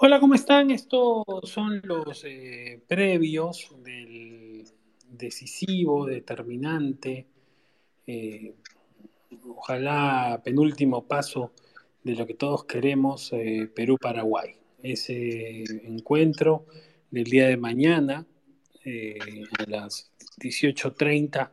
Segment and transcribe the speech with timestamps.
[0.00, 0.70] Hola, ¿cómo están?
[0.70, 4.64] Estos son los eh, previos del
[5.10, 7.26] decisivo, determinante,
[8.06, 8.54] eh,
[9.48, 11.50] ojalá penúltimo paso
[12.04, 14.54] de lo que todos queremos, eh, Perú-Paraguay.
[14.84, 16.66] Ese encuentro
[17.10, 18.24] del día de mañana,
[18.84, 21.50] a las 18.30,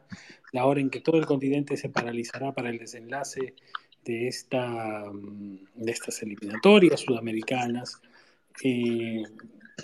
[0.51, 3.55] la hora en que todo el continente se paralizará para el desenlace
[4.03, 5.03] de, esta,
[5.73, 7.99] de estas eliminatorias sudamericanas
[8.63, 9.23] eh,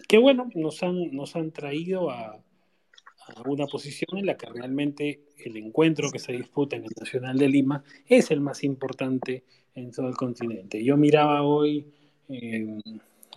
[0.08, 2.40] que bueno, nos han, nos han traído a,
[3.46, 7.48] una posición en la que realmente el encuentro que se disputa en el Nacional de
[7.48, 10.84] Lima es el más importante en todo el continente.
[10.84, 11.86] Yo miraba hoy
[12.28, 12.78] eh,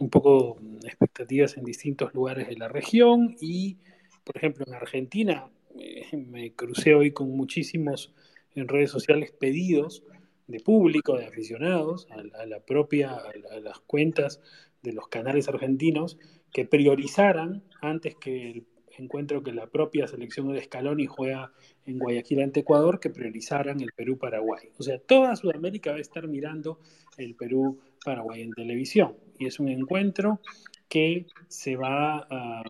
[0.01, 3.77] un poco expectativas en distintos lugares de la región y,
[4.25, 8.13] por ejemplo, en Argentina eh, me crucé hoy con muchísimos
[8.55, 10.03] en redes sociales pedidos
[10.49, 14.41] de público, de aficionados, a, a la propia, a, a las cuentas
[14.85, 16.19] de los canales argentinos
[16.53, 18.67] que priorizaran antes que el
[18.99, 21.53] encuentro que la propia selección de Scaloni juega
[21.85, 24.69] en Guayaquil ante Ecuador, que priorizaran el Perú-Paraguay.
[24.79, 26.79] O sea, toda Sudamérica va a estar mirando
[27.17, 29.17] el Perú-Paraguay en televisión.
[29.39, 30.41] Y es un encuentro
[30.89, 32.63] que se va a,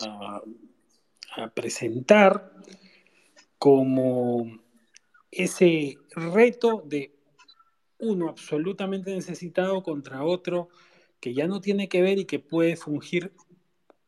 [0.00, 0.42] a,
[1.36, 2.52] a presentar
[3.58, 4.60] como
[5.30, 7.19] ese reto de
[8.00, 10.68] uno absolutamente necesitado contra otro
[11.20, 13.32] que ya no tiene que ver y que puede fungir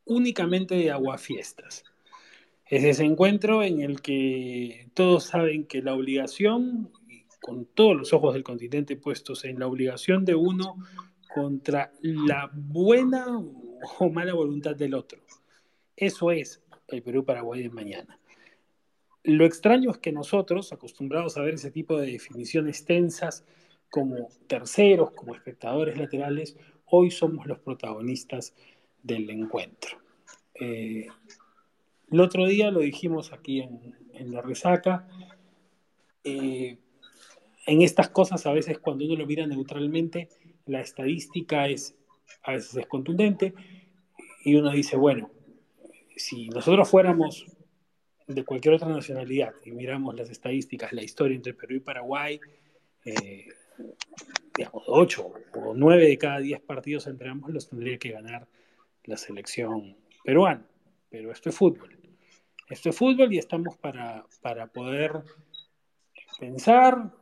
[0.05, 1.85] únicamente de aguafiestas.
[2.67, 6.91] Es ese encuentro en el que todos saben que la obligación,
[7.41, 10.77] con todos los ojos del continente puestos en la obligación de uno
[11.35, 13.27] contra la buena
[13.99, 15.21] o mala voluntad del otro.
[15.97, 18.19] Eso es el Perú-Paraguay de mañana.
[19.25, 23.45] Lo extraño es que nosotros, acostumbrados a ver ese tipo de definiciones tensas,
[23.93, 28.55] como terceros, como espectadores laterales, hoy somos los protagonistas
[29.03, 29.99] del encuentro.
[30.55, 31.09] Eh,
[32.11, 35.07] el otro día lo dijimos aquí en, la resaca,
[36.25, 36.79] eh,
[37.67, 40.31] en estas cosas a veces cuando uno lo mira neutralmente,
[40.65, 41.95] la estadística es
[42.45, 43.53] a veces es contundente
[44.43, 45.31] y uno dice, bueno,
[46.17, 47.45] si nosotros fuéramos
[48.27, 52.41] de cualquier otra nacionalidad y miramos las estadísticas, la historia entre Perú y Paraguay,
[53.05, 53.49] eh,
[54.57, 58.47] digamos, 8 o 9 de cada 10 partidos entre ambos los tendría que ganar
[59.05, 60.67] la selección peruana.
[61.11, 61.99] Pero esto es fútbol.
[62.69, 65.23] Esto es fútbol y estamos para, para poder
[66.39, 67.13] pensar,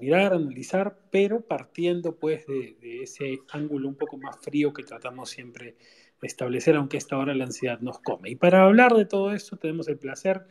[0.00, 5.76] mirar, analizar, pero partiendo pues de, ese ángulo un poco más frío que tratamos siempre
[6.20, 8.30] de establecer, aunque esta hora la ansiedad nos come.
[8.30, 10.46] Y para hablar de todo esto tenemos el placer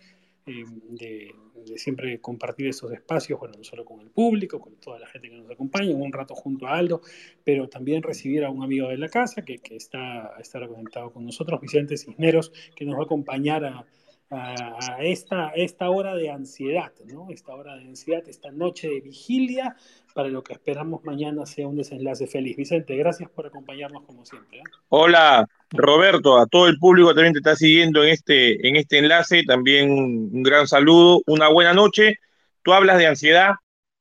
[0.45, 1.35] eh, de,
[1.75, 5.35] siempre compartir esos espacios, bueno, no solo con el público, con toda la gente que
[5.35, 7.01] nos acompaña, un rato junto a Aldo,
[7.43, 11.25] pero también recibir a un amigo de la casa que, que está, estará conectado con
[11.25, 13.85] nosotros, Vicente Cisneros, que nos va a acompañar a,
[14.31, 17.27] a, esta, esta hora de ansiedad, ¿no?
[17.29, 19.75] Esta hora de ansiedad, esta noche de vigilia,
[20.13, 22.55] para lo que esperamos mañana sea un desenlace feliz.
[22.55, 24.59] Vicente, gracias por acompañarnos como siempre.
[24.59, 24.63] ¿eh?
[24.89, 29.43] Hola, Roberto, a todo el público también te está siguiendo en este, en este enlace,
[29.43, 32.15] también un gran saludo, una buena noche.
[32.63, 33.55] Tú hablas de ansiedad,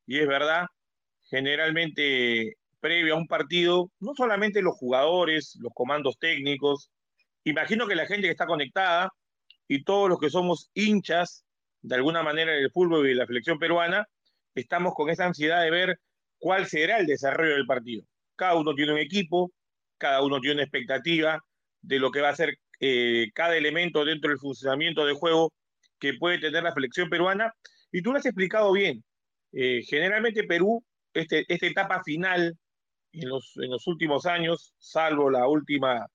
[0.07, 0.67] y es verdad,
[1.29, 6.91] generalmente previo a un partido, no solamente los jugadores, los comandos técnicos,
[7.45, 9.13] imagino que la gente que está conectada
[9.71, 11.45] y todos los que somos hinchas
[11.81, 14.05] de alguna manera del fútbol y de la selección peruana,
[14.53, 16.01] estamos con esa ansiedad de ver
[16.39, 18.05] cuál será el desarrollo del partido.
[18.35, 19.53] Cada uno tiene un equipo,
[19.97, 21.41] cada uno tiene una expectativa
[21.83, 25.53] de lo que va a ser eh, cada elemento dentro del funcionamiento de juego
[26.01, 27.55] que puede tener la selección peruana.
[27.93, 29.05] Y tú lo has explicado bien.
[29.53, 30.83] Eh, generalmente Perú,
[31.15, 32.59] este, esta etapa final
[33.13, 36.09] en los, en los últimos años, salvo la última,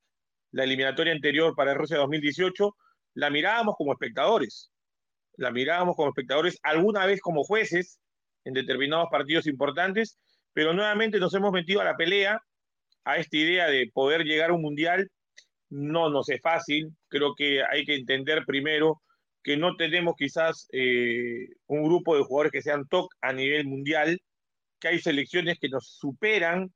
[0.51, 2.75] la eliminatoria anterior para Rusia 2018,
[3.16, 4.72] la mirábamos como espectadores.
[5.38, 8.00] La mirábamos como espectadores, alguna vez como jueces,
[8.44, 10.20] en determinados partidos importantes,
[10.53, 12.42] pero nuevamente nos hemos metido a la pelea,
[13.03, 15.09] a esta idea de poder llegar a un mundial.
[15.70, 19.02] No nos es fácil, creo que hay que entender primero
[19.44, 24.20] que no tenemos quizás eh, un grupo de jugadores que sean top a nivel mundial,
[24.79, 26.73] que hay selecciones que nos superan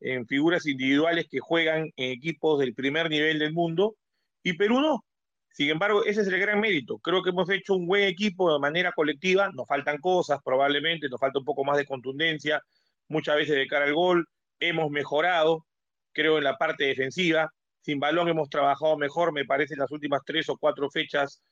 [0.00, 3.96] en figuras individuales que juegan en equipos del primer nivel del mundo,
[4.42, 5.04] y Perú no.
[5.52, 6.98] Sin embargo, ese es el gran mérito.
[6.98, 9.50] Creo que hemos hecho un buen equipo de manera colectiva.
[9.52, 12.62] Nos faltan cosas, probablemente, nos falta un poco más de contundencia,
[13.08, 14.26] muchas veces de cara al gol.
[14.60, 15.66] Hemos mejorado,
[16.12, 17.52] creo, en la parte defensiva.
[17.82, 21.42] Sin balón hemos trabajado mejor, me parece, en las últimas tres o cuatro fechas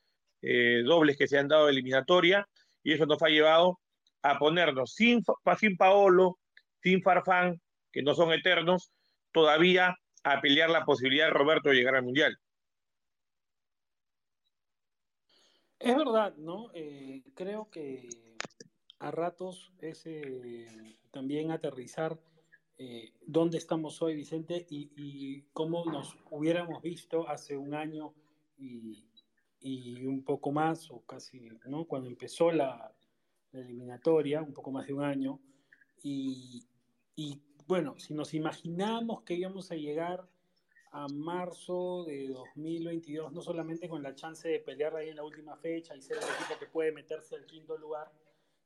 [0.43, 2.47] eh, dobles que se han dado de eliminatoria.
[2.83, 3.81] Y eso nos ha llevado
[4.23, 5.23] a ponernos sin,
[5.59, 6.39] sin Paolo,
[6.83, 7.61] sin Farfán,
[7.93, 8.93] que no son eternos,
[9.33, 12.37] todavía a pelear la posibilidad de Roberto de llegar al Mundial.
[15.79, 16.71] Es verdad, ¿no?
[16.75, 18.09] Eh, creo que
[18.99, 22.19] a ratos es eh, también aterrizar
[22.79, 28.13] eh, dónde estamos hoy, Vicente, y, cómo nos hubiéramos visto hace un año
[28.57, 29.05] y,
[30.05, 31.85] un poco más, o casi, ¿no?
[31.85, 32.93] Cuando empezó la,
[33.53, 35.41] eliminatoria, un poco más de un año,
[36.03, 36.67] y,
[37.17, 40.29] y bueno, si nos imaginamos que íbamos a llegar
[40.93, 45.57] a marzo de 2022, no solamente con la chance de pelear ahí en la última
[45.57, 48.11] fecha y ser el equipo que puede meterse al quinto lugar,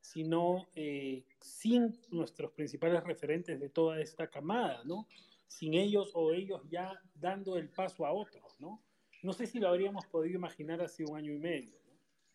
[0.01, 5.07] sino eh, sin nuestros principales referentes de toda esta camada, ¿no?
[5.47, 8.83] Sin ellos o ellos ya dando el paso a otros, ¿no?
[9.23, 11.79] No sé si lo habríamos podido imaginar hace un año y medio.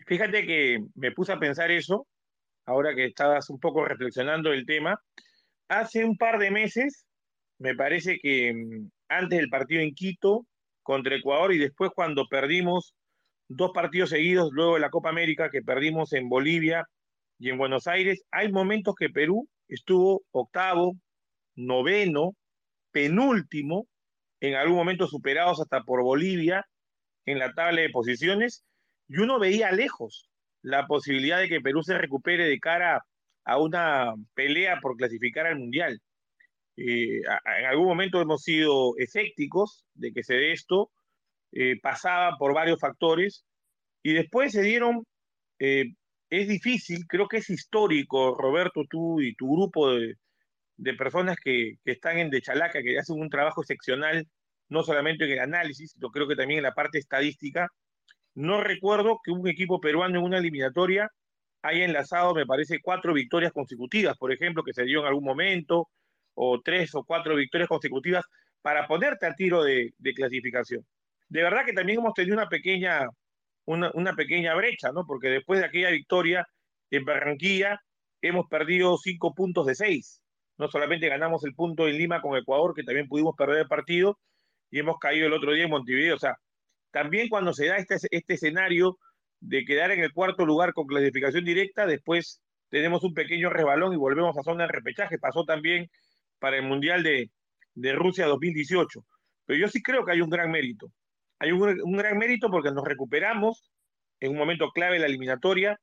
[0.06, 2.08] Fíjate que me puse a pensar eso,
[2.66, 5.02] ahora que estabas un poco reflexionando el tema.
[5.68, 7.06] Hace un par de meses,
[7.58, 10.46] me parece que mm, antes del partido en Quito
[10.84, 12.94] contra Ecuador y después cuando perdimos
[13.48, 16.86] dos partidos seguidos luego de la Copa América que perdimos en Bolivia
[17.40, 20.96] y en Buenos Aires, hay momentos que Perú estuvo octavo,
[21.56, 22.36] noveno,
[22.92, 23.88] penúltimo,
[24.40, 26.66] en algún momento superados hasta por Bolivia
[27.26, 28.64] en la tabla de posiciones,
[29.08, 30.30] y uno veía lejos
[30.62, 33.06] la posibilidad de que Perú se recupere de cara
[33.46, 36.02] a una pelea por clasificar al Mundial.
[36.78, 37.22] Eh,
[37.60, 40.92] en algún momento hemos sido escépticos de que se dé esto,
[41.52, 43.46] eh, pasaba por varios factores
[44.04, 45.04] y después se dieron,
[45.60, 45.86] eh,
[46.30, 50.16] es difícil, creo que es histórico, Roberto, tú y tu grupo de,
[50.98, 54.28] personas que, que, están en De Chalaca, que hacen un trabajo excepcional,
[54.70, 57.70] no solamente en el análisis, sino creo que también en la parte estadística.
[58.36, 61.10] No recuerdo que un equipo peruano en una eliminatoria
[61.64, 65.90] haya enlazado, me parece, cuatro victorias consecutivas, por ejemplo, que se dio en algún momento,
[66.38, 68.24] o tres o cuatro victorias consecutivas
[68.62, 70.86] para ponerte a tiro de, clasificación.
[71.30, 73.08] De verdad que también hemos tenido una pequeña,
[73.66, 75.06] una, pequeña brecha, ¿no?
[75.06, 76.48] Porque después de aquella victoria
[76.92, 77.82] en Barranquilla
[78.22, 80.22] hemos perdido cinco puntos de seis.
[80.58, 84.20] No solamente ganamos el punto en Lima con Ecuador, que también pudimos perder el partido,
[84.70, 86.16] y hemos caído el otro día en Montevideo.
[86.16, 86.36] O sea,
[86.92, 88.98] también cuando se da este, este escenario
[89.40, 93.98] de quedar en el cuarto lugar con clasificación directa, después tenemos un pequeño rebalón y
[93.98, 95.18] volvemos a zona de repechaje.
[95.20, 95.90] Pasó también
[96.40, 97.30] para el Mundial de,
[97.94, 99.06] Rusia 2018.
[99.46, 100.92] Pero yo sí creo que hay un gran mérito.
[101.40, 103.72] Hay un, gran mérito porque nos recuperamos
[104.20, 105.80] en un momento clave de la eliminatoria,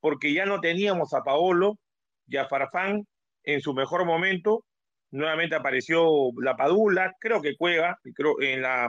[0.00, 1.78] porque ya no teníamos a Paolo
[2.26, 3.06] y a Farfán
[3.44, 4.64] en su mejor momento.
[5.10, 6.06] Nuevamente apareció
[6.42, 8.88] la Padula, creo que Cueva, creo en la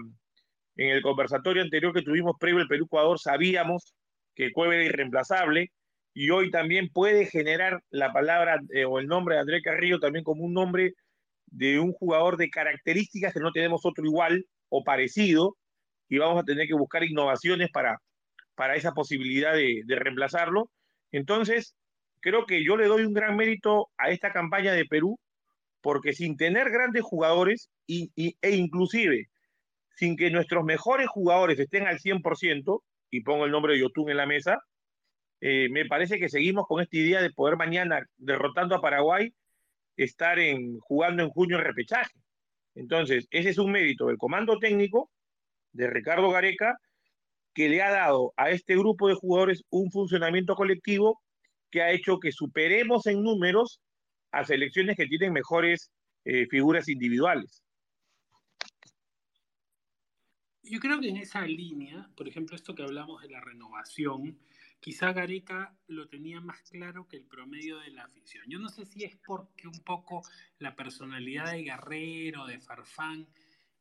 [0.79, 3.93] en el conversatorio anterior que tuvimos previo el Perú-Ecuador sabíamos
[4.33, 5.71] que Cueva era irreemplazable
[6.13, 10.23] y hoy también puede generar la palabra eh, o el nombre de André Carrillo también
[10.23, 10.93] como un nombre
[11.51, 15.57] de un jugador de características que no tenemos otro igual o parecido
[16.07, 17.99] y vamos a tener que buscar innovaciones para,
[18.55, 20.71] para esa posibilidad de, reemplazarlo.
[21.11, 21.75] Entonces,
[22.19, 25.19] creo que yo le doy un gran mérito a esta campaña de Perú
[25.81, 29.29] porque sin tener grandes jugadores y, e inclusive
[29.95, 32.81] sin que nuestros mejores jugadores estén al 100%,
[33.11, 34.59] y pongo el nombre de Yotun en la mesa,
[35.41, 39.33] eh, me parece que seguimos con esta idea de poder mañana, derrotando a Paraguay,
[40.03, 42.13] estar en, jugando en junio en repechaje.
[42.75, 45.11] Entonces, ese es un mérito del comando técnico
[45.73, 46.77] de Ricardo Gareca,
[47.53, 51.19] que le ha dado a este grupo de jugadores un funcionamiento colectivo
[51.71, 53.81] que ha hecho que superemos en números
[54.31, 55.91] a selecciones que tienen mejores
[56.25, 57.63] eh, figuras individuales.
[60.63, 64.39] Yo creo que en esa línea, por ejemplo, esto que hablamos de la renovación,
[64.79, 68.45] quizá Gareca lo tenía más claro que el promedio de la afición.
[68.47, 70.21] Yo no sé si es porque un poco
[70.57, 73.27] la personalidad de Guerrero, de Farfán,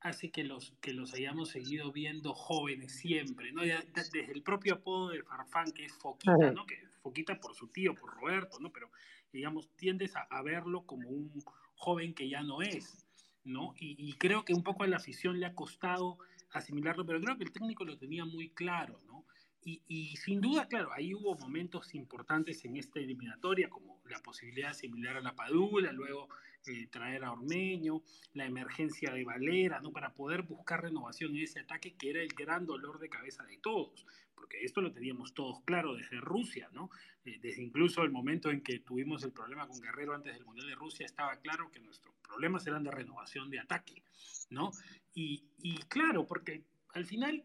[0.00, 3.62] hace que los, que los hayamos seguido viendo jóvenes siempre, ¿no?
[3.62, 6.66] desde el propio apodo de Farfán, que es Foquita, ¿no?
[6.66, 8.70] Que Foquita por su tío, por Roberto, ¿no?
[8.70, 8.90] Pero,
[9.32, 11.42] digamos, tiendes a, verlo como un
[11.74, 13.06] joven que ya no es,
[13.44, 13.74] ¿no?
[13.78, 16.18] y, creo que un poco a la afición le ha costado
[16.52, 19.24] asimilarlo, pero creo que el técnico lo tenía muy claro, ¿no?
[19.64, 24.72] Y, sin duda, claro, ahí hubo momentos importantes en esta eliminatoria, como la posibilidad de
[24.72, 26.28] asimilar a la Padula, luego
[26.66, 29.92] eh, traer a Ormeño, la emergencia de Valera, ¿no?
[29.92, 33.58] Para poder buscar renovación en ese ataque que era el gran dolor de cabeza de
[33.58, 36.90] todos, porque esto lo teníamos todos claro desde Rusia, ¿no?
[37.24, 40.68] Eh, desde incluso el momento en que tuvimos el problema con Guerrero antes del Mundial
[40.68, 44.02] de Rusia, estaba claro que nuestros problemas eran de renovación de ataque,
[44.50, 44.70] ¿no?
[45.14, 47.44] Y, y claro, porque al final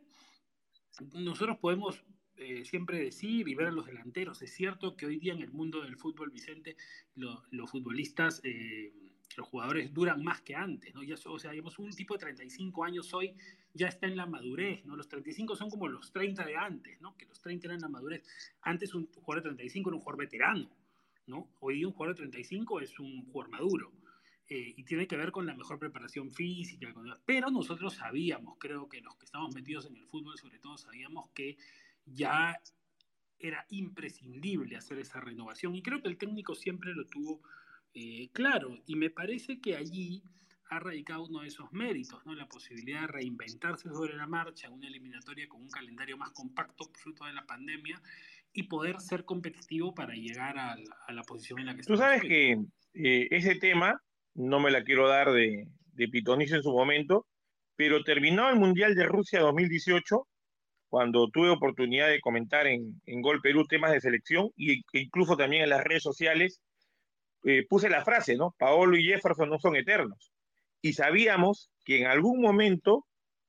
[1.13, 2.03] nosotros podemos
[2.38, 4.41] eh, siempre decir y ver a los delanteros.
[4.41, 6.75] Es cierto que hoy día en el mundo del fútbol, Vicente,
[7.15, 8.91] los futbolistas eh,
[9.38, 11.03] los jugadores duran más que antes, ¿no?
[11.03, 13.35] Ya, o sea, digamos, un tipo de 35 años hoy
[13.73, 14.95] ya está en la madurez, ¿no?
[14.95, 17.15] Los 35 son como los 30 de antes, ¿no?
[17.17, 18.23] Que los 30 eran la madurez.
[18.62, 20.69] Antes un jugador de 35 era un jugador veterano,
[21.27, 21.50] ¿no?
[21.59, 23.91] Hoy un jugador de 35 es un jugador maduro.
[24.55, 26.93] Eh, y tiene que ver con la mejor preparación física.
[27.25, 31.31] Pero nosotros sabíamos, creo que los que estamos metidos en el fútbol sobre todo, sabíamos
[31.31, 31.57] que
[32.05, 32.55] ya
[33.39, 35.74] era imprescindible hacer esa renovación.
[35.74, 37.41] Y creo que el técnico siempre lo tuvo
[37.95, 40.22] eh, claro, y me parece que allí
[40.69, 42.36] ha radicado uno de esos méritos, ¿no?
[42.36, 47.25] La posibilidad de reinventarse sobre la marcha, una eliminatoria con un calendario más compacto, fruto
[47.25, 48.00] de la pandemia,
[48.53, 50.75] y poder ser competitivo para llegar a
[51.12, 52.51] la, posición en la que Tú sabes que
[52.93, 54.00] eh, ese tema,
[54.36, 57.28] no me la quiero dar de, de pitonizo en su momento,
[57.75, 60.28] pero terminó el Mundial de Rusia 2018,
[60.90, 65.63] cuando tuve oportunidad de comentar en, en Gol Perú temas de selección, e incluso también
[65.63, 66.62] en las redes sociales,
[67.44, 68.56] eh, puse la frase, ¿no?
[68.58, 70.32] Paolo y Jefferson no son eternos.
[70.82, 73.06] Y sabíamos que en algún momento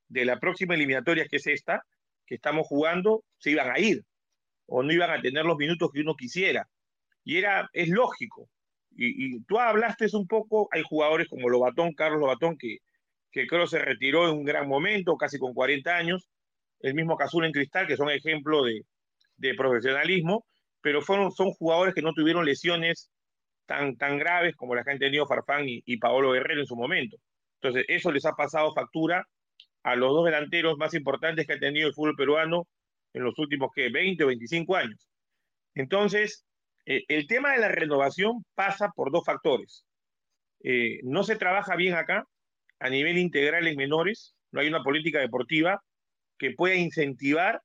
[0.09, 1.85] de la próxima eliminatoria, que es esta,
[2.27, 4.03] que estamos jugando, se iban a ir
[4.67, 6.69] o no iban a tener los minutos que uno quisiera.
[7.25, 8.49] Y era, es lógico.
[8.97, 12.79] Y, tú hablaste un poco, hay jugadores como Lobatón, Carlos Lobatón, que,
[13.33, 16.29] que creo se retiró en un gran momento, casi con 40 años,
[16.81, 18.85] el mismo Cazul en Cristal, que son ejemplo de,
[19.57, 20.47] profesionalismo,
[20.81, 23.11] pero fueron, son jugadores que no tuvieron lesiones
[23.67, 27.17] tan, tan graves como las que han tenido Farfán y, Paolo Guerrero en su momento.
[27.61, 29.27] Entonces, eso les ha pasado factura
[29.83, 32.69] a los dos delanteros más importantes que ha tenido el fútbol peruano
[33.13, 33.89] en los últimos, ¿qué?
[33.91, 35.09] 20 o 25 años.
[35.75, 36.45] Entonces,
[36.87, 39.85] eh, el tema de la renovación pasa por dos factores.
[40.63, 42.25] Eh, no se trabaja bien acá
[42.79, 45.83] a nivel integral en menores, no hay una política deportiva
[46.39, 47.63] que pueda incentivar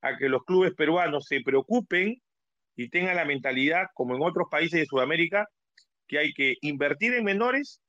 [0.00, 2.20] a que los clubes peruanos se preocupen
[2.76, 5.46] y tenga la mentalidad, como en otros países de Sudamérica,
[6.06, 7.80] que hay que invertir en menores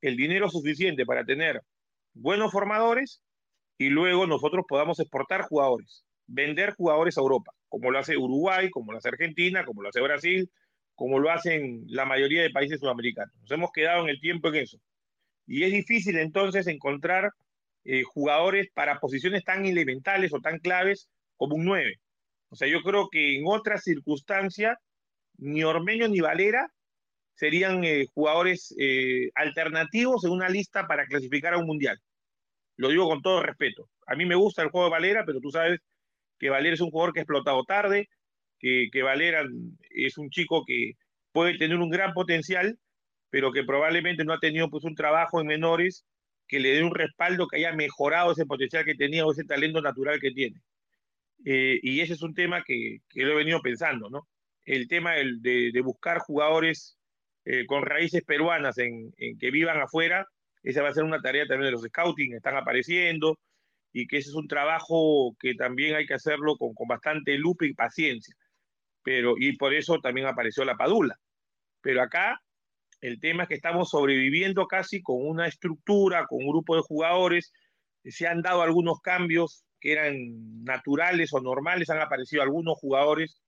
[0.00, 1.60] el dinero suficiente para tener
[2.12, 3.22] buenos formadores
[3.78, 8.92] y luego nosotros podamos exportar jugadores, vender jugadores a Europa, como lo hace Uruguay, como
[8.92, 10.50] lo hace Argentina, como lo hace Brasil,
[10.94, 13.34] como lo hacen la mayoría de países sudamericanos.
[13.42, 14.78] Nos hemos quedado en el tiempo en eso.
[15.46, 17.30] Y es difícil entonces encontrar
[17.84, 22.00] eh, jugadores para posiciones tan elementales o tan claves como un 9.
[22.48, 24.78] O sea, yo creo que en otras circunstancias,
[25.38, 26.68] ni Ormeño ni Valera
[27.34, 32.00] serían eh, jugadores eh, alternativos en una lista para clasificar a un mundial.
[32.76, 33.88] Lo digo con todo respeto.
[34.06, 35.80] A mí me gusta el juego de Valera, pero tú sabes
[36.38, 38.08] que Valera es un jugador que ha explotado tarde,
[38.58, 39.44] que, que Valera
[39.90, 40.92] es un chico que
[41.32, 42.78] puede tener un gran potencial,
[43.30, 46.04] pero que probablemente no ha tenido pues un trabajo en menores
[46.48, 49.82] que le dé un respaldo que haya mejorado ese potencial que tenía o ese talento
[49.82, 50.60] natural que tiene.
[51.44, 54.28] Eh, y ese es un tema que, que, lo he venido pensando, ¿no?
[54.64, 56.96] El tema de, de buscar jugadores
[57.48, 60.26] eh, con raíces peruanas en, en, que vivan afuera,
[60.64, 63.38] esa va a ser una tarea también de los scouting, están apareciendo,
[63.98, 67.64] y que ese es un trabajo que también hay que hacerlo con, con bastante lupa
[67.64, 68.36] y paciencia.
[69.02, 71.18] Pero, y por eso también apareció la Padula.
[71.80, 72.42] Pero acá
[73.00, 77.54] el tema es que estamos sobreviviendo casi con una estructura, con un grupo de jugadores,
[78.04, 80.14] se han dado algunos cambios que eran
[80.62, 83.40] naturales o normales, han aparecido algunos jugadores.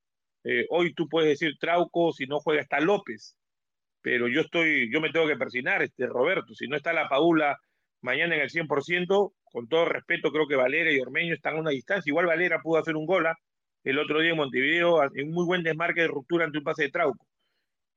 [0.45, 3.37] Eh, hoy tú puedes decir Trauco, si no juega está López,
[4.01, 7.59] pero yo estoy, yo me tengo que persinar, este Roberto, si no está la Paula
[8.01, 11.71] mañana en el 100%, con todo respeto, creo que Valera y Ormeño están a una
[11.71, 12.11] distancia.
[12.11, 13.37] Igual Valera pudo hacer un gol ¿ah?
[13.85, 16.91] el otro día en Montevideo, en muy buen desmarque de ruptura ante un pase de
[16.91, 17.27] Trauco.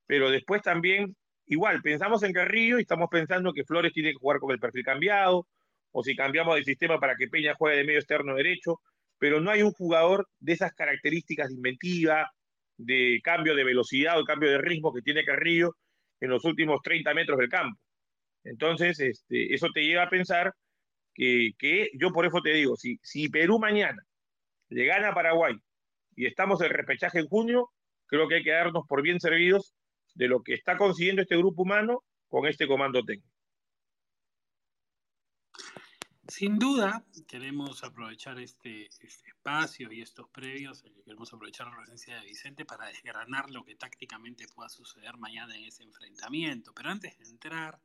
[0.07, 1.15] Pero después también,
[1.47, 4.83] igual, pensamos en Carrillo y estamos pensando que Flores tiene que jugar con el perfil
[4.83, 5.47] cambiado,
[5.91, 8.79] o si cambiamos de sistema para que Peña juegue de medio externo derecho,
[9.17, 12.31] pero no hay un jugador de esas características de inventiva,
[12.77, 15.75] de cambio de velocidad o cambio de ritmo que tiene Carrillo
[16.19, 17.79] en los últimos 30 metros del campo.
[18.43, 20.53] Entonces, este, eso te lleva a pensar
[21.13, 24.01] que, yo por eso te digo, si, si Perú mañana
[24.69, 25.55] le gana a Paraguay
[26.15, 27.69] y estamos en repechaje en junio,
[28.05, 29.73] creo que hay que darnos por bien servidos
[30.13, 33.31] de lo que está consiguiendo este grupo humano con este comando técnico.
[36.27, 42.21] Sin duda, queremos aprovechar este, este, espacio y estos previos, eh, queremos aprovechar la presencia
[42.21, 46.71] de Vicente para desgranar lo que tácticamente pueda suceder mañana en ese enfrentamiento.
[46.73, 47.81] Pero antes de entrar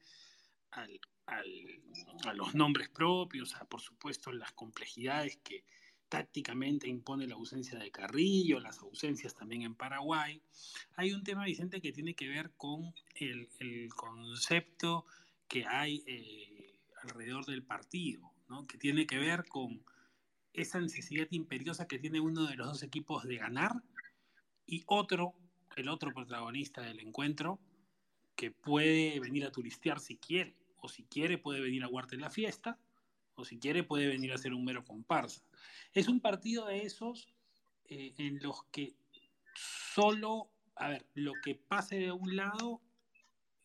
[0.76, 5.64] a los nombres propios, a por supuesto las complejidades que
[6.08, 10.40] tácticamente impone la ausencia de Carrillo, las ausencias también en Paraguay,
[10.94, 13.48] hay un tema, Vicente, que tiene que ver con el,
[13.94, 15.04] concepto
[15.48, 16.04] que hay.
[16.06, 16.66] Eh,
[17.02, 18.32] alrededor del partido,
[18.68, 19.82] que tiene que ver con
[20.52, 23.72] esa necesidad imperiosa que tiene uno de los dos equipos de ganar
[24.66, 25.34] y otro,
[25.76, 27.58] el otro protagonista del encuentro,
[28.34, 32.30] que puede venir a turistear si quiere, o si quiere puede venir a guardar la
[32.30, 32.78] fiesta,
[33.34, 35.42] o si quiere puede venir a hacer un mero comparsa.
[35.92, 37.28] Es un partido de esos
[37.88, 38.96] eh, en los que
[39.54, 42.80] solo, a ver, lo que pase de un lado,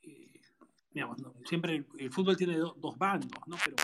[0.02, 0.40] eh,
[1.46, 3.58] siempre el, fútbol tiene dos bandos, ¿no?
[3.64, 3.76] Pero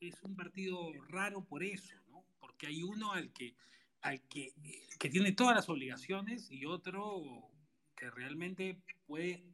[0.00, 1.96] es un partido raro por eso.
[2.38, 3.54] Porque hay uno al que,
[4.02, 4.52] al que,
[4.98, 7.50] que tiene todas las obligaciones y otro
[7.96, 9.44] que realmente puede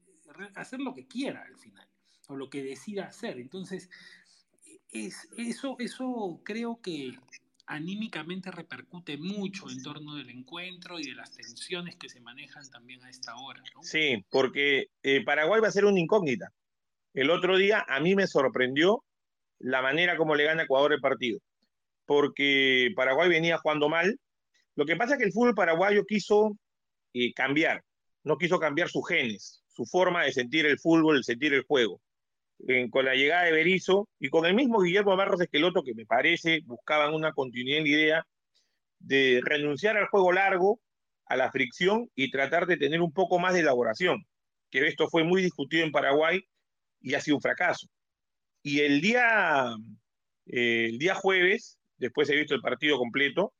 [0.55, 1.89] hacer lo que quiera al final,
[2.29, 3.39] o lo que decida hacer.
[3.39, 3.91] Entonces,
[4.93, 7.19] es, eso, eso creo que
[7.67, 13.03] anímicamente repercute mucho en torno del encuentro y de las tensiones que se manejan también
[13.05, 13.63] a esta hora.
[13.83, 16.51] Sí, porque eh, Paraguay va a ser una incógnita.
[17.13, 19.05] El otro día a mí me sorprendió
[19.59, 21.41] la manera como le gana Ecuador el partido,
[22.07, 24.19] porque Paraguay venía jugando mal.
[24.75, 26.57] Lo que pasa es que el fútbol paraguayo quiso
[27.13, 27.83] eh, cambiar,
[28.23, 32.01] no quiso cambiar sus genes, su forma de sentir el fútbol, de sentir el juego.
[32.91, 36.61] Con la llegada de Berizzo y con el mismo Guillermo Barros Esqueloto, que me parece
[36.65, 38.27] buscaban una continuidad en la idea
[38.99, 40.81] de renunciar al juego largo,
[41.27, 44.27] a la fricción y tratar de tener un poco más de elaboración,
[44.71, 46.41] que esto fue muy discutido en Paraguay
[47.01, 47.87] y ha sido un fracaso.
[48.63, 49.69] Y el día,
[50.47, 53.53] eh, el día jueves, después he visto el partido completo,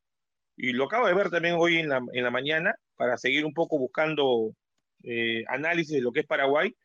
[0.57, 3.53] y lo acabo de ver también hoy en la, en la mañana, para seguir un
[3.53, 4.53] poco buscando
[5.03, 6.75] eh, análisis de lo que es Paraguay,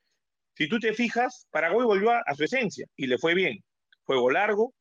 [0.56, 3.64] si tú te fijas, Paraguay volvió a, su esencia y le fue bien.
[4.04, 4.75] Juego largo,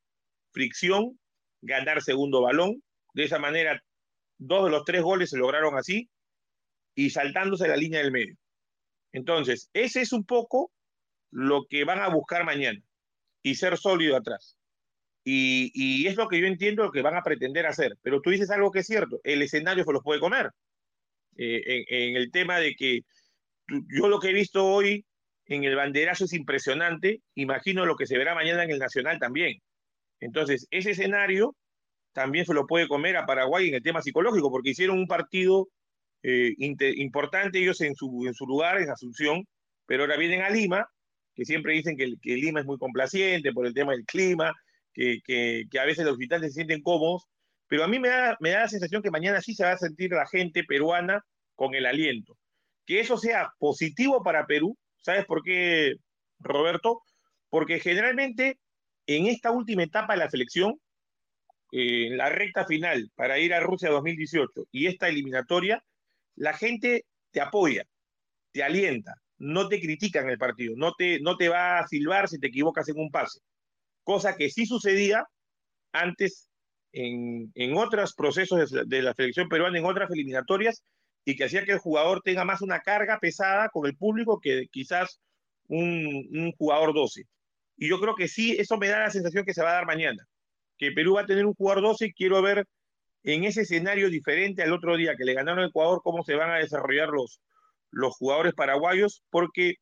[0.52, 1.18] fricción,
[1.62, 2.82] ganar segundo balón.
[3.12, 3.82] De esa manera,
[4.38, 6.08] dos de los tres goles se lograron así
[6.94, 8.36] y saltándose la línea del medio.
[9.12, 10.70] Entonces, ese es un poco
[11.30, 12.80] lo que van a buscar mañana
[13.42, 14.56] y ser sólido atrás.
[15.24, 17.96] Y, es lo que yo entiendo lo que van a pretender hacer.
[18.02, 20.50] Pero tú dices algo que es cierto, el escenario se los puede comer.
[21.36, 23.00] Eh, en, el tema de que
[23.66, 25.04] yo lo que he visto hoy
[25.46, 29.60] en el banderazo es impresionante, imagino lo que se verá mañana en el Nacional también.
[30.20, 31.56] Entonces, ese escenario
[32.12, 35.68] también se lo puede comer a Paraguay en el tema psicológico, porque hicieron un partido
[36.22, 38.08] eh, importante ellos en su,
[38.46, 39.46] lugar, en Asunción,
[39.86, 40.86] pero ahora vienen a Lima,
[41.34, 44.54] que siempre dicen que, Lima es muy complaciente por el tema del clima,
[44.92, 47.24] que, que, que, a veces los visitantes se sienten cómodos,
[47.66, 49.78] pero a mí me da, me da la sensación que mañana sí se va a
[49.78, 51.24] sentir la gente peruana
[51.56, 52.38] con el aliento
[52.86, 54.76] que eso sea positivo para Perú.
[55.04, 55.96] ¿Sabes por qué,
[56.38, 57.02] Roberto?
[57.50, 58.58] Porque generalmente
[59.06, 60.80] en esta última etapa de la selección,
[61.72, 65.84] eh, en la recta final para ir a Rusia 2018 y esta eliminatoria,
[66.36, 67.84] la gente te apoya,
[68.52, 72.28] te alienta, no te critica en el partido, no te, no te va a silbar
[72.28, 73.40] si te equivocas en un pase.
[74.04, 75.26] Cosa que sí sucedía
[75.92, 76.48] antes
[76.92, 80.82] en, en otros procesos de, de la selección peruana, en otras eliminatorias,
[81.24, 84.68] y que hacía que el jugador tenga más una carga pesada con el público que
[84.70, 85.20] quizás
[85.68, 87.24] un, jugador 12.
[87.76, 89.86] Y yo creo que sí, eso me da la sensación que se va a dar
[89.86, 90.26] mañana,
[90.76, 92.66] que Perú va a tener un jugador 12 y quiero ver
[93.22, 96.50] en ese escenario diferente al otro día que le ganaron a Ecuador, cómo se van
[96.50, 97.40] a desarrollar los,
[97.90, 99.76] los jugadores paraguayos, porque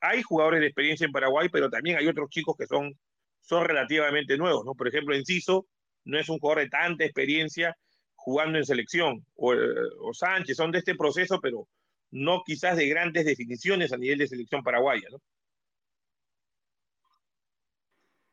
[0.00, 2.96] hay jugadores de experiencia en Paraguay, pero también hay otros chicos que son,
[3.40, 4.74] son relativamente nuevos, ¿no?
[4.74, 5.66] Por ejemplo, Enciso
[6.04, 7.76] no es un jugador de tanta experiencia
[8.26, 9.54] jugando en selección, o,
[10.00, 11.68] o, Sánchez, son de este proceso, pero
[12.10, 15.22] no quizás de grandes definiciones a nivel de selección paraguaya, ¿no?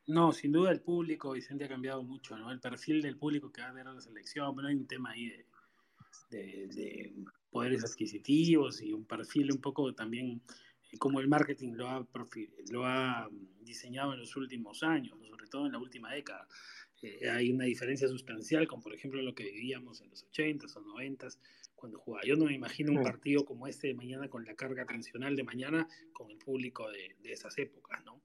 [0.07, 2.51] No, sin duda el público, Vicente, ha cambiado mucho, ¿no?
[2.51, 5.11] El perfil del público que va a ver a la selección, pero hay un tema
[5.11, 5.45] ahí de,
[6.31, 7.13] de, de
[7.51, 10.41] poderes adquisitivos y un perfil un poco también
[10.97, 12.07] como el marketing lo ha,
[12.71, 13.29] lo ha
[13.61, 16.47] diseñado en los últimos años, sobre todo en la última década.
[17.03, 20.81] Eh, hay una diferencia sustancial con, por ejemplo, lo que vivíamos en los 80s o
[20.81, 21.37] 90s
[21.75, 22.25] cuando jugaba.
[22.25, 25.43] Yo no me imagino un partido como este de mañana con la carga tensional de
[25.43, 28.23] mañana con el público de, de esas épocas, ¿no?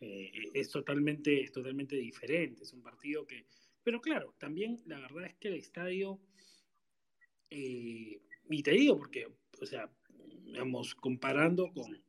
[0.00, 3.46] Eh, es totalmente, totalmente diferente, es un partido que...
[3.82, 6.20] Pero claro, también la verdad es que el estadio,
[7.50, 9.28] eh, y te digo porque,
[9.60, 9.90] o sea,
[10.44, 12.00] digamos, comparando con,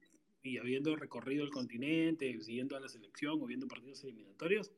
[0.44, 4.72] y habiendo recorrido el continente, siguiendo a la selección o viendo partidos eliminatorios,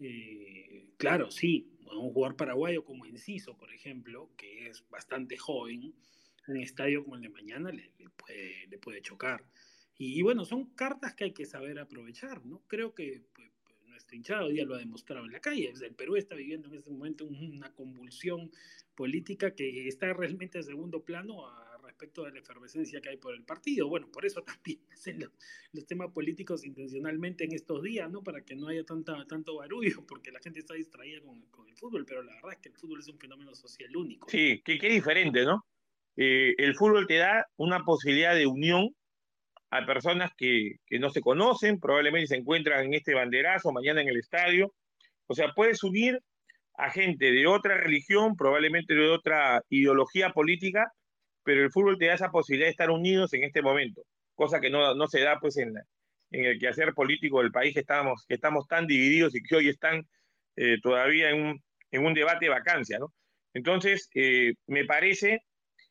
[0.00, 5.94] eh, claro, sí, un jugador paraguayo como Enciso, por ejemplo, que es bastante joven,
[6.48, 9.44] un estadio como el de mañana le, puede, le puede, chocar.
[9.96, 12.62] Y, bueno, son cartas que hay que saber aprovechar, ¿no?
[12.66, 13.50] Creo que pues,
[13.86, 15.72] nuestra hinchada hoy día lo ha demostrado en la calle.
[15.80, 18.50] El Perú está viviendo en este momento una convulsión
[18.94, 21.46] política que está realmente en segundo plano
[21.94, 23.88] respecto de la efervescencia que hay por el partido.
[23.88, 25.30] Bueno, por eso también hacen los,
[25.72, 28.22] los, temas políticos intencionalmente en estos días, ¿no?
[28.22, 31.76] Para que no haya tanta, tanto barullo, porque la gente está distraída con, con, el
[31.76, 34.28] fútbol, pero la verdad es que el fútbol es un fenómeno social único.
[34.28, 35.64] Sí, que diferente, ¿no?
[36.16, 38.94] Eh, el fútbol te da una posibilidad de unión
[39.70, 44.08] a personas que, que no se conocen, probablemente se encuentran en este banderazo, mañana en
[44.08, 44.72] el estadio.
[45.26, 46.20] O sea, puedes unir
[46.76, 50.92] a gente de otra religión, probablemente de otra ideología política,
[51.44, 54.02] pero el fútbol te da esa posibilidad de estar unidos en este momento,
[54.34, 55.74] cosa que no, no se da pues en,
[56.30, 59.68] en el quehacer político del país que estamos, que estamos tan divididos y que hoy
[59.68, 60.06] están
[60.56, 63.12] eh, todavía en un, en un, debate de vacancia, ¿no?
[63.52, 65.42] Entonces, eh, me parece,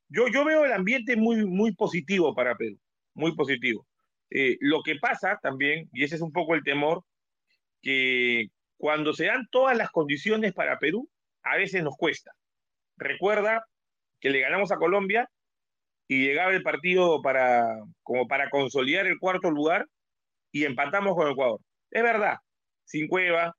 [0.10, 2.78] yo, yo veo el ambiente muy, muy positivo para Perú,
[3.14, 3.88] muy positivo.
[4.30, 7.04] Eh, lo que pasa también, y ese es un poco el temor,
[7.82, 11.10] que cuando se dan todas las condiciones para Perú,
[11.44, 12.34] a veces nos cuesta.
[12.98, 13.66] Recuerda
[14.20, 15.30] que le ganamos a Colombia
[16.08, 17.66] y llegaba el partido para,
[18.04, 19.88] como para consolidar el cuarto lugar
[20.52, 21.60] y empatamos con Ecuador.
[21.92, 22.38] Es verdad,
[22.86, 23.56] sin Cueva,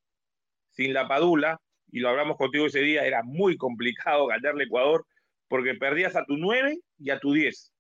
[0.71, 1.59] sin la Padula,
[1.91, 5.07] y lo hablamos contigo ese día, era muy complicado ganarle Ecuador
[5.49, 7.73] porque perdías a tu 9 y a tu 10.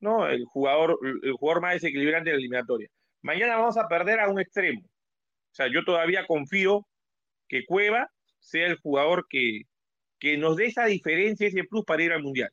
[0.00, 0.26] ¿no?
[0.26, 2.88] El jugador, el jugador más desequilibrante de la eliminatoria.
[3.22, 4.80] Mañana vamos a perder a un extremo.
[4.80, 6.86] O sea, yo todavía confío
[7.48, 8.08] que Cueva
[8.38, 9.62] sea el jugador que,
[10.18, 12.50] que nos dé esa diferencia, ese plus para ir al Mundial.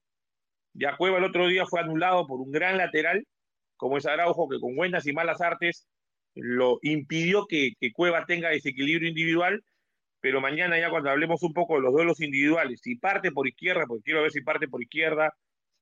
[0.77, 3.25] Ya Cueva el otro día fue anulado por un gran lateral,
[3.77, 5.87] como es Araujo, que con buenas y malas artes
[6.35, 9.63] lo impidió que, que Cueva tenga desequilibrio individual,
[10.21, 13.85] pero mañana ya cuando hablemos un poco de los duelos individuales, si parte por izquierda,
[13.87, 15.33] porque quiero ver si parte por izquierda,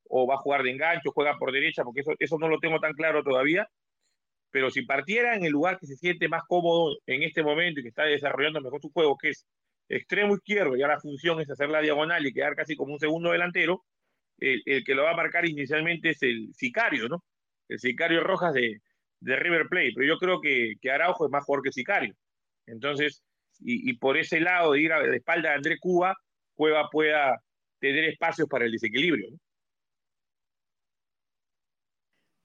[0.07, 2.79] o va a jugar de engancho, juega por derecha, porque eso, eso no lo tengo
[2.79, 3.67] tan claro todavía,
[4.51, 7.83] pero si partiera en el lugar que se siente más cómodo en este momento y
[7.83, 9.45] que está desarrollando mejor su juego, que es
[9.89, 13.31] extremo izquierdo, ya la función es hacer la diagonal y quedar casi como un segundo
[13.31, 13.83] delantero,
[14.39, 17.23] el, que lo va a marcar inicialmente es el Sicario, ¿no?
[17.67, 18.81] El Sicario Rojas de,
[19.19, 22.15] de River Plate, pero yo creo que, Araujo es más jugador que Sicario.
[22.67, 23.23] Entonces,
[23.59, 26.15] y, por ese lado de ir a espalda de André Cuba,
[26.55, 27.41] Cueva pueda
[27.79, 29.29] tener espacios para el desequilibrio.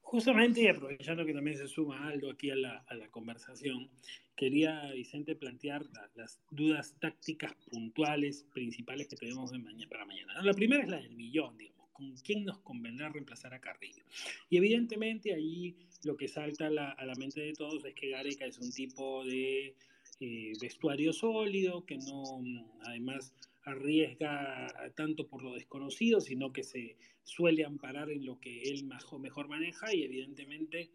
[0.00, 3.88] Justamente, y aprovechando que también se suma Aldo aquí a la, conversación,
[4.36, 10.42] quería, Vicente, plantear la, las dudas tácticas puntuales principales que tenemos mañana, para mañana.
[10.42, 14.02] La primera es la del millón, digamos, ¿con quién nos convendrá reemplazar a Carrillo?
[14.48, 18.58] Y evidentemente ahí lo que salta a la, mente de todos es que Gareca es
[18.58, 19.74] un tipo de
[20.20, 22.42] eh, vestuario sólido, que no,
[22.86, 23.34] además
[23.64, 28.88] arriesga tanto por lo desconocido, sino que se suele amparar en lo que él
[29.20, 30.90] mejor maneja y evidentemente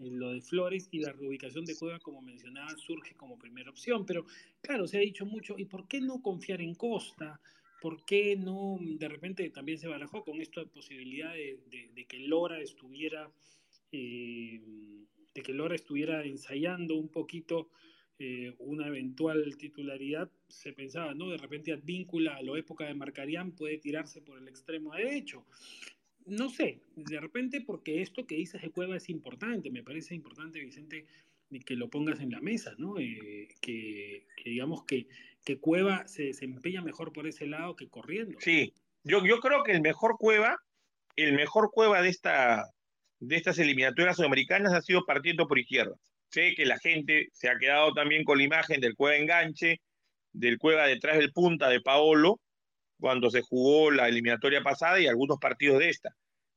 [0.00, 4.04] en lo de Flores y la reubicación de Cueva, como mencionaba, surge como primera opción.
[4.04, 4.26] Pero
[4.60, 7.40] claro, se ha dicho mucho, ¿y por qué no confiar en Costa?
[7.80, 12.18] ¿Por qué no, de repente también se barajó con esta posibilidad de, de, de que
[12.18, 13.30] Lora estuviera,
[13.92, 14.60] eh,
[15.34, 17.70] de que Lora estuviera ensayando un poquito
[18.20, 21.28] eh, una eventual titularidad, se pensaba, ¿no?
[21.28, 25.46] De repente Advíncula a la época de Marcarián puede tirarse por el extremo derecho.
[26.26, 30.58] No sé, de repente porque esto que dices de Cueva es importante, me parece importante,
[30.58, 31.06] Vicente,
[31.64, 32.98] que lo pongas en la mesa, ¿no?
[32.98, 35.06] Eh, que, que, digamos que,
[35.48, 38.38] que Cueva se desempeña mejor por ese lado que corriendo.
[38.38, 40.58] Sí, yo, yo creo que el mejor Cueva,
[41.16, 42.66] el mejor Cueva de, esta,
[43.18, 45.96] de estas eliminatorias sudamericanas ha sido partiendo por izquierda
[46.30, 49.80] sé que la gente se ha quedado también con la imagen del Cueva enganche,
[50.32, 52.40] del Cueva detrás del punta de Paolo,
[53.00, 56.10] cuando se jugó la eliminatoria pasada y algunos partidos de esta.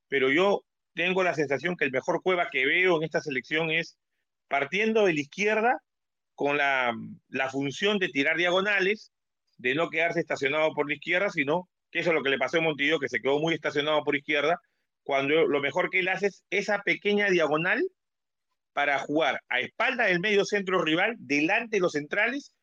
[0.07, 3.97] Pero yo tengo la sensación que el mejor Cueva que veo en esta selección es
[4.47, 5.81] partiendo de la izquierda
[6.35, 6.93] con la,
[7.51, 9.11] función de tirar diagonales,
[9.57, 12.57] de no quedarse estacionado por la izquierda, sino que eso es lo que le pasó
[12.57, 14.59] a Montillo, que se quedó muy estacionado por izquierda,
[15.03, 17.83] cuando lo mejor que él hace es esa pequeña diagonal
[18.73, 22.53] para jugar a espalda del medio centro rival, delante de los centrales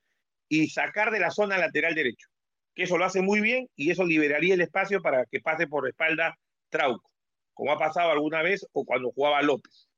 [0.49, 2.29] y sacar de la zona lateral derecho.
[2.75, 5.87] Que eso lo hace muy bien y eso liberaría el espacio para que pase por
[5.89, 6.39] espalda
[6.71, 7.11] Trauco,
[7.53, 9.89] como ha pasado alguna vez o cuando jugaba López.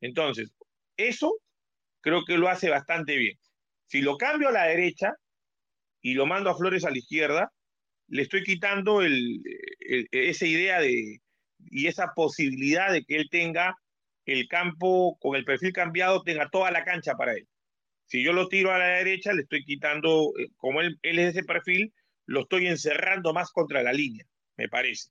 [0.00, 0.50] Entonces,
[0.96, 1.34] eso
[2.08, 3.38] creo que lo hace bastante bien.
[3.86, 5.14] Si lo cambio a la derecha
[6.00, 7.52] y lo mando a Flores a la izquierda,
[8.08, 11.20] le estoy quitando esa idea de
[11.70, 13.76] y esa posibilidad de que él tenga
[14.24, 17.46] el campo con el perfil cambiado tenga toda la cancha para él.
[18.06, 21.34] Si yo lo tiro a la derecha, le estoy quitando, eh, como él, él es
[21.34, 21.92] ese perfil,
[22.24, 24.24] lo estoy encerrando más contra la línea,
[24.56, 25.10] me parece.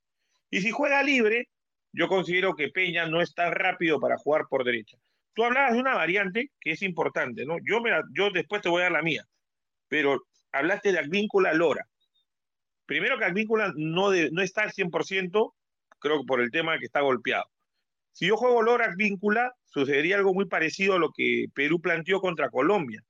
[0.49, 1.49] Y si juega libre,
[1.91, 4.97] yo considero que Peña no es tan rápido para jugar por derecha.
[5.37, 7.57] Tú hablabas de una variante que es importante, ¿no?
[7.63, 9.23] Yo, me yo después te voy a dar la mía,
[9.87, 11.85] pero hablaste de Advíncula Lora.
[12.87, 15.53] Primero que Advíncula no, de, no está al 100%,
[15.99, 17.45] creo que por el tema que está golpeado.
[18.13, 22.49] Si yo juego Lorac víncula, sucedería algo muy parecido a lo que Perú planteó contra
[22.49, 23.03] Colombia,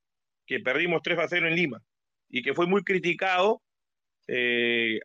[0.45, 1.81] que perdimos 3 a 0 en Lima,
[2.27, 3.61] y que fue muy criticado
[4.27, 4.99] eh,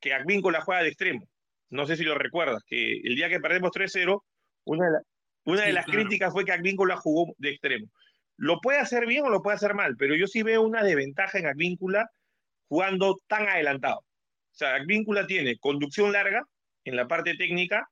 [0.00, 1.28] que Advíncula juega de extremo.
[1.68, 4.22] No sé si lo recuerdas, que el día que perdemos 3-0,
[4.64, 4.98] una, de
[5.44, 7.86] Una de las críticas fue que Advíncula jugó de extremo.
[8.36, 11.38] Lo puede hacer bien o lo puede hacer mal, pero yo sí veo una desventaja
[11.38, 12.10] en Advíncula
[12.68, 13.98] jugando tan adelantado.
[13.98, 16.44] O sea, Advíncula tiene conducción larga
[16.84, 17.88] en la parte técnica,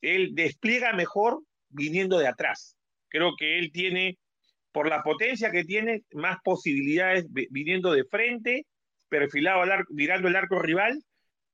[0.00, 2.76] él despliega mejor viniendo de atrás.
[3.08, 4.18] Creo que él tiene,
[4.72, 8.66] por la potencia que tiene, más posibilidades viniendo de frente,
[9.08, 11.02] perfilado al arco, mirando el arco rival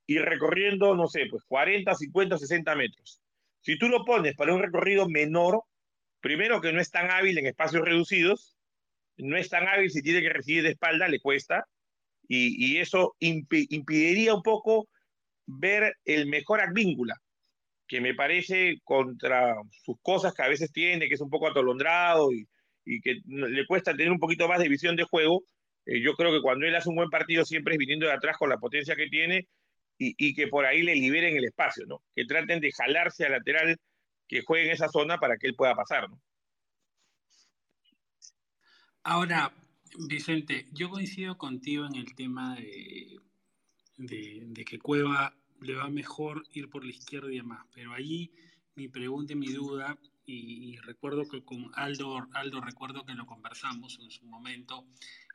[0.06, 3.20] y recorriendo, no sé, pues 40, 50, 60 metros.
[3.68, 5.60] Si tú lo pones para un recorrido menor,
[6.22, 8.56] primero que no es tan hábil en espacios reducidos,
[9.18, 11.66] no es tan hábil si tiene que recibir de espalda, le cuesta,
[12.26, 14.88] y, eso impediría un poco
[15.44, 17.16] ver el mejor Advíncula,
[17.86, 19.54] que me parece contra
[19.84, 22.48] sus cosas que a veces tiene, que es un poco atolondrado y,
[23.02, 25.42] que le cuesta tener un poquito más de visión de juego.
[25.84, 28.38] Eh, yo creo que cuando él hace un buen partido siempre es viniendo de atrás
[28.38, 29.46] con la potencia que tiene
[29.98, 32.02] y, que por ahí le liberen el espacio, ¿no?
[32.14, 33.76] Que traten de jalarse al lateral
[34.28, 36.20] que juegue en esa zona para que él pueda pasar, ¿no?
[39.02, 39.52] Ahora,
[40.08, 43.18] Vicente, yo coincido contigo en el tema de,
[43.96, 48.30] de, que Cueva le va mejor ir por la izquierda y demás, pero ahí
[48.74, 53.98] mi pregunta y mi duda, y, recuerdo que con Aldo, Aldo recuerdo que lo conversamos
[53.98, 54.86] en su momento,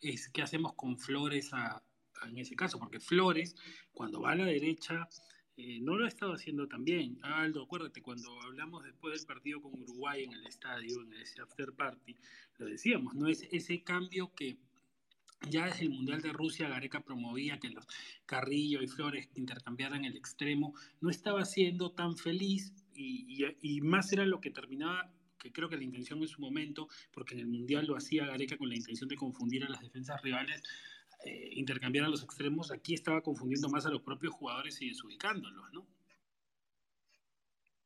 [0.01, 1.81] es qué hacemos con Flores a,
[2.27, 3.55] en ese caso, porque Flores,
[3.93, 5.07] cuando va a la derecha,
[5.55, 7.19] eh, no lo ha estado haciendo tan bien.
[7.21, 11.73] Aldo, acuérdate, cuando hablamos después del partido con Uruguay en el estadio, en ese after
[11.73, 12.15] party,
[12.57, 13.27] lo decíamos, ¿no?
[13.27, 14.57] Es ese cambio que
[15.49, 17.85] ya desde el Mundial de Rusia, Gareca promovía que los
[18.25, 24.25] Carrillo y Flores intercambiaran el extremo, no estaba siendo tan feliz y, y más era
[24.25, 25.11] lo que terminaba
[25.43, 28.57] que creo que la intención en su momento, porque en el Mundial lo hacía Gareca
[28.57, 30.63] con la intención de confundir a las defensas rivales,
[31.25, 35.71] eh, intercambiar a los extremos, aquí estaba confundiendo más a los propios jugadores y desubicándolos,
[35.71, 35.87] ¿no?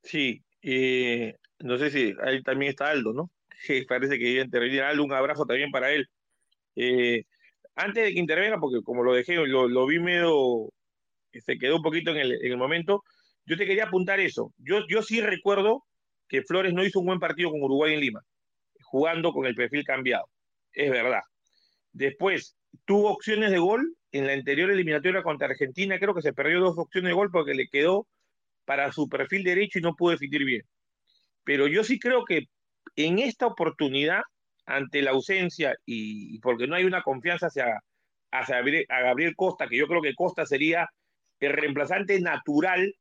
[0.03, 3.31] Sí, eh, no sé si ahí también está Aldo, ¿no?
[3.65, 6.09] Que parece que iba a intervenir Aldo, un abrazo también para él.
[6.75, 7.25] Eh,
[7.75, 10.69] antes de que intervenga, porque como lo dejé, lo, vi medio,
[11.31, 13.03] se quedó un poquito en el, momento,
[13.45, 14.51] yo te quería apuntar eso.
[14.57, 15.83] Yo, yo sí recuerdo
[16.27, 18.21] que Flores no hizo un buen partido con Uruguay en Lima,
[18.81, 20.27] jugando con el perfil cambiado.
[20.73, 21.21] Es verdad.
[21.91, 26.59] Después, tuvo opciones de gol en la anterior eliminatoria contra Argentina, creo que se perdió
[26.59, 28.07] dos opciones de gol porque le quedó
[28.65, 30.61] para su perfil derecho y no pudo definir bien.
[31.43, 32.47] Pero yo sí creo que
[32.95, 34.21] en esta oportunidad,
[34.65, 37.79] ante la ausencia y, porque no hay una confianza hacia,
[38.31, 40.89] hacia Gabriel Costa, que yo creo que Costa sería
[41.39, 42.93] el reemplazante natural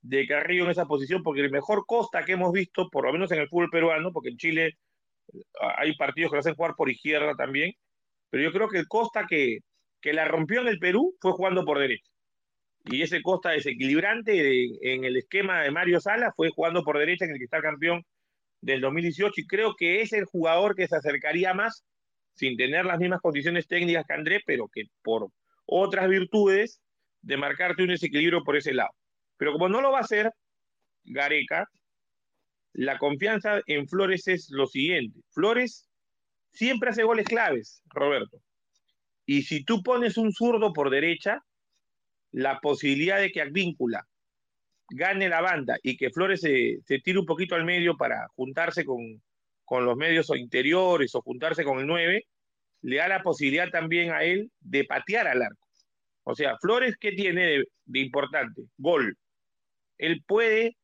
[0.00, 3.32] de Carrillo en esa posición, porque el mejor Costa que hemos visto, por lo menos
[3.32, 4.78] en el fútbol peruano, porque en Chile
[5.76, 7.72] hay partidos que lo hacen jugar por izquierda también,
[8.30, 9.58] pero yo creo que el Costa que,
[10.00, 12.10] que la rompió en el Perú fue jugando por derecha.
[12.84, 17.32] Y ese Costa desequilibrante en el esquema de Mario Sala fue jugando por derecha en
[17.32, 18.04] el que está campeón
[18.60, 21.84] del 2018 y creo que es el jugador que se acercaría más
[22.34, 25.28] sin tener las mismas condiciones técnicas que André, pero que por
[25.66, 26.80] otras virtudes
[27.20, 28.90] de marcarte un desequilibrio por ese lado.
[29.36, 30.30] Pero como no lo va a hacer
[31.04, 31.68] Gareca,
[32.72, 35.20] la confianza en Flores es lo siguiente.
[35.30, 35.87] Flores
[36.58, 38.42] siempre hace goles claves, Roberto.
[39.24, 41.44] Y si tú pones un zurdo por derecha,
[42.32, 44.04] la posibilidad de que Advíncula
[44.90, 49.22] gane la banda y que Flores se, tire un poquito al medio para juntarse con,
[49.70, 52.26] los medios interiores o juntarse con el 9,
[52.82, 55.68] le da la posibilidad también a él de patear al arco.
[56.24, 58.62] O sea, Flores, ¿qué tiene de importante?
[58.78, 59.16] Gol.
[59.96, 60.76] Él puede,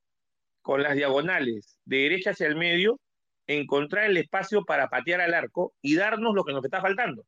[0.62, 3.00] con las diagonales de derecha hacia el medio,
[3.46, 7.24] encontrar el espacio para patear al arco y darnos lo que nos está faltando.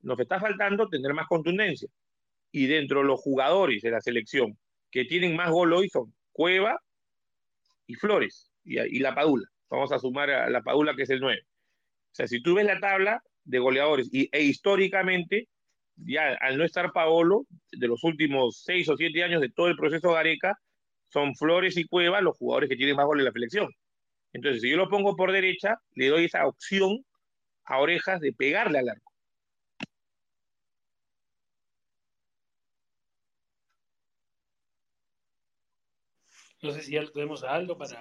[0.00, 1.88] Nos está faltando tener más contundencia.
[2.50, 4.58] Y dentro de los jugadores de la selección
[4.90, 6.78] que tienen más gol hoy son Cueva
[7.86, 9.46] y Flores y, la Padula.
[9.70, 11.40] Vamos a sumar a la Padula que es el 9.
[11.42, 15.48] O sea, si tú ves la tabla de goleadores y, e históricamente,
[15.96, 19.76] ya al no estar Paolo, de los últimos seis o siete años de todo el
[19.76, 20.58] proceso Gareca,
[21.08, 23.70] son Flores y Cueva los jugadores que tienen más goles en la selección.
[24.32, 27.04] Entonces, si yo lo pongo por derecha, le doy esa opción
[27.64, 29.12] a orejas de pegarle al arco.
[36.62, 37.98] No sé si ya tenemos a Aldo para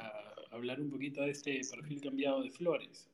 [0.52, 3.10] hablar un poquito de este perfil cambiado de Flores.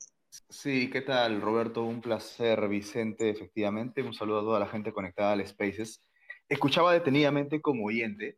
[0.50, 1.84] Sí, ¿qué tal, Roberto?
[1.84, 4.04] Un placer, Vicente, efectivamente.
[4.04, 6.04] Un saludo a toda la gente conectada al Spaces.
[6.50, 8.38] Escuchaba detenidamente como oyente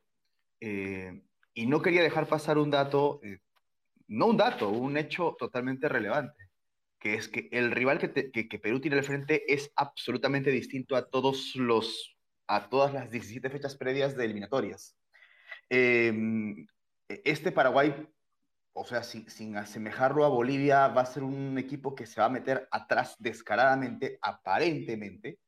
[0.61, 1.21] eh,
[1.53, 3.39] y no quería dejar pasar un dato eh,
[4.09, 6.49] no un dato, un hecho totalmente relevante,
[6.99, 11.55] que es que el rival que, Perú tiene al frente es absolutamente distinto a todos
[11.55, 12.15] los
[12.47, 14.97] a todas las 17 fechas previas de eliminatorias.
[15.69, 16.65] Em,
[17.07, 17.93] este Paraguay
[18.73, 22.29] o sea, sin, asemejarlo a Bolivia, va a ser un equipo que se va a
[22.29, 25.39] meter atrás descaradamente, aparentemente,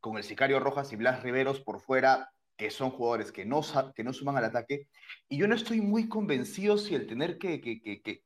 [0.00, 3.62] con el Sicario Rojas y Blas Riveros por fuera, que son jugadores que no,
[3.94, 4.88] que no suman al ataque.
[5.28, 8.22] Y yo no estoy muy convencido si el tener que, que, que, que,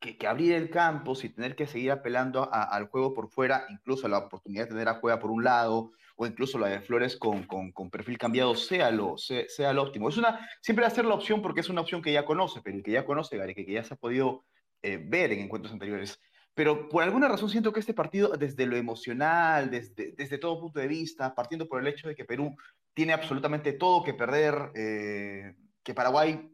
[0.00, 4.18] que, abrir el campo, si tener que seguir apelando al juego por fuera, incluso la
[4.18, 7.70] oportunidad de tener a Juega por un lado, o incluso la de Flores con, con,
[7.70, 10.08] con perfil cambiado, sea lo, sea, lo óptimo.
[10.08, 12.60] Es una, siempre va a ser la opción porque es una opción que ya conoce,
[12.64, 14.44] pero que ya conoce, Gary, que ya se ha podido
[14.82, 16.18] eh, ver en encuentros anteriores.
[16.56, 20.80] Pero por alguna razón siento que este partido, desde lo emocional, desde, desde todo punto
[20.80, 22.56] de vista, partiendo por el hecho de que Perú
[22.94, 26.50] tiene absolutamente todo que perder, eh, que Paraguay,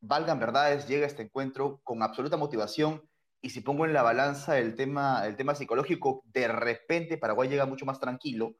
[0.00, 3.02] valgan verdades, llega a este encuentro con absoluta motivación
[3.40, 7.66] y si pongo en la balanza el tema, el tema psicológico, de repente Paraguay llega
[7.66, 8.54] mucho más tranquilo.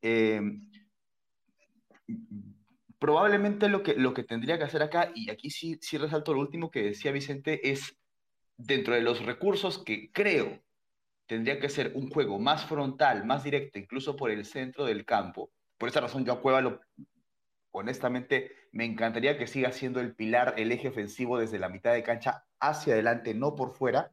[0.00, 0.40] Eh,
[3.00, 6.40] probablemente lo que, lo que tendría que hacer acá, y aquí sí, sí resalto lo
[6.40, 7.96] último que decía Vicente, es
[8.64, 10.60] dentro de los recursos que creo
[11.26, 15.50] tendría que ser un juego más frontal, más directo, incluso por el centro del campo.
[15.78, 16.80] Por esa razón yo a Cueva
[17.70, 22.02] honestamente me encantaría que siga siendo el pilar, el eje ofensivo desde la mitad de
[22.02, 24.12] cancha hacia adelante, no por fuera,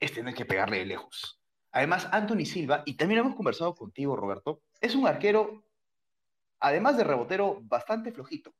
[0.00, 1.40] es tener que pegarle de lejos.
[1.70, 5.64] Además, Anthony Silva, y también hemos conversado contigo, Roberto, es un arquero,
[6.60, 8.54] además de rebotero, bastante flojito.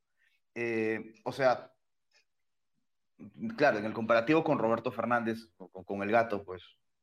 [0.54, 1.72] Eh, o sea,
[3.56, 6.62] claro, en el comparativo con Roberto Fernández, con, con, el gato, pues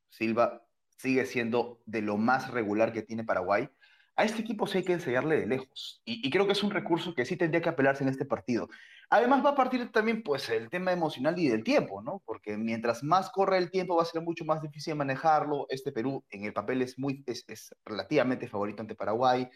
[0.10, 0.65] Silva
[0.97, 3.69] sigue siendo de lo más regular que tiene Paraguay,
[4.17, 6.01] a este equipo sí hay que enseñarle de lejos.
[6.06, 8.69] Y, creo que es un recurso que sí tendría que apelarse en este partido.
[9.10, 12.21] Además va a partir también pues el tema emocional y del tiempo, ¿no?
[12.25, 15.67] Porque mientras más corre el tiempo va a ser mucho más difícil manejarlo.
[15.69, 19.49] Este Perú en el papel es, muy, es, relativamente favorito ante Paraguay.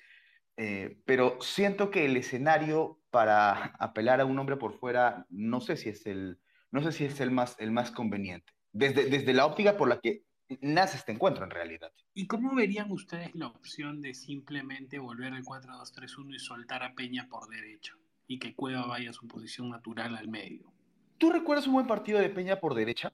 [0.58, 5.78] Eh, pero siento que el escenario para apelar a un hombre por fuera no sé
[5.78, 6.38] si es el,
[6.72, 8.54] no sé si es el, más, el más conveniente.
[8.72, 10.24] Desde, desde la óptica por la que
[10.62, 11.92] nace este encuentro en realidad.
[12.14, 17.28] ¿Y cómo verían ustedes la opción de simplemente volver al 4-2-3-1 y soltar a Peña
[17.30, 20.72] por derecho y que Cueva vaya a su posición natural al medio?
[21.18, 23.14] ¿Tú recuerdas un buen partido de Peña por derecha?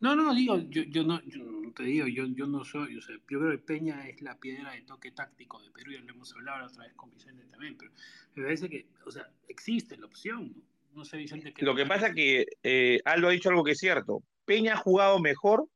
[0.00, 1.44] No, no, digo, yo, yo, no, yo
[1.76, 4.72] te digo, yo, yo no soy, o sea, yo creo que Peña es la piedra
[4.72, 7.76] de toque táctico de Perú, ya lo hemos hablado la otra vez con Vicente también,
[7.78, 7.92] pero
[8.34, 10.71] me parece que, o sea, existe la opción, ¿no?
[10.92, 11.52] No sé, Vicente.
[11.52, 14.22] ¿qué Lo que pasa es que eh, Aldo ha dicho algo que es cierto.
[14.44, 15.66] Peña ha jugado mejor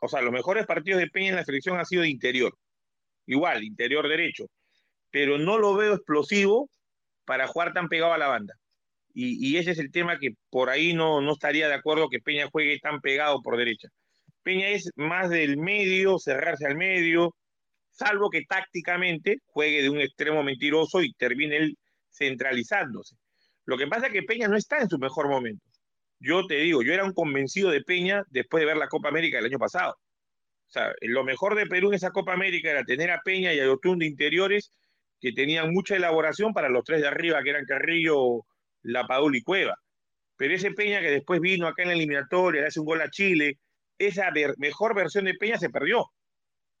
[0.00, 2.56] o sea, los mejores partidos de Peña en la selección han sido de interior.
[3.26, 4.46] Igual, interior derecho.
[5.10, 6.70] Pero no lo veo explosivo
[7.24, 8.54] para jugar tan pegado a la banda.
[9.18, 12.48] Y, ese es el tema que por ahí no, no estaría de acuerdo que Peña
[12.52, 13.88] juegue tan pegado por derecha.
[14.42, 17.34] Peña es más del medio, cerrarse al medio,
[17.90, 21.78] salvo que tácticamente juegue de un extremo mentiroso y termine él
[22.10, 23.16] centralizándose.
[23.66, 25.64] Lo que pasa es que Peña no está en su mejor momento
[26.20, 29.36] yo te digo, yo era un convencido de Peña después de ver la Copa América
[29.38, 29.92] del año pasado.
[29.92, 33.60] O sea, lo mejor de Perú en esa Copa América era tener a Peña y
[33.60, 34.72] a Yotun de interiores
[35.20, 38.44] que tenían mucha elaboración para los tres de arriba, que eran Carrillo,
[38.82, 39.76] La Padula y Cueva.
[40.36, 43.10] Pero ese Peña que después vino acá en la eliminatoria, le hace un gol a
[43.10, 43.58] Chile,
[43.98, 46.06] esa mejor versión de Peña se perdió.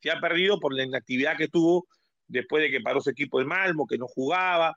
[0.00, 1.86] Se ha perdido por la inactividad que tuvo
[2.26, 4.74] después de que paró su equipo de Malmo, que no jugaba.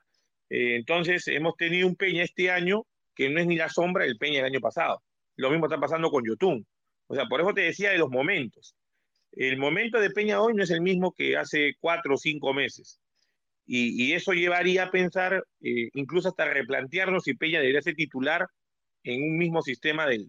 [0.50, 4.18] Eh, entonces, hemos tenido un Peña este año que no es ni la sombra del
[4.18, 5.02] Peña del año pasado.
[5.36, 6.66] Lo mismo está pasando con Yotun.
[7.06, 8.74] O sea, por eso te decía de los momentos.
[9.32, 13.00] El momento de Peña hoy no es el mismo que hace cuatro o cinco meses.
[13.66, 18.48] Y, eso llevaría a pensar, eh, incluso hasta replantearnos si Peña debería ser titular
[19.04, 20.28] en un mismo sistema del,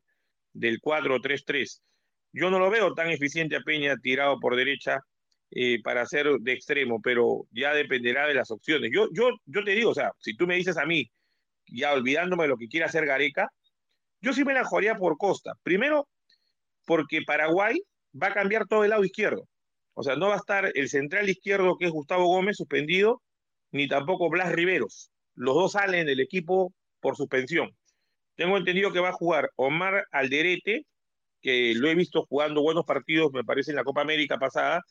[0.54, 1.82] del 4-3-3.
[2.34, 5.02] Yo no lo veo tan eficiente a Peña tirado por derecha
[5.52, 8.90] eh, para ser de extremo, pero ya dependerá de las opciones.
[8.94, 11.10] Yo, yo, yo te digo, o sea, si tú me dices a mí,
[11.68, 13.50] ya olvidándome de lo que quiere hacer Gareca,
[14.22, 15.54] yo sí me la jugaría por Costa.
[15.64, 16.08] Primero,
[16.86, 17.82] porque Paraguay
[18.22, 19.48] va a cambiar todo el lado izquierdo.
[19.94, 23.22] O sea, no va a estar el central izquierdo, que es Gustavo Gómez, suspendido,
[23.72, 25.12] ni tampoco Blas Riveros.
[25.36, 27.70] Los dos salen del equipo por suspensión.
[28.36, 30.86] Tengo entendido que va a jugar Omar Alderete,
[31.42, 34.82] que lo he visto jugando buenos partidos, me parece, en la Copa América pasada,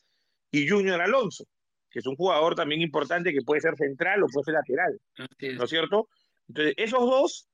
[0.51, 1.45] y Junior Alonso,
[1.89, 4.99] que es un jugador también importante que puede ser central o puede ser lateral.
[5.17, 6.07] ¿No es cierto?
[6.47, 7.47] Entonces, esos dos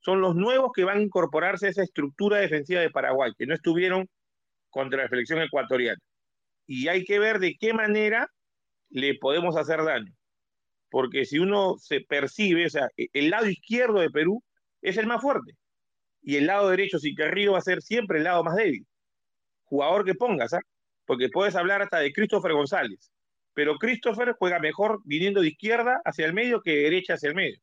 [0.00, 3.54] son los nuevos que van a incorporarse a esa estructura defensiva de Paraguay, que no
[3.54, 4.08] estuvieron
[4.70, 6.00] contra la selección ecuatoriana.
[6.66, 8.28] Y hay que ver de qué manera
[8.90, 10.12] le podemos hacer daño.
[10.90, 14.42] Porque si uno se percibe, o sea, e-, el lado izquierdo de Perú
[14.80, 15.52] es el más fuerte.
[16.22, 18.86] Y el lado derecho, si Carrillo va a ser siempre el lado más débil.
[19.64, 20.60] Jugador que pongas, ¿ah?
[21.12, 23.12] Porque puedes hablar hasta de Christopher González.
[23.52, 27.34] Pero Christopher juega mejor viniendo de izquierda hacia el medio que de derecha hacia el
[27.34, 27.60] medio.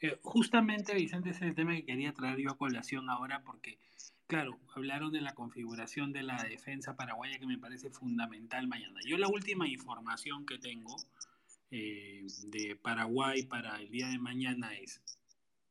[0.00, 3.80] Eh, justamente, Vicente, ese es el tema que quería traer yo a colación ahora porque,
[4.28, 9.00] claro, hablaron de la configuración de la defensa paraguaya que me parece fundamental mañana.
[9.04, 10.94] Yo la última información que tengo
[11.72, 15.02] eh, de Paraguay para el día de mañana es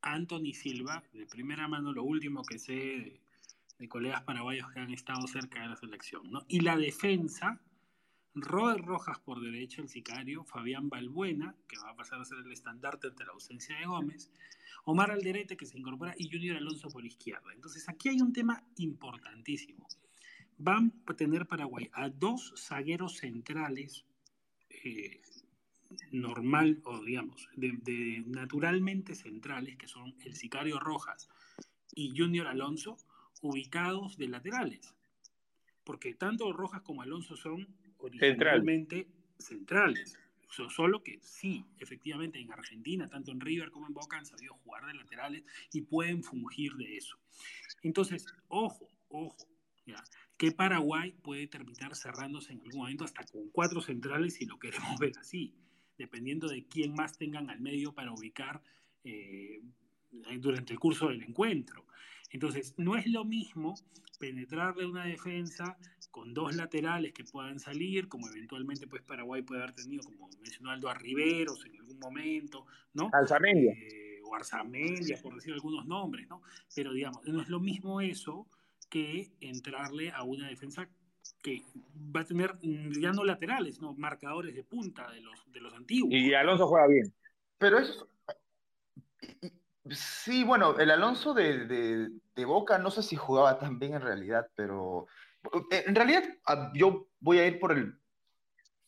[0.01, 3.22] Anthony Silva, de primera mano, lo último que sé
[3.77, 6.45] de, colegas paraguayos que han estado cerca de la selección, ¿no?
[6.47, 7.61] Y la defensa,
[8.33, 12.51] Robert Rojas por derecha, el sicario, Fabián Balbuena, que va a pasar a ser el
[12.51, 14.31] estandarte ante la ausencia de Gómez,
[14.85, 17.53] Omar Alderete, que se incorpora, y Junior Alonso por izquierda.
[17.53, 19.87] Entonces, aquí hay un tema importantísimo.
[20.57, 24.05] Van a tener Paraguay a dos zagueros centrales
[24.69, 25.21] eh,
[26.11, 31.29] normal, o digamos, de, naturalmente centrales, que son el Sicario Rojas
[31.95, 32.97] y Junior Alonso,
[33.43, 34.95] ubicados de laterales.
[35.83, 37.67] Porque tanto Rojas como Alonso son
[37.97, 40.17] originalmente centrales.
[40.49, 44.85] Solo que sí, efectivamente en Argentina, tanto en River como en Boca han sabido jugar
[44.85, 47.17] de laterales y pueden fungir de eso.
[47.81, 49.47] Entonces, ojo, ojo,
[49.85, 50.03] ¿ya?
[50.37, 54.97] que Paraguay puede terminar cerrándose en algún momento hasta con cuatro centrales si lo queremos
[54.99, 55.55] ver así
[55.97, 58.61] dependiendo de quién más tengan al medio para ubicar
[59.03, 59.61] eh,
[60.37, 61.85] durante el curso del encuentro.
[62.33, 63.75] Entonces, no es lo mismo
[64.19, 65.77] penetrarle una defensa
[66.09, 70.71] con dos laterales que puedan salir, como eventualmente pues Paraguay puede haber tenido, como mencionó
[70.71, 73.09] Aldo, a Riveros en algún momento, ¿no?
[73.13, 73.73] Alzamendia.
[73.73, 76.41] Eh, o Arzamendia, por decir algunos nombres, ¿no?
[76.75, 78.47] Pero digamos, no es lo mismo eso
[78.89, 80.87] que entrarle a una defensa
[81.41, 81.63] que
[82.15, 85.73] va a tener mm, ya no laterales, no marcadores de punta de los, de los
[85.73, 86.11] antiguos.
[86.13, 87.13] Y Alonso juega bien.
[87.57, 88.07] Pero eso
[89.91, 94.47] Sí, bueno, el Alonso de, de, Boca no sé si jugaba tan bien en realidad,
[94.55, 95.07] pero
[95.71, 97.99] eh, en realidad ah, yo voy a ir por el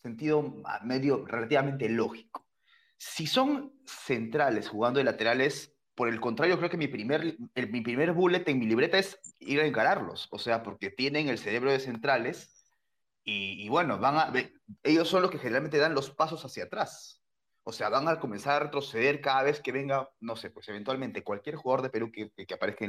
[0.02, 2.48] sentido medio relativamente lógico.
[2.98, 8.14] Si son centrales jugando de laterales, por el contrario, creo que mi primer, mi primer
[8.14, 11.80] bullet en mi libreta es ir a encararlos, o sea, porque tienen el cerebro de
[11.80, 12.66] centrales
[13.24, 14.34] y, bueno, van a,
[14.84, 17.25] ellos son los que generalmente dan los pasos hacia atrás.
[17.68, 21.24] O sea, van a comenzar a retroceder cada vez que venga, no sé, pues eventualmente
[21.24, 22.86] cualquier jugador de Perú que, que aparezca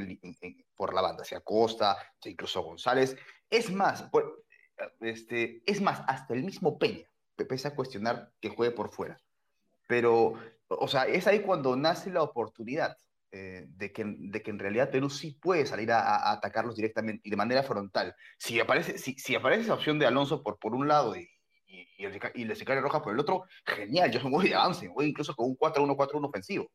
[0.74, 3.16] por la banda, sea Costa, incluso González.
[3.48, 4.08] Es más,
[5.00, 9.18] este, es más, hasta el mismo Peña, pese a cuestionar que juegue por fuera.
[9.88, 10.34] Pero
[10.68, 12.96] o sea, es ahí cuando nace la oportunidad
[13.32, 17.30] eh, de, que, de que en realidad Perú sí puede salir a, atacarlos directamente y
[17.30, 18.14] de manera frontal.
[18.38, 21.28] Si aparece, si, si aparece esa opción de Alonso por, por un lado y,
[21.66, 25.06] y, y, el, y Sicario Rojas por el otro, genial, yo muy de avance, voy
[25.06, 26.70] incluso con un 4-1-4-1 ofensivo.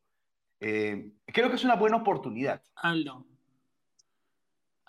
[0.60, 2.62] Eh, creo que es una buena oportunidad.
[2.76, 3.26] Aldo,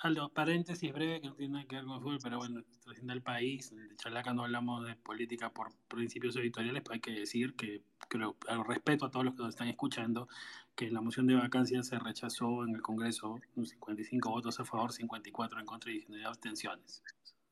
[0.03, 3.13] Aldo, paréntesis breve que no tiene nada que ver con el fútbol, pero bueno, trasciende
[3.13, 3.71] el país.
[3.71, 8.37] De Chalaca no hablamos de política por principios editoriales, pero hay que decir que creo,
[8.49, 10.27] al respeto a todos los que nos están escuchando,
[10.75, 15.61] que la moción de vacancia se rechazó en el Congreso, 55 votos a favor, 54
[15.61, 17.05] en contra y 19 abstenciones.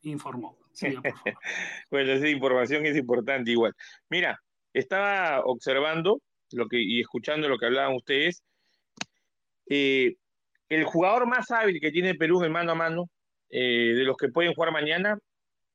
[0.02, 0.56] Informó.
[0.72, 1.38] Sí, por favor.
[1.90, 3.74] bueno, esa información es importante igual.
[4.08, 4.40] Mira,
[4.72, 6.20] estaba observando
[6.52, 8.42] lo que, y escuchando lo que hablaban ustedes.
[9.68, 10.16] Eh,
[10.68, 13.10] el jugador más hábil que tiene Perú en mano a mano,
[13.50, 15.18] eh, de los que pueden jugar mañana,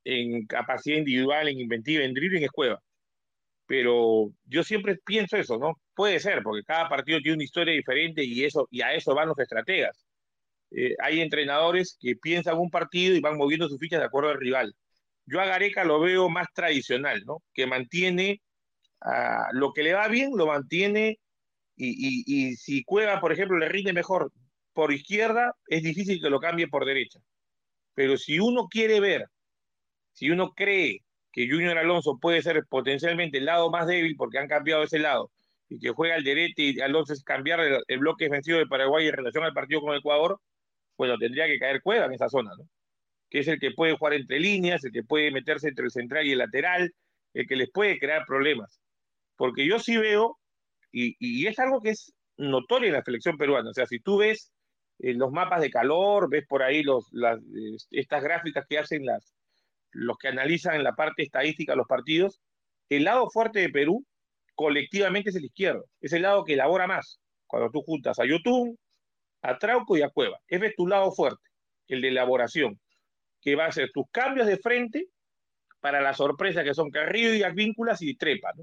[0.04, 2.82] en capacidad individual, en inventiva, en dribbling, es Cueva.
[3.66, 5.80] Pero yo siempre pienso eso, ¿no?
[5.96, 9.30] Puede ser, porque cada partido tiene una historia diferente y, eso, y a eso van
[9.30, 10.05] los estrategas.
[10.72, 14.40] Eh, hay entrenadores que piensan un partido y van moviendo sus fichas de acuerdo al
[14.40, 14.74] rival.
[15.26, 17.44] Yo a Gareca lo veo más tradicional, ¿no?
[17.54, 18.42] Que mantiene
[19.02, 21.20] uh, lo que le va bien, lo mantiene
[21.76, 24.32] y, y, y, si Cueva, por ejemplo, le rinde mejor
[24.74, 27.20] por izquierda, es difícil que lo cambie por derecha.
[27.96, 29.26] Pero si uno quiere ver,
[30.14, 34.48] si uno cree que Junior Alonso puede ser potencialmente el lado más débil porque han
[34.48, 35.32] cambiado ese lado
[35.68, 39.14] y que juega al derecho y Alonso es cambiar el, bloque defensivo de Paraguay en
[39.14, 40.40] relación al partido con Ecuador,
[40.98, 42.68] bueno, tendría que caer Cueva en esa zona, ¿no?
[43.30, 46.26] Que es el que puede jugar entre líneas, el que puede meterse entre el central
[46.26, 46.94] y el lateral,
[47.34, 48.80] el que les puede crear problemas.
[49.36, 50.40] Porque yo sí veo,
[50.92, 54.52] y, es algo que es notorio en la selección peruana, o sea, si tú ves
[55.00, 57.40] los mapas de calor, ves por ahí los, las,
[57.92, 59.34] estas gráficas que hacen las,
[59.92, 62.42] los que analizan en la parte estadística los partidos,
[62.90, 64.06] el lado fuerte de Perú
[64.54, 67.20] colectivamente es el izquierdo, es el lado que elabora más.
[67.48, 68.78] Cuando tú juntas a Yotun,
[69.50, 71.50] a Trauco y a Cueva, ese es tu lado fuerte,
[71.88, 72.80] el de elaboración,
[73.42, 75.08] que va a ser tus cambios de frente
[75.80, 78.54] para la sorpresa que son Carrillo y Advínculas y Trepa.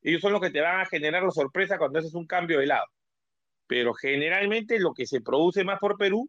[0.00, 2.66] Ellos son los que te van a generar la sorpresa cuando haces un cambio de
[2.66, 2.86] lado
[3.72, 6.28] pero generalmente lo que se produce más por Perú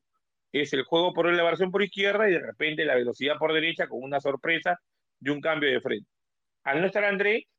[0.54, 4.02] es el juego por elevación por izquierda y de repente la velocidad por derecha con
[4.02, 4.80] una sorpresa
[5.20, 6.10] de un cambio de frente.
[6.64, 7.50] Al no estar André,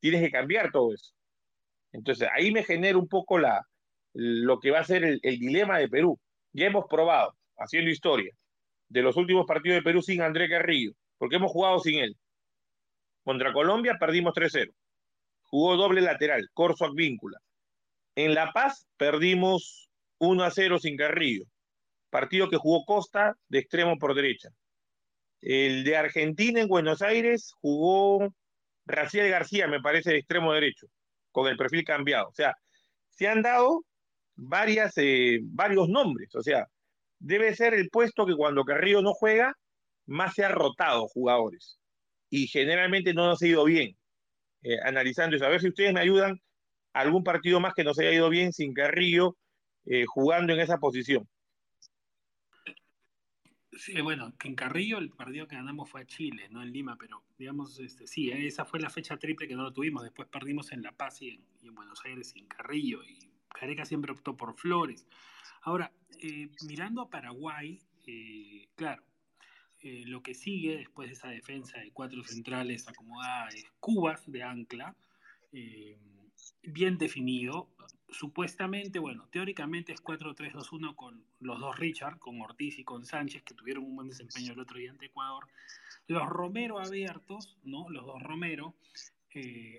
[0.00, 1.12] tienes que cambiar todo eso.
[1.92, 3.62] Entonces ahí me genera un poco la,
[4.16, 6.18] lo que va a ser el, dilema de Perú.
[6.52, 8.32] Ya hemos probado, haciendo historia,
[8.88, 12.16] de los últimos partidos de Perú sin André Carrillo, porque hemos jugado sin él.
[13.24, 14.72] Contra Colombia perdimos 3-0.
[15.42, 17.38] Jugó doble lateral, Corso Advíncula.
[18.14, 21.44] En La Paz perdimos 1-0 sin Carrillo.
[22.08, 24.48] Partido que jugó Costa de extremo por derecha.
[25.42, 28.32] El de Argentina en Buenos Aires jugó
[28.86, 30.86] Raciel García, me parece, de extremo derecho,
[31.32, 32.28] con el perfil cambiado.
[32.28, 32.56] O sea,
[33.10, 33.84] se han dado
[34.36, 36.34] varias, eh, varios nombres.
[36.34, 36.68] O sea,
[37.18, 39.54] debe ser el puesto que cuando Carrillo no juega,
[40.06, 41.78] más se ha rotado jugadores.
[42.30, 43.96] Y generalmente no nos ha ido bien.
[44.62, 46.40] Eh, analizando eso, a ver si ustedes me ayudan
[46.92, 49.36] algún partido más que nos haya ido bien sin Carrillo
[49.84, 51.28] eh, jugando en esa posición.
[53.72, 57.22] Sí, bueno, en Carrillo el partido que ganamos fue a Chile, no en Lima, pero
[57.36, 60.02] digamos, este, sí, esa fue la fecha triple que no lo tuvimos.
[60.02, 63.04] Después perdimos en La Paz y en, y en Buenos Aires sin Carrillo.
[63.04, 65.06] Y Careca siempre optó por Flores.
[65.62, 69.02] Ahora, eh, mirando a Paraguay, eh, claro,
[69.80, 74.42] eh, lo que sigue después de esa defensa de cuatro centrales acomodada es Cubas de
[74.42, 74.96] ancla,
[76.62, 77.68] bien definido.
[78.08, 83.54] Supuestamente, bueno, teóricamente es 4-3-2-1 con los dos Richard, con Ortiz y con Sánchez, que
[83.54, 85.48] tuvieron un buen desempeño el otro día ante Ecuador.
[86.06, 87.88] Los Romero abiertos, ¿no?
[87.90, 88.76] Los dos Romero,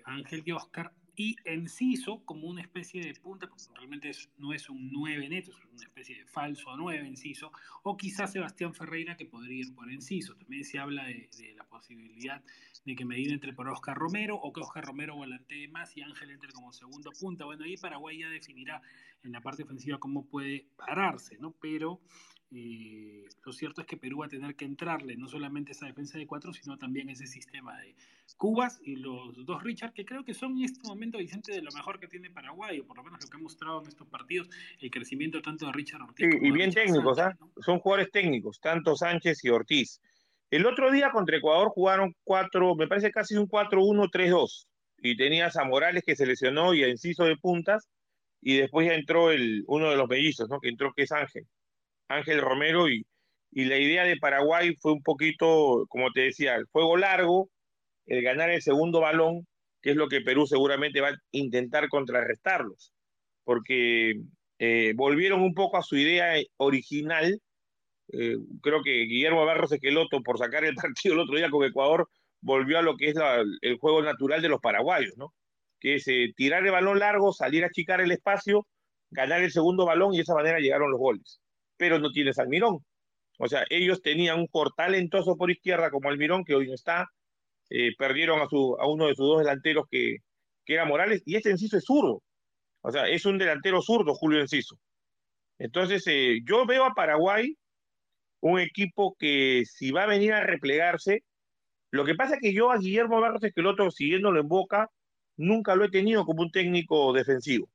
[0.04, 4.70] Ángel y Oscar, y Enciso como una especie de punta, porque realmente es, no es
[4.70, 7.50] un 9 neto, es una especie de falso 9 Enciso,
[7.82, 10.36] o quizás Sebastián Ferreira que podría ir por Enciso.
[10.36, 12.40] También se habla de, de la posibilidad
[12.84, 16.30] de que Medina entre por Oscar Romero o que Oscar Romero volantee más y Ángel
[16.30, 17.44] entre como segundo punta.
[17.44, 18.80] Bueno, ahí Paraguay ya definirá
[19.24, 21.50] en la parte ofensiva cómo puede pararse, ¿no?
[21.60, 22.00] Pero
[22.50, 26.16] eh, lo cierto es que Perú va a tener que entrarle no solamente esa defensa
[26.16, 27.94] de cuatro, sino también ese sistema de
[28.36, 31.70] Cubas y los dos Richard, que creo que son en este momento, Vicente, de lo
[31.72, 34.48] mejor que tiene Paraguay, o por lo menos lo que ha mostrado en estos partidos,
[34.80, 36.26] el crecimiento tanto de Richard Ortiz.
[36.30, 37.36] Sí, y bien técnicos, ¿ah?
[37.38, 37.50] ¿no?
[37.60, 40.00] son jugadores técnicos, tanto Sánchez y Ortiz.
[40.50, 44.66] El otro día contra Ecuador jugaron cuatro, me parece casi un 4-1-3-2,
[45.02, 47.88] y tenías a Morales que se lesionó y a Enciso de puntas,
[48.40, 50.60] y después ya entró el, uno de los mellizos, ¿no?
[50.60, 51.44] que entró que es Ángel.
[52.08, 53.06] Ángel Romero y,
[53.50, 57.50] y, la idea de Paraguay fue un poquito, como te decía, el juego largo,
[58.06, 59.46] el ganar el segundo balón,
[59.82, 62.92] que es lo que Perú seguramente va a intentar contrarrestarlos,
[63.44, 64.20] porque
[64.58, 67.40] eh, volvieron un poco a su idea original.
[68.12, 72.08] Eh, creo que Guillermo Barros Esqueloto, por sacar el partido el otro día con Ecuador,
[72.40, 73.16] volvió a lo que es
[73.62, 75.34] el juego natural de los paraguayos, ¿no?
[75.80, 78.66] Que es eh, tirar el balón largo, salir a achicar el espacio,
[79.10, 81.40] ganar el segundo balón y de esa manera llegaron los goles
[81.78, 82.84] pero no tienes Almirón.
[83.38, 87.08] O sea, ellos tenían un jugador talentoso por izquierda como Almirón, que hoy no está,
[87.70, 88.48] eh, perdieron a,
[88.86, 90.18] uno de sus dos delanteros que,
[90.66, 92.22] que era Morales, y este Enciso es zurdo.
[92.82, 94.76] O sea, es un delantero zurdo, Julio Enciso.
[95.58, 97.56] Entonces, eh, yo veo a Paraguay
[98.40, 101.24] un equipo que si va a venir a replegarse,
[101.90, 104.90] lo que pasa es que yo a Guillermo Barros Esqueloto, siguiéndolo en Boca,
[105.36, 107.68] nunca lo he tenido como un técnico defensivo.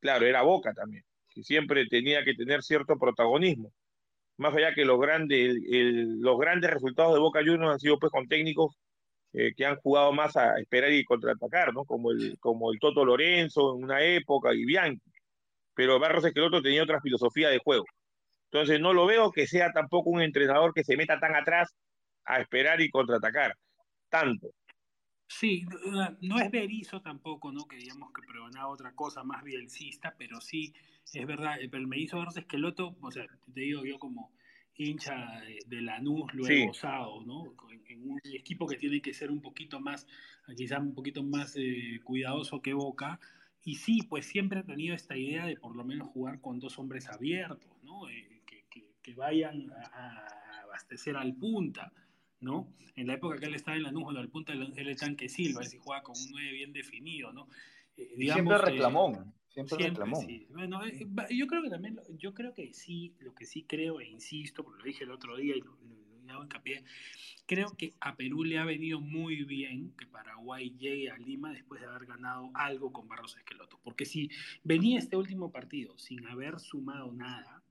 [0.00, 3.72] Claro, era Boca también que siempre tenía que tener cierto protagonismo.
[4.38, 8.26] Más allá que los grandes, los grandes resultados de Boca Juniors han sido pues con
[8.28, 8.76] técnicos
[9.34, 11.84] eh, que han jugado más a esperar y contraatacar, ¿no?
[11.84, 15.10] Como el, como el Toto Lorenzo en una época y Bianchi.
[15.74, 17.84] Pero Barros Esqueloto tenía otra filosofía de juego.
[18.50, 21.74] Entonces no lo veo que sea tampoco un entrenador que se meta tan atrás
[22.26, 23.56] a esperar y contraatacar.
[24.10, 24.50] Tanto.
[25.26, 25.64] Sí,
[26.20, 27.64] no es Berizzo tampoco, ¿no?
[27.64, 30.74] Que digamos que pregonaba otra cosa más bielcista, pero sí,
[31.12, 34.32] es verdad, pero me hizo verse Esqueloto, o sea, te digo yo como
[34.76, 37.54] hincha de, de Lanús lo he gozado, ¿no?
[37.70, 40.06] En, en, un equipo que tiene que ser un poquito más,
[40.56, 43.20] quizás un poquito más eh, cuidadoso que Boca,
[43.64, 46.78] y sí, pues siempre ha tenido esta idea de por lo menos jugar con dos
[46.78, 48.08] hombres abiertos, ¿no?
[48.08, 51.92] Eh, que, que, que, vayan a, a abastecer al punta.
[52.40, 52.74] ¿no?
[52.96, 55.62] En la época que él estaba en la Nújula, al punto del el tanque Silva,
[55.62, 57.48] si juega con un 9 bien definido, ¿no?
[57.96, 60.26] Eh, digamos, siempre reclamón, eh, siempre, siempre reclamón.
[60.26, 60.46] Sí.
[60.50, 64.08] Bueno, eh, yo creo que también, yo creo que sí, lo que sí creo e
[64.08, 66.84] insisto, porque lo dije el otro día y lo, lo, lo hago hincapié,
[67.46, 71.80] creo que a Perú le ha venido muy bien que Paraguay llegue a Lima después
[71.80, 74.30] de haber ganado algo con Barros Esqueloto, porque si
[74.64, 77.62] venía este último partido sin haber sumado nada,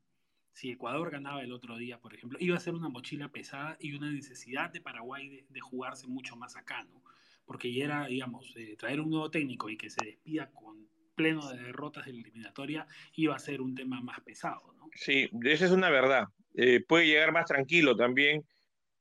[0.53, 3.93] si Ecuador ganaba el otro día, por ejemplo, iba a ser una mochila pesada y
[3.93, 7.01] una necesidad de Paraguay de, de jugarse mucho más acá, ¿no?
[7.45, 11.49] Porque ya era, digamos, eh, traer un nuevo técnico y que se despida con pleno
[11.49, 14.89] de derrotas de la eliminatoria iba a ser un tema más pesado, ¿no?
[14.95, 16.25] Sí, esa es una verdad.
[16.55, 18.43] Eh, puede llegar más tranquilo también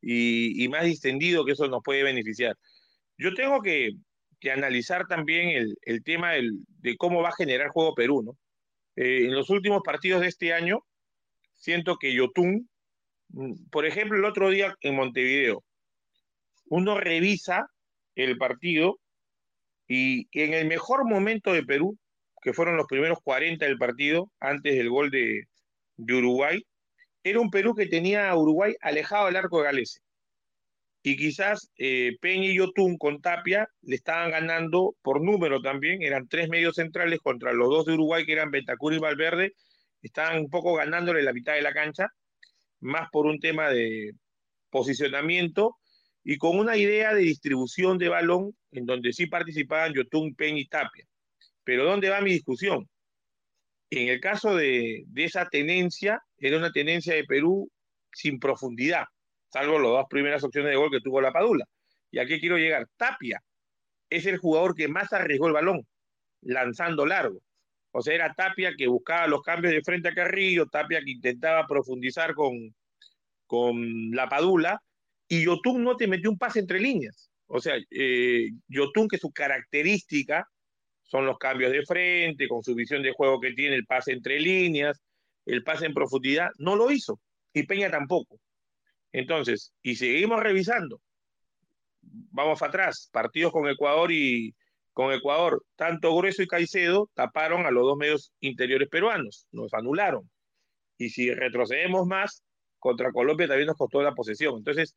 [0.00, 2.56] y, más distendido, que eso nos puede beneficiar.
[3.18, 3.92] Yo tengo que,
[4.50, 8.38] analizar también el, el tema del, de cómo va a generar juego Perú, ¿no?
[9.00, 10.84] eh, en los últimos partidos de este año,
[11.54, 12.68] siento que Yotun,
[13.28, 15.64] mm, por ejemplo, el otro día en Montevideo,
[16.66, 17.66] uno revisa
[18.14, 18.99] el partido
[19.92, 21.98] y en el mejor momento de Perú,
[22.42, 25.48] que fueron los primeros 40 del partido, antes del gol de,
[25.98, 26.64] Uruguay,
[27.24, 29.98] era un Perú que tenía a Uruguay alejado del arco de Galese.
[31.02, 36.28] Y quizás eh, Peña y Yotun con Tapia le estaban ganando por número también, eran
[36.28, 39.54] tres medios centrales contra los dos de Uruguay que eran Betacur y Valverde,
[40.02, 42.10] estaban un poco ganándole la mitad de la cancha,
[42.78, 44.12] más por un tema de
[44.70, 45.79] posicionamiento
[46.24, 50.66] y con una idea de distribución de balón en donde sí participaban Yotun, Peña y
[50.66, 51.06] Tapia.
[51.64, 52.88] Pero ¿dónde va mi discusión?
[53.90, 57.70] En el caso de, de esa tenencia, era una tenencia de Perú
[58.12, 59.04] sin profundidad,
[59.52, 61.64] salvo las dos primeras opciones de gol que tuvo la Padula.
[62.10, 62.86] ¿Y a qué quiero llegar?
[62.96, 63.40] Tapia
[64.10, 65.86] es el jugador que más arriesgó el balón,
[66.42, 67.40] lanzando largo.
[67.92, 71.66] O sea, era Tapia que buscaba los cambios de frente a Carrillo, Tapia que intentaba
[71.66, 72.74] profundizar con,
[73.46, 74.82] con la Padula,
[75.32, 77.30] y Yotun no te metió un pase entre líneas.
[77.46, 80.44] O sea, eh, Yotun, que su característica
[81.04, 84.40] son los cambios de frente, con su visión de juego que tiene, el pase entre
[84.40, 85.00] líneas,
[85.46, 87.20] el pase en profundidad, no lo hizo.
[87.52, 88.40] Y Peña tampoco.
[89.12, 91.00] Entonces, y seguimos revisando.
[92.02, 94.52] Vamos atrás, partidos con Ecuador y
[94.92, 100.28] con Ecuador, tanto Grueso y Caicedo taparon a los dos medios interiores peruanos, nos anularon.
[100.98, 102.42] Y si retrocedemos más,
[102.80, 104.56] contra Colombia también nos costó la posesión.
[104.58, 104.96] Entonces,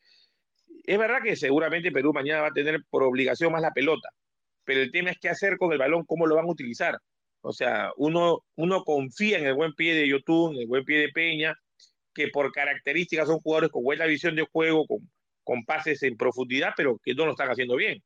[0.83, 4.09] es verdad que seguramente Perú mañana va a tener por obligación más la pelota,
[4.63, 6.97] pero el tema es qué hacer con el balón, cómo lo van a utilizar.
[7.41, 10.99] O sea, uno, uno confía en el buen pie de Yotun, en el buen pie
[10.99, 11.55] de Peña,
[12.13, 15.09] que por características son jugadores con buena visión de juego, con,
[15.43, 18.01] con pases en profundidad, pero que no lo están haciendo bien.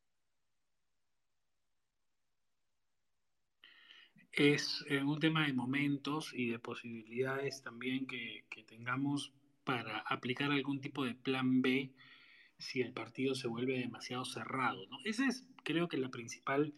[4.31, 10.51] Es eh, un tema de momentos y de posibilidades también que, que tengamos para aplicar
[10.51, 11.91] algún tipo de plan B
[12.57, 14.85] si el partido se vuelve demasiado cerrado.
[14.87, 14.97] ¿no?
[15.03, 16.73] Esa es, creo que, la principal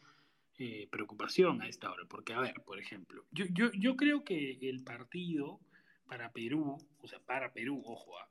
[0.58, 2.04] eh, preocupación a esta hora.
[2.10, 5.60] Porque, a ver, por ejemplo, yo, yo, yo creo que el partido
[6.08, 8.30] para Perú, o sea, para Perú, ojo, ah,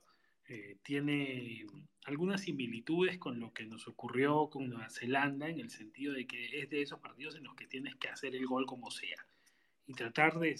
[0.49, 1.65] eh, tiene
[2.05, 6.59] algunas similitudes con lo que nos ocurrió con Nueva Zelanda, en el sentido de que
[6.59, 9.25] es de esos partidos en los que tienes que hacer el gol como sea.
[9.87, 10.55] Y tratar de,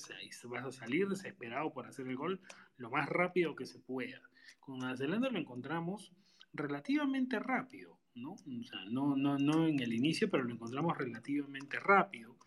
[0.45, 2.39] vas a salir desesperado por hacer el gol
[2.77, 4.21] lo más rápido que se pueda.
[4.59, 6.13] Con Nueva Zelanda lo encontramos
[6.53, 8.33] relativamente rápido, ¿no?
[8.33, 12.37] O sea, no, no, no en el inicio, pero lo encontramos relativamente rápido,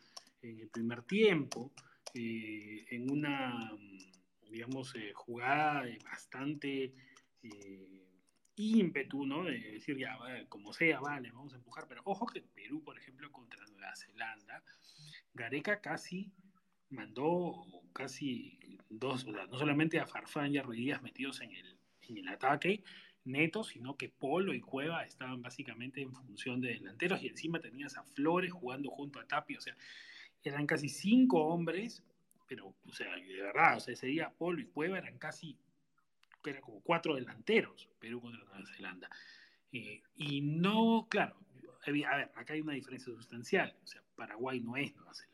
[0.43, 1.73] en el primer tiempo,
[2.15, 3.73] eh, en una,
[4.51, 6.95] digamos, eh, jugada bastante
[7.43, 8.07] eh,
[8.57, 9.45] ímpetu, ¿no?
[9.45, 13.31] De decir, ya, como sea, vale, vamos a empujar, pero ojo que Perú, por ejemplo,
[13.31, 14.63] contra Nueva Zelanda,
[15.35, 16.33] Gareca casi
[16.91, 18.59] mandó casi
[18.91, 22.85] dos, no solamente a Farfán y a Ruidías metidos en el, en el ataque,
[23.25, 27.97] neto, sino que Polo y Cueva estaban básicamente en función de delanteros y encima tenías
[27.97, 29.77] a Flores jugando junto a Tapio, o sea,
[30.43, 32.03] eran casi cinco hombres,
[32.49, 35.57] pero, o sea, de verdad, o sea, ese día Polo y Cueva eran casi,
[36.45, 39.09] eran como cuatro delanteros, Perú contra Nueva Zelanda.
[39.73, 41.37] Eh, y no, claro,
[41.87, 45.33] a ver, acá hay una diferencia sustancial, o sea, Paraguay no es Nueva Zelanda.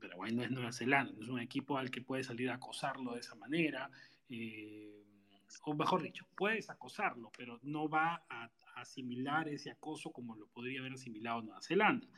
[0.00, 3.20] Paraguay no es Nueva Zelanda, es un equipo al que puede salir a acosarlo de
[3.20, 3.90] esa manera.
[4.28, 4.99] Eh,
[5.64, 10.80] o mejor dicho, puedes acosarlo, pero no va a, asimilar ese acoso como lo podría
[10.80, 12.08] haber asimilado Nueva Zelanda.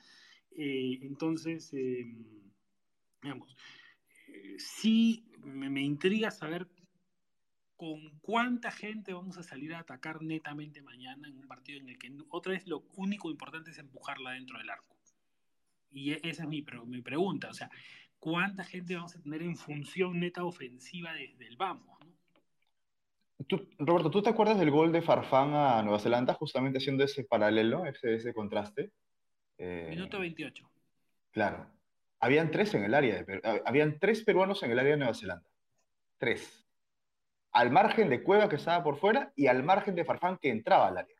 [0.53, 2.25] Eh, entonces, em,
[3.23, 3.57] digamos,
[4.29, 6.69] eh, sí me, intriga saber
[7.77, 11.99] con cuánta gente vamos a salir a atacar netamente mañana en un partido en el
[11.99, 14.97] que otra vez lo único importante es empujarla dentro del arco.
[15.91, 17.71] Y e, esa es mi, mi pregunta, o sea,
[18.19, 22.02] ¿cuánta gente vamos a tener en función neta ofensiva desde el vamos?
[23.79, 27.87] Roberto, ¿tú te acuerdas del gol de Farfán a Nueva Zelanda, justamente haciendo ese paralelo,
[27.87, 28.93] ese, ese contraste?
[29.59, 30.71] Eh, Minuto 28.
[31.31, 31.67] Claro.
[32.21, 35.49] Habían tres en el área, de, habían tres peruanos en el área de Nueva Zelanda.
[36.19, 36.67] Tres.
[37.53, 40.89] Al margen de Cueva que estaba por fuera y al margen de Farfán que entraba
[40.89, 41.17] al área.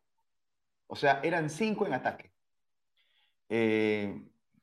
[0.87, 2.31] O sea, eran cinco en ataque.
[3.49, 4.15] Eh,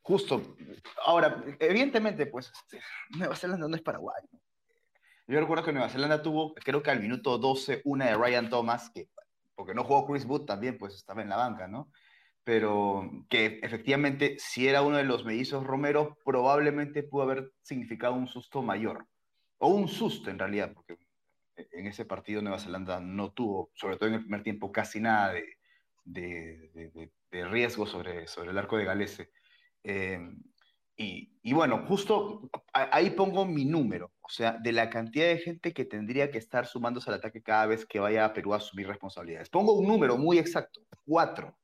[0.02, 0.56] justo.
[1.04, 2.52] Ahora, evidentemente, pues
[3.10, 4.22] Nueva Zelanda no es Paraguay.
[4.32, 4.40] ¿no?
[5.30, 8.90] Yo recuerdo que Nueva Zelanda tuvo, creo que al minuto 12, una de Ryan Thomas,
[8.92, 9.08] que,
[9.54, 11.92] porque no jugó Chris Wood también, pues estaba en la banca, ¿no?
[12.42, 18.26] Pero que efectivamente, si era uno de los mellizos Romero, probablemente pudo haber significado un
[18.26, 19.06] susto mayor.
[19.58, 20.96] O un susto en realidad, porque
[21.54, 25.32] en ese partido Nueva Zelanda no tuvo, sobre todo en el primer tiempo, casi nada
[25.32, 25.44] de,
[26.02, 29.30] de, de, riesgo sobre, sobre el arco de Galese.
[29.84, 30.18] Eh,
[30.96, 35.84] Y, bueno, justo ahí pongo mi número, o sea, de la cantidad de gente que
[35.84, 39.50] tendría que estar sumándose al ataque cada vez que vaya a Perú a asumir responsabilidades.
[39.50, 41.58] Pongo un número muy exacto, cuatro,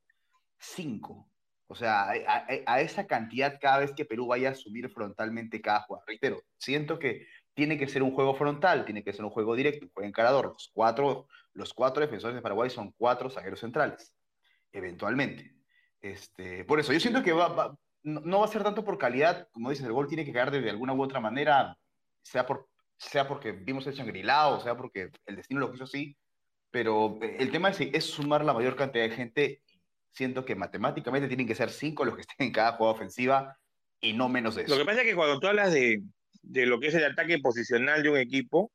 [0.59, 1.29] cinco.
[1.67, 6.05] O sea, a, esa cantidad cada vez que Perú vaya a asumir frontalmente cada jugador.
[6.07, 9.85] Reitero, siento que tiene que ser un juego frontal, tiene que ser un juego directo,
[9.85, 10.47] un juego encarador.
[10.47, 14.13] Los cuatro, los cuatro defensores de Paraguay son cuatro zagueros centrales,
[14.73, 15.55] eventualmente.
[16.01, 19.69] Este, por eso, yo siento que va, no, va a ser tanto por calidad, como
[19.69, 21.77] dices, el gol tiene que caer de, alguna u otra manera,
[22.31, 22.67] sea, por,
[22.97, 26.17] sea porque vimos el Shangri-La o sea porque el destino lo quiso así,
[26.71, 29.61] pero eh, el tema es, es sumar la mayor cantidad de gente.
[30.11, 33.57] Siento que matemáticamente tienen que ser cinco los que estén en cada jugada ofensiva
[34.01, 34.73] y no menos de eso.
[34.73, 36.01] Lo que pasa es que cuando tú hablas de,
[36.41, 38.71] de lo que es el ataque posicional de un equipo,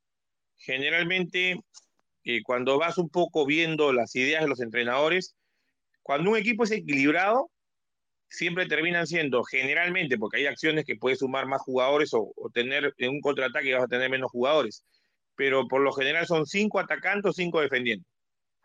[0.56, 1.60] generalmente
[2.24, 5.34] eh, cuando vas un poco viendo las ideas de los entrenadores,
[6.02, 7.50] cuando un equipo es equilibrado,
[8.32, 13.10] siempre terminan siendo, generalmente, porque hay acciones que puedes sumar más jugadores o, tener en
[13.10, 14.84] un contraataque vas a tener menos jugadores,
[15.36, 18.06] pero por lo general son cinco atacando, cinco defendiendo.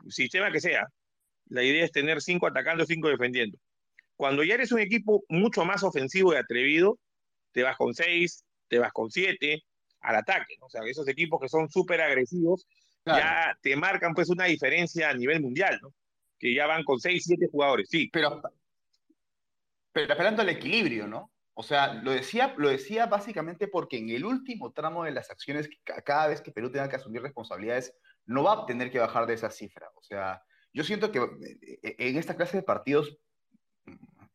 [0.07, 0.88] Sistema que sea,
[1.49, 3.57] la idea es tener cinco atacando, cinco defendiendo.
[4.15, 6.97] Cuando ya eres un equipo mucho más ofensivo y atrevido,
[7.51, 9.63] te vas con seis, te vas con siete
[9.99, 10.55] al ataque.
[10.61, 12.65] O sea, esos equipos que son súper agresivos
[13.05, 15.93] ya te marcan pues una diferencia a nivel mundial, ¿no?
[16.39, 18.09] Que ya van con seis, siete jugadores, sí.
[18.11, 18.41] Pero
[19.97, 21.31] pero esperando el equilibrio, ¿no?
[21.55, 25.67] O sea, lo decía, lo decía básicamente porque en el último tramo de las acciones,
[26.05, 27.95] cada vez que Perú tenga que asumir responsabilidades,
[28.27, 29.89] no va a tener que bajar de esa cifra.
[29.95, 33.17] O sea, yo siento que eh, eh, en esta clase de partidos,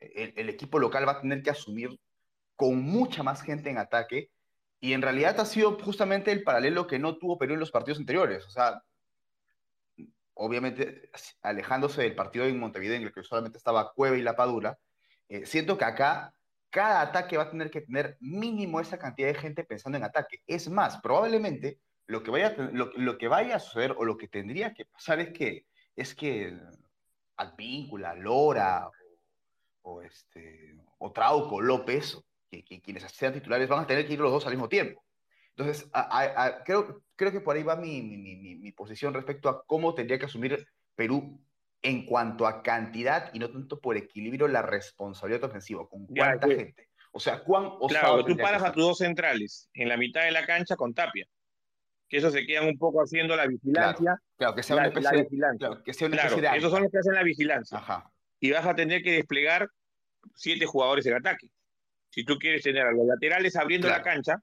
[0.01, 1.97] el, equipo local va a tener que asumir
[2.57, 4.33] con mucha más gente en ataque,
[4.81, 8.01] y en realidad ha sido justamente el paralelo que no tuvo Perú en los partidos
[8.01, 8.45] anteriores.
[8.47, 8.83] O sea,
[10.35, 11.09] obviamente
[11.41, 14.77] alejándose del partido en Montevideo en el que solamente estaba Cueva y La Padula,
[15.33, 16.35] eh, siento que acá
[16.69, 20.43] cada ataque va a tener que tener mínimo esa cantidad de gente pensando en ataque.
[20.47, 24.75] Es más, probablemente lo que vaya, lo, que vaya a suceder o lo que tendría
[24.75, 25.65] que pasar es que,
[25.97, 26.55] es que
[27.37, 28.91] Advíncula, Lora
[29.81, 32.21] o, este, o Trauco, López,
[32.51, 35.03] que, quienes sean titulares van a tener que ir los dos al mismo tiempo.
[35.57, 35.91] Entonces,
[36.67, 40.27] creo, creo que por ahí va mi, mi, mi, posición respecto a cómo tendría que
[40.27, 41.41] asumir Perú
[41.83, 46.89] en cuanto a cantidad y no tanto por equilibrio la responsabilidad ofensiva, con cuánta gente.
[47.11, 50.47] O sea, cuán Claro, tú paras a tus dos centrales en la mitad de la
[50.47, 51.27] cancha con Tapia.
[52.09, 54.17] Que eso se quedan un poco haciendo la vigilancia.
[54.37, 55.69] Claro, que sea una especie de vigilancia.
[55.69, 57.79] Claro, que sea una de esos son los que hacen la vigilancia.
[57.79, 58.11] Ajá.
[58.39, 59.69] Y vas a tener que desplegar
[60.35, 61.49] siete jugadores en ataque.
[62.11, 64.37] Si tú quieres tener a los laterales abriendo la cancha,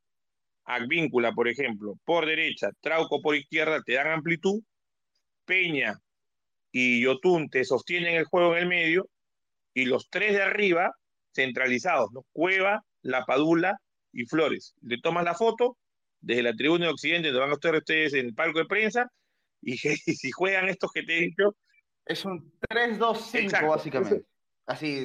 [0.65, 4.61] Advíncula, por ejemplo, por derecha, Trauco por izquierda, te dan amplitud,
[5.45, 5.99] Peña
[6.71, 9.09] y Yotun te sostienen el juego en el medio
[9.73, 10.93] y los tres de arriba
[11.33, 12.25] centralizados, ¿no?
[12.31, 13.79] Cueva, La Padula
[14.11, 14.75] y Flores.
[14.81, 15.77] Le tomas la foto
[16.21, 19.11] desde la tribuna de Occidente, donde van a estar ustedes en el palco de prensa
[19.61, 21.55] y, si juegan estos que te he dicho.
[22.05, 24.25] Es un 3-2-5 básicamente.
[24.65, 25.03] Así,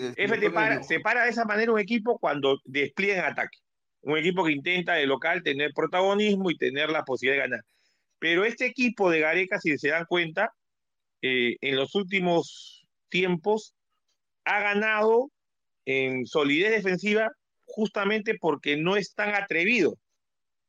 [0.83, 3.59] se para de esa manera un equipo cuando despliega en ataque.
[4.03, 7.65] Un equipo que intenta de local tener protagonismo y tener la posibilidad de ganar.
[8.19, 10.53] Pero este equipo de Gareca, si se dan cuenta,
[11.27, 13.75] eh, en los últimos tiempos
[14.45, 15.31] ha ganado
[15.87, 17.31] en solidez defensiva
[17.65, 19.97] justamente porque no es tan atrevido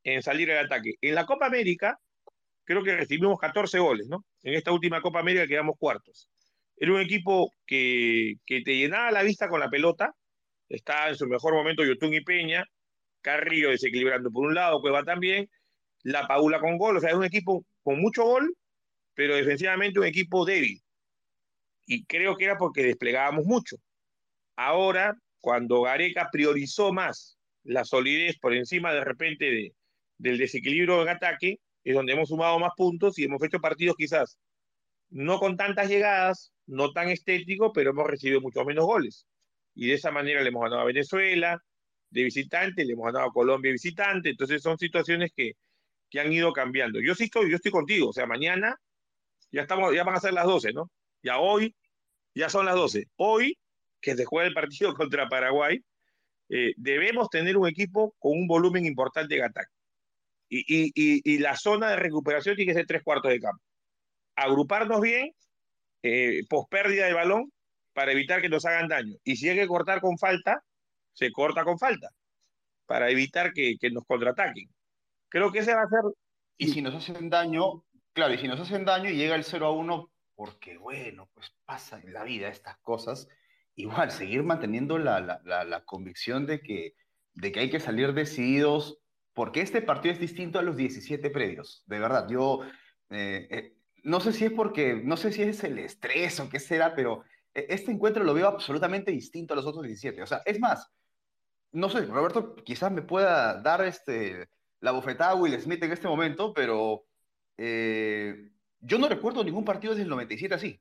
[0.05, 0.93] en salir al ataque.
[1.01, 1.99] En la Copa América
[2.63, 4.23] creo que recibimos 14 goles, ¿no?
[4.43, 6.29] En esta última Copa América quedamos cuartos.
[6.77, 10.13] Era un equipo que, que te llenaba la vista con la pelota,
[10.69, 12.63] está en su mejor momento Yotun y Peña,
[13.19, 15.49] Carrillo desequilibrando por un lado, Cueva también,
[16.03, 18.55] La Paula con gol, o sea, es un equipo con mucho gol
[19.15, 20.81] pero defensivamente un equipo débil.
[21.87, 23.77] Y creo que era porque desplegábamos mucho.
[24.55, 29.73] Ahora, cuando Gareca priorizó más la solidez por encima de repente
[30.17, 34.37] del desequilibrio en ataque, es donde hemos sumado más puntos y hemos hecho partidos quizás
[35.09, 39.25] no con tantas llegadas, no tan estéticos, pero hemos recibido muchos menos goles.
[39.73, 41.61] Y de esa manera le hemos ganado a Venezuela
[42.09, 45.53] de visitante, le hemos ganado a Colombia de visitante, entonces son situaciones que,
[46.09, 46.99] que han ido cambiando.
[47.01, 48.77] Yo sí estoy, yo estoy contigo, o sea, mañana
[49.51, 50.91] ya, estamos, ya van a ser las 12, ¿no?
[51.21, 51.75] Ya hoy,
[52.33, 53.07] ya son las 12.
[53.15, 53.57] Hoy,
[54.01, 55.83] que se juega el partido contra Paraguay,
[56.49, 59.71] eh, debemos tener un equipo con un volumen importante de ataque.
[60.47, 63.63] Y, la zona de recuperación tiene que ser tres cuartos de campo.
[64.35, 65.31] Agruparnos bien,
[66.03, 67.51] eh, post pérdida de balón,
[67.93, 69.15] para evitar que nos hagan daño.
[69.23, 70.63] Y si hay que cortar con falta,
[71.13, 72.09] se corta con falta,
[72.85, 74.69] para evitar que, que nos contraataquen.
[75.29, 76.01] Creo que ese va a ser...
[76.57, 77.83] Y si nos hacen daño,
[78.15, 81.51] Claro, y si nos hacen daño y llega el 0 a 1, porque bueno, pues
[81.65, 83.27] pasa en la vida estas cosas,
[83.75, 86.95] igual seguir manteniendo la, convicción de que,
[87.33, 88.99] de que hay que salir decididos,
[89.33, 91.83] porque este partido es distinto a los 17 previos.
[91.87, 92.61] De verdad, yo
[93.09, 96.61] eh, eh, no sé si es porque, no sé si es el estrés o qué
[96.61, 100.21] será, pero eh, este encuentro lo veo absolutamente distinto a los otros 17.
[100.21, 100.89] O sea, es más,
[101.73, 104.47] no sé, Roberto quizás me pueda dar este,
[104.79, 107.03] la bofetada a Will Smith en este momento, pero
[107.57, 110.79] yo no recuerdo ningún partido desde el 97 así.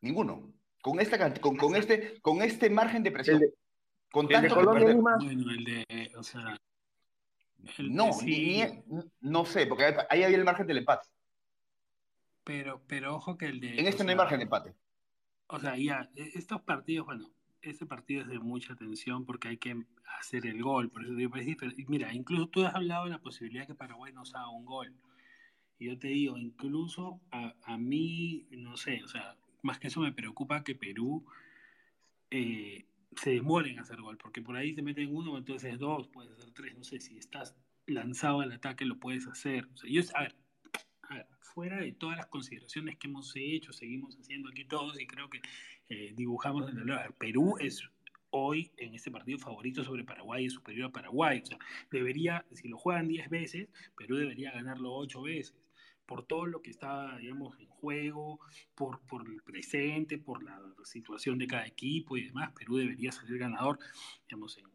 [0.00, 0.52] Ninguno.
[0.82, 3.42] Con, esta, con, con, este, con este margen de presión.
[4.12, 6.56] con tanto Colombia, Bueno, el de, o sea,
[7.78, 8.62] no, ni,
[9.20, 11.08] no sé, porque ahí había el margen del empate.
[12.44, 13.80] Pero, pero ojo que el de.
[13.80, 14.74] En este no hay margen de empate.
[15.48, 17.28] O sea, ya, e, estos partidos, bueno,
[17.62, 19.84] este partido es de mucha tensión porque hay que
[20.18, 20.90] hacer el gol.
[20.90, 21.34] Por eso digo,
[21.88, 24.94] mira, incluso tú has hablado de la posibilidad de que Paraguay nos haga un gol.
[25.78, 30.00] Y yo te digo, incluso a, a mí, no sé, o sea, más que eso
[30.00, 31.26] me preocupa que Perú
[32.30, 36.32] eh, se demore en hacer gol, porque por ahí te meten uno, entonces dos, puedes
[36.32, 37.54] hacer tres, no sé, si estás
[37.86, 39.68] lanzado al ataque lo puedes hacer.
[39.74, 40.34] O sea, yo, a ver,
[41.40, 45.40] fuera de todas las consideraciones que hemos hecho, seguimos haciendo aquí todos y creo que
[45.88, 47.82] eh, dibujamos en el Perú es
[48.30, 51.40] hoy en este partido favorito sobre Paraguay es superior a Paraguay.
[51.42, 51.58] O sea,
[51.90, 55.65] debería, si lo juegan 10 veces, Perú debería ganarlo 8 veces
[56.06, 58.40] por todo lo que está, digamos, en juego,
[58.74, 62.52] por, por el presente, por la situación de cada equipo y demás.
[62.52, 63.78] Perú debería salir ganador,
[64.28, 64.66] digamos, en,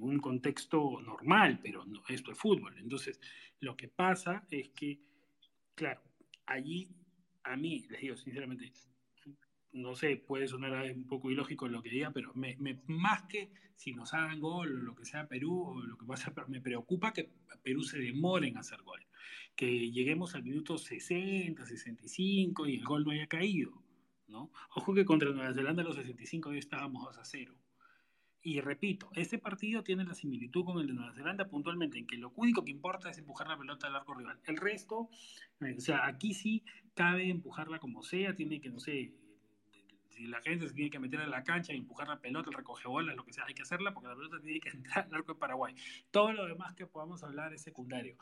[0.00, 2.76] un contexto normal, pero no, esto es fútbol.
[2.78, 3.18] Entonces,
[3.60, 5.00] lo que pasa es que,
[5.74, 6.02] claro,
[6.44, 6.90] allí,
[7.44, 8.70] a mí, les digo sinceramente,
[9.72, 12.56] no sé, puede sonar un poco ilógico lo que diga, pero me,
[12.86, 16.32] más que si nos hagan gol o lo que sea Perú o lo que pasa,
[16.48, 17.30] me preocupa que
[17.62, 19.00] Perú se demore en hacer gol.
[19.54, 23.82] Que lleguemos al minuto 60, 65 y el gol no haya caído.
[24.28, 24.50] ¿no?
[24.74, 27.54] Ojo que contra Nueva Zelanda los 65 ya estábamos 2 a 0.
[28.42, 32.16] Y repito, este partido tiene la similitud con el de Nueva Zelanda puntualmente en que
[32.16, 34.40] lo único que importa es empujar la pelota al arco rival.
[34.44, 35.10] El resto,
[35.60, 36.64] eh, o sea, aquí sí
[36.94, 39.12] cabe empujarla como sea, tiene que, no sé,
[40.20, 42.86] si la gente se tiene que meter a la cancha empujar la pelota, el recoge
[42.86, 45.32] bolas, lo que sea, hay que hacerla porque la pelota tiene que entrar al arco
[45.32, 45.74] de Paraguay.
[46.10, 48.16] Todo lo demás que podamos hablar es secundario.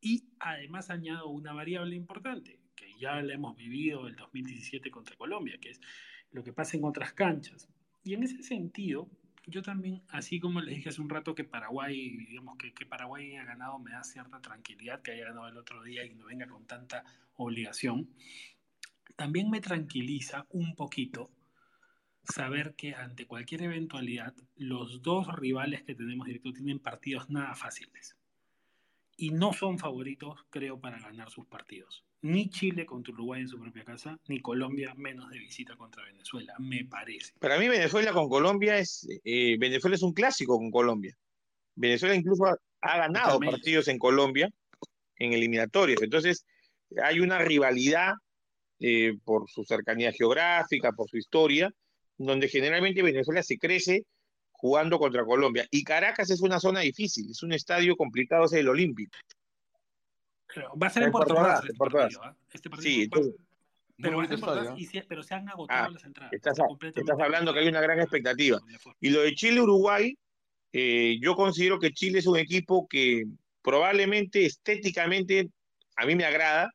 [0.00, 5.58] Y además añado una variable importante, que ya la hemos vivido el 2017 contra Colombia,
[5.60, 5.80] que es
[6.30, 7.68] lo que pasa en otras canchas.
[8.02, 9.10] Y en ese sentido,
[9.46, 13.32] yo también, así como les dije hace un rato que Paraguay, digamos que, que Paraguay
[13.32, 16.46] haya ganado, me da cierta tranquilidad que haya ganado el otro día y no venga
[16.46, 18.08] con tanta obligación
[19.14, 21.30] también me tranquiliza un poquito
[22.32, 28.16] saber que ante cualquier eventualidad, los dos rivales que tenemos directo tienen partidos nada fáciles.
[29.16, 32.04] Y no son favoritos, creo, para ganar sus partidos.
[32.22, 36.54] Ni Chile contra Uruguay en su propia casa, ni Colombia menos de visita contra Venezuela,
[36.58, 37.32] me parece.
[37.38, 41.16] Para mí Venezuela con Colombia es, eh, Venezuela es un clásico con Colombia.
[41.76, 44.50] Venezuela incluso ha, ganado partidos en Colombia
[45.16, 46.02] en eliminatorios.
[46.02, 46.44] Entonces
[47.02, 48.14] hay una rivalidad
[48.80, 51.72] eh, por su cercanía geográfica, por su historia,
[52.18, 54.04] donde generalmente Venezuela se crece
[54.52, 55.66] jugando contra Colombia.
[55.70, 59.16] Y Caracas es una zona difícil, es un estadio complicado, es el Olímpico.
[60.82, 61.64] va a ser en Puerto Ordaz.
[61.64, 62.36] Este partido, ¿ah?
[62.52, 63.08] este sí,
[63.98, 64.22] pero,
[65.08, 66.32] pero, se han agotado ah, las entradas.
[66.32, 66.58] Estás,
[67.18, 68.58] hablando que hay una gran expectativa.
[69.00, 70.16] Y lo de Chile-Uruguay,
[70.72, 73.24] eh, yo considero que Chile es un equipo que
[73.62, 75.48] probablemente estéticamente
[75.96, 76.70] a mí me agrada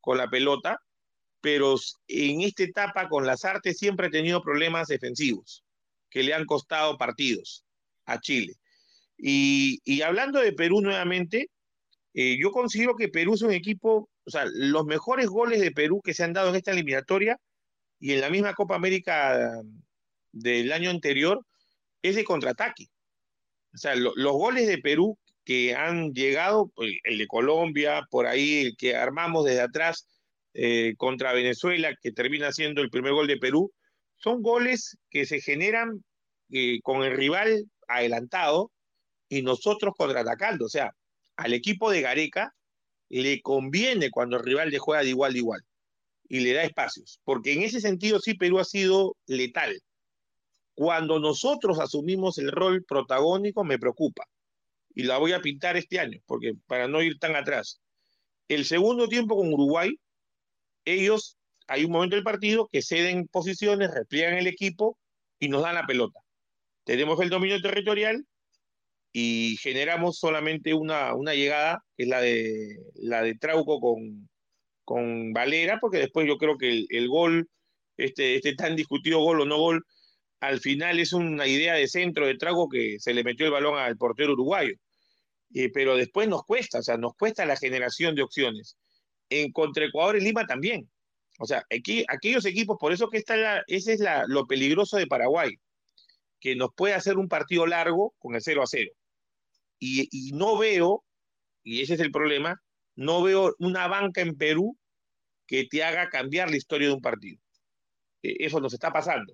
[0.00, 0.80] con la pelota,
[1.40, 1.76] pero
[2.08, 5.64] en esta etapa con las artes siempre ha tenido problemas defensivos
[6.10, 7.64] que le han costado partidos
[8.06, 8.54] a Chile.
[9.16, 11.50] Y, hablando de Perú nuevamente,
[12.14, 16.00] eh, yo considero que Perú es un equipo, o sea, los mejores goles de Perú
[16.02, 17.38] que se han dado en esta eliminatoria
[18.00, 19.60] y en la misma Copa América
[20.32, 21.44] del año anterior
[22.02, 22.86] es de contraataque.
[23.74, 28.76] O sea, los goles de Perú que han llegado, el de Colombia, por ahí, el
[28.76, 30.06] que armamos desde atrás,
[30.60, 33.72] eh, contra Venezuela, que termina siendo el primer gol de Perú,
[34.16, 36.04] son goles que se generan
[36.50, 38.72] eh, con el rival adelantado
[39.28, 40.64] y nosotros contraatacando.
[40.64, 40.90] O sea,
[41.36, 42.52] al equipo de Gareca
[43.08, 45.60] le conviene cuando el rival le juega de igual a igual
[46.28, 49.80] y le da espacios, porque en ese sentido sí Perú ha sido letal.
[50.74, 54.24] Cuando nosotros asumimos el rol protagónico me preocupa
[54.92, 57.80] y la voy a pintar este año, porque para no ir tan atrás.
[58.48, 59.96] El segundo tiempo con Uruguay
[60.94, 64.98] ellos, hay un momento del partido que ceden posiciones, repliegan el equipo
[65.38, 66.20] y nos dan la pelota.
[66.84, 68.24] Tenemos el dominio territorial
[69.12, 74.28] y generamos solamente una, una llegada, que es la de, la de Trauco con,
[74.84, 77.48] con Valera, porque después yo creo que el, gol,
[77.96, 79.84] este, este tan discutido gol o no gol,
[80.40, 83.78] al final es una idea de centro de trago que se le metió el balón
[83.78, 84.74] al portero uruguayo.
[85.54, 88.76] Eh, pero después nos cuesta, o sea, nos cuesta la generación de opciones.
[89.30, 90.88] En contra Ecuador y Lima también.
[91.38, 94.96] O sea, aquí, aquellos equipos, por eso que está la, ese es la, lo peligroso
[94.96, 95.56] de Paraguay,
[96.40, 98.90] que nos puede hacer un partido largo con el 0 a 0.
[99.80, 101.04] Y, no veo,
[101.62, 102.60] y ese es el problema,
[102.96, 104.76] no veo una banca en Perú
[105.46, 107.40] que te haga cambiar la historia de un partido.
[108.22, 109.32] Eh, eso nos está pasando.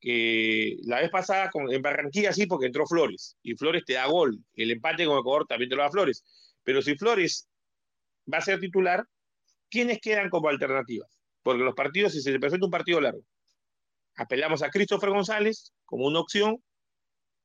[0.00, 4.06] Que la vez pasada con, en Barranquilla sí, porque entró Flores, y Flores te da
[4.06, 4.38] gol.
[4.54, 6.24] El empate con Ecuador también te lo da Flores.
[6.62, 7.48] Pero si Flores
[8.32, 9.04] va a ser titular,
[9.70, 11.20] ¿quiénes quedan como alternativas?
[11.42, 13.22] Porque los partidos, si se presenta un partido largo,
[14.16, 16.62] apelamos a Christopher González como una opción,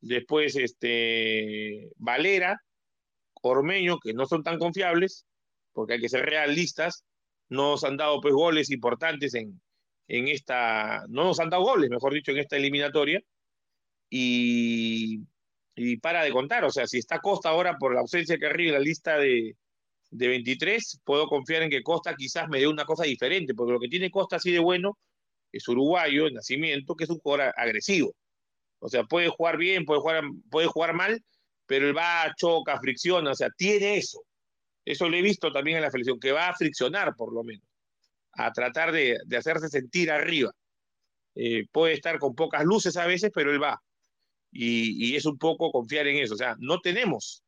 [0.01, 2.61] después este Valera,
[3.41, 5.25] Ormeño, que no son tan confiables,
[5.73, 7.03] porque hay que ser realistas,
[7.49, 9.61] no nos han dado pues goles importantes en,
[10.07, 13.21] en esta, no nos han dado goles, mejor dicho, en esta eliminatoria,
[14.09, 15.21] y,
[15.75, 18.69] y para de contar, o sea, si está Costa ahora por la ausencia que arriba
[18.69, 19.55] en la lista de,
[20.09, 23.79] de 23, puedo confiar en que Costa quizás me dé una cosa diferente, porque lo
[23.79, 24.97] que tiene Costa así de bueno
[25.51, 28.13] es uruguayo, de nacimiento, que es un jugador agresivo.
[28.79, 31.23] O sea, puede jugar bien, puede jugar, puede jugar mal,
[31.65, 34.23] pero él va, choca, fricciona, o sea, tiene eso.
[34.85, 37.67] Eso lo he visto también en la selección, que va a friccionar por lo menos,
[38.33, 40.51] a tratar de, de hacerse sentir arriba.
[41.35, 43.81] Eh, puede estar con pocas luces a veces, pero él va.
[44.51, 46.35] Y, y, es un poco confiar en eso.
[46.35, 47.43] O sea, no tenemos,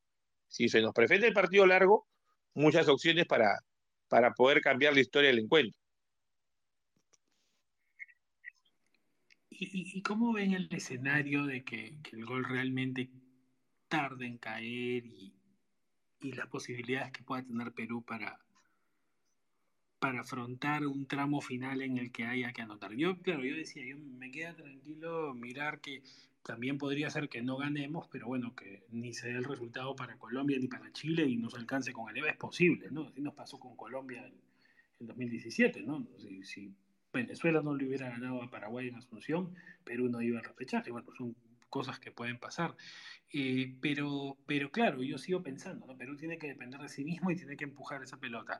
[0.48, 2.08] si se nos presenta el partido largo,
[2.60, 3.60] muchas opciones para,
[4.08, 5.80] para poder cambiar la historia del encuentro.
[9.50, 13.10] ¿Y, y cómo ven el escenario de que, que, el gol realmente
[13.90, 15.34] tarde en caer y,
[16.22, 18.40] y las posibilidades que pueda tener Perú para,
[20.00, 22.94] para afrontar un tramo final en el que haya que anotar.
[22.94, 26.04] Yo, claro, yo decía, yo me queda tranquilo mirar que
[26.44, 30.18] también podría ser que no ganemos, pero bueno, que ni se dé el resultado para
[30.18, 33.08] Colombia ni para Chile y no se alcance con el EVA, es posible, ¿no?
[33.08, 34.34] Así nos pasó con Colombia en,
[35.00, 36.08] en 2017, ¿no?
[36.44, 36.74] Si,
[37.12, 41.08] Venezuela no le hubiera ganado a Paraguay en Asunción, Perú no iba al repechaje, bueno,
[41.18, 41.36] son
[41.68, 42.76] cosas que pueden pasar.
[43.34, 45.98] Eh, pero, pero claro, yo sigo pensando, ¿no?
[45.98, 48.60] Perú tiene que depender de sí mismo y tiene que empujar esa pelota.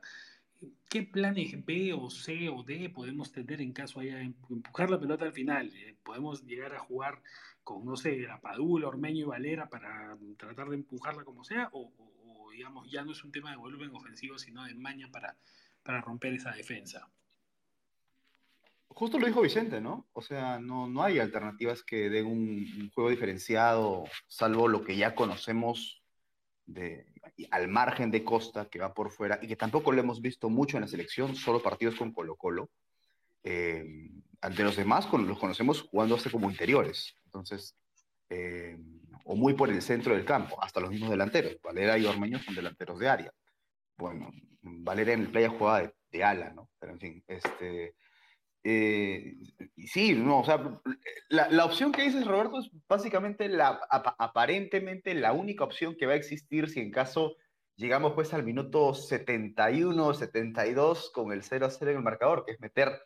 [0.88, 5.24] ¿Qué planes B o C o D podemos tener en caso haya empujar la pelota
[5.24, 5.72] al final?
[5.74, 7.22] Eh, ¿Podemos llegar a jugar
[7.70, 11.68] con, no sé, Apadul, Ormeño y Valera para tratar de empujarla como sea?
[11.72, 11.92] O,
[12.50, 15.36] digamos, ya no es un tema de volumen ofensivo, sino de maña para,
[15.84, 17.08] para romper esa defensa?
[18.88, 20.08] Justo lo dijo Vicente, ¿no?
[20.12, 24.96] O sea, no, no hay alternativas que den un, un juego diferenciado, salvo lo que
[24.96, 26.02] ya conocemos
[26.66, 27.06] de,
[27.52, 30.76] al margen de Costa, que va por fuera, y que tampoco lo hemos visto mucho
[30.76, 32.68] en la selección, solo partidos con Colo Colo.
[33.44, 34.10] Eh,
[34.40, 37.76] ante los demás los conocemos jugando hasta como interiores, entonces,
[38.28, 38.78] eh,
[39.24, 41.56] o muy por el centro del campo, hasta los mismos delanteros.
[41.62, 43.32] Valera y Ormeño son delanteros de área.
[43.96, 44.30] Bueno,
[44.62, 46.70] Valera en el playa jugaba de, ala, ¿no?
[46.78, 47.94] Pero en fin, este,
[48.64, 49.36] eh,
[49.86, 50.80] sí, no, o sea,
[51.28, 56.14] la, opción que dices, Roberto, es básicamente la, ap aparentemente la única opción que va
[56.14, 57.36] a existir si en caso
[57.76, 62.52] llegamos pues al minuto 71, 72 con el 0 a 0 en el marcador, que
[62.52, 63.00] es meter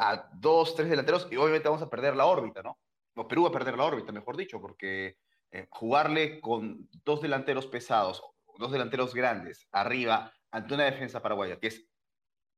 [0.00, 2.78] a dos, tres delanteros y obviamente vamos a perder la órbita, ¿no?
[3.14, 5.18] O Perú va a perder la órbita, mejor dicho, porque
[5.50, 8.22] eh, jugarle con dos delanteros pesados,
[8.58, 11.86] dos delanteros grandes arriba ante una defensa paraguaya, que es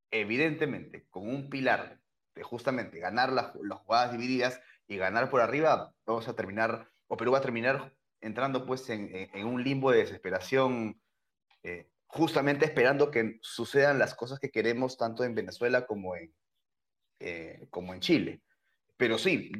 [0.09, 1.99] evidentemente con un pilar
[2.33, 7.17] de justamente ganar las, las, jugadas divididas y ganar por arriba, vamos a terminar, o
[7.17, 11.01] Perú va a terminar entrando pues en, en, en un limbo de desesperación,
[11.63, 16.33] eh, justamente esperando que sucedan las cosas que queremos tanto en Venezuela como en,
[17.23, 18.41] eh, como en Chile.
[18.97, 19.51] Pero sí,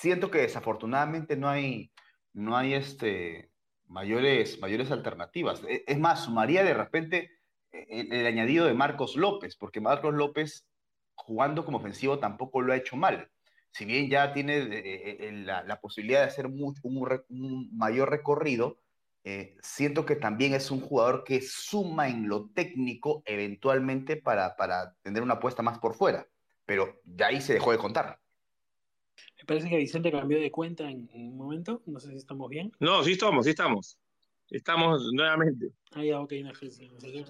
[0.00, 1.92] siento que desafortunadamente no hay,
[2.32, 3.50] no hay este,
[3.86, 5.62] mayores, mayores alternativas.
[5.68, 7.30] E, es más, sumaría de repente
[7.72, 10.66] el, el añadido de Marcos López, porque Marcos López
[11.16, 13.30] jugando como ofensivo tampoco lo ha hecho mal.
[13.72, 18.10] Si bien ya tiene eh, eh, la, la, posibilidad de hacer mucho, un, un, mayor
[18.10, 18.78] recorrido,
[19.24, 24.94] eh, siento que también es un jugador que suma en lo técnico eventualmente para, para
[25.02, 26.26] tener una apuesta más por fuera.
[26.66, 28.18] Pero ya ahí se dejó de contar.
[29.38, 31.82] Me parece que Vicente cambió de cuenta en, un momento.
[31.86, 32.72] No sé si estamos bien.
[32.80, 33.98] No, sí estamos, sí estamos.
[34.50, 35.70] Estamos nuevamente.
[35.92, 37.24] Ah, ya, ok, no, no sé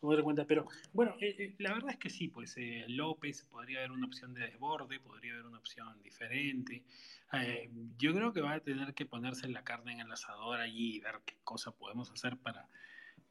[0.00, 0.44] cómo cuenta.
[0.44, 4.06] Pero bueno, eh, eh, la verdad es que sí, pues eh, López podría haber una
[4.06, 6.84] opción de desborde, podría haber una opción diferente.
[7.32, 10.96] Eh, yo creo que va a tener que ponerse la carne en el asador allí
[10.96, 12.68] y ver qué cosa podemos hacer para,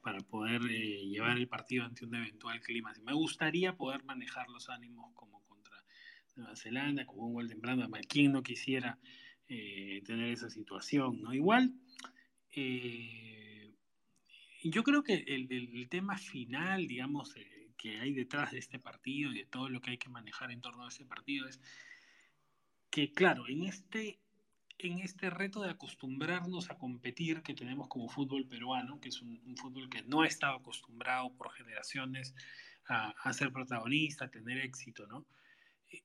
[0.02, 2.92] para poder eh, llevar el partido ante un eventual clima.
[3.02, 5.42] Me gustaría poder manejar los ánimos como
[6.36, 7.88] Nueva Zelanda, como un gol temprano.
[8.08, 8.98] Quien no quisiera
[9.48, 11.32] eh, tener esa situación, ¿no?
[11.32, 11.72] Igual,
[12.52, 13.72] eh,
[14.62, 19.38] yo creo que el, tema final, digamos, eh, que hay detrás de este partido y
[19.38, 21.60] de todo lo que hay que manejar en torno a este partido es
[22.90, 24.18] que, claro, en este,
[24.78, 29.56] en este reto de acostumbrarnos a competir que tenemos como fútbol peruano, que es un,
[29.56, 32.34] fútbol que no ha estado acostumbrado por generaciones
[32.86, 35.26] a, a ser protagonista, a tener éxito, ¿no?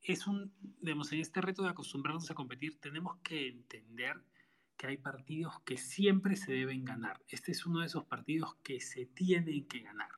[0.03, 4.21] Es un, digamos, en este reto de acostumbrarnos a competir, tenemos que entender
[4.77, 7.21] que hay partidos que siempre se deben ganar.
[7.27, 10.11] Este es uno de esos partidos que se tienen que ganar.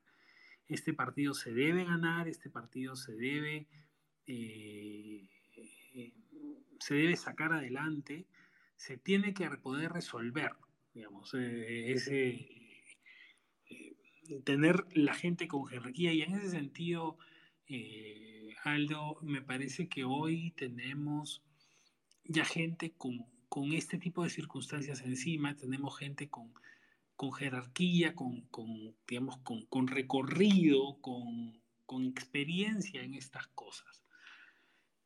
[0.67, 3.67] Este partido se debe ganar, este partido se debe,
[4.27, 5.27] eh,
[6.79, 8.27] se debe sacar adelante,
[8.75, 10.53] se tiene que poder resolver,
[10.93, 12.29] digamos, eh, ese,
[13.69, 13.95] eh,
[14.43, 17.17] tener la gente con jerarquía y en ese sentido
[17.67, 18.30] eh,
[18.63, 21.41] Aldo, me parece que hoy tenemos
[22.25, 23.25] ya gente con,
[23.73, 26.53] este tipo de circunstancias encima, tenemos gente con,
[27.15, 28.47] con jerarquía, con,
[29.07, 31.59] digamos, con, recorrido, con,
[32.05, 34.03] experiencia en estas cosas.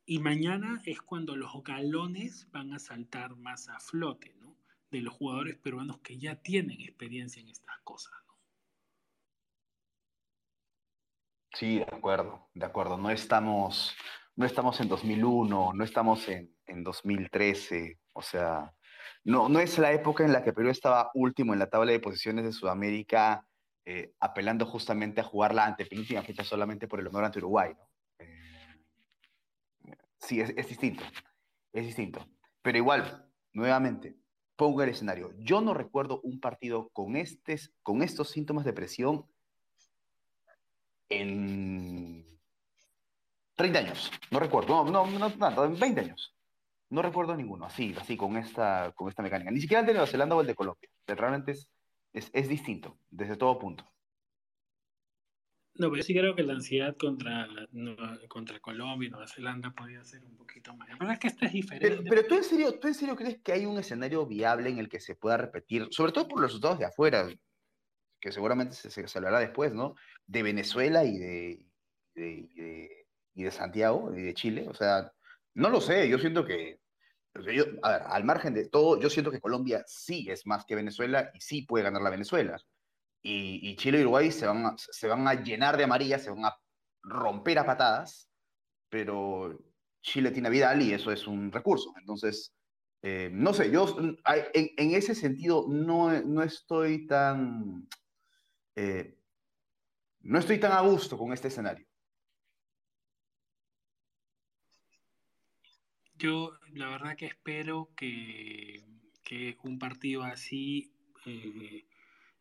[0.04, 4.56] Y mañana es cuando los galones van a saltar más a flote, ¿no?
[4.90, 8.14] De los jugadores peruanos que ya tienen experiencia en estas cosas.
[11.58, 12.98] Sí, de acuerdo, de acuerdo.
[12.98, 13.96] No estamos,
[14.34, 17.98] no estamos en 2001, no estamos en, en 2013.
[18.12, 18.74] O sea,
[19.24, 22.00] no, no es la época en la que Perú estaba último en la tabla de
[22.00, 23.46] posiciones de Sudamérica,
[23.86, 27.72] eh, apelando justamente a jugar la antepenúltima fecha solamente por el honor ante Uruguay.
[28.18, 28.76] Eh,
[30.18, 31.04] sí, es, es distinto,
[31.72, 32.20] es distinto.
[32.60, 34.14] Pero igual, nuevamente,
[34.56, 35.32] pongo el escenario.
[35.38, 39.24] Yo no recuerdo un partido con, estes, con estos síntomas de presión
[41.08, 42.24] en
[43.56, 46.36] 30 años, no recuerdo, no, no, no en 20 años.
[46.88, 49.50] No recuerdo ninguno, así, así, con esta, con esta mecánica.
[49.50, 50.88] Ni siquiera el de Nueva Zelanda o el de Colombia.
[51.06, 51.68] Realmente es,
[52.12, 53.84] es, distinto, desde todo punto.
[55.74, 57.48] No, pero sí creo que la ansiedad contra,
[58.28, 60.88] contra Colombia y Nueva Zelanda podría ser un poquito más.
[60.88, 61.88] La verdad es que esta es diferente.
[61.88, 64.78] Pero, pero, tú, en serio, tú en serio crees que hay un escenario viable en
[64.78, 67.28] el que se pueda repetir, sobre todo por los resultados de afuera,
[68.20, 69.94] que seguramente se, se, hablará después, ¿no?
[70.26, 71.66] De Venezuela y de,
[73.34, 74.66] y de, Santiago y de Chile.
[74.68, 75.12] O sea,
[75.54, 76.80] no lo sé, yo siento que,
[77.34, 81.30] a ver, al margen de todo, yo siento que Colombia sí es más que Venezuela
[81.34, 82.58] y sí puede ganar la Venezuela.
[83.22, 86.44] Y, Chile y Uruguay se van, a, se van a llenar de amarillas, se van
[86.44, 86.56] a
[87.02, 88.30] romper a patadas,
[88.88, 89.58] pero
[90.00, 91.92] Chile tiene Vidal y eso es un recurso.
[91.98, 92.54] Entonces,
[93.02, 94.18] eh, no sé, yo en,
[94.54, 97.88] en, ese sentido no, no estoy tan
[98.76, 99.16] eh,
[100.20, 101.86] no estoy tan a gusto con este escenario.
[106.18, 108.84] Yo la verdad que espero que,
[109.62, 110.92] un partido así
[111.26, 111.84] eh,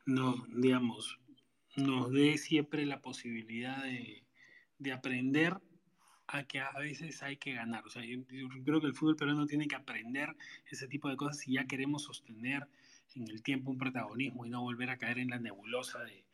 [0.06, 1.20] no, digamos,
[1.76, 4.24] nos dé siempre la posibilidad de,
[4.92, 5.58] aprender
[6.28, 7.86] a que a veces hay que ganar.
[7.86, 8.20] O sea, yo,
[8.64, 10.36] creo que el fútbol peruano tiene que aprender
[10.70, 12.68] ese tipo de cosas si ya queremos sostener
[13.16, 16.25] en el tiempo un protagonismo y no volver a caer en la nebulosa de,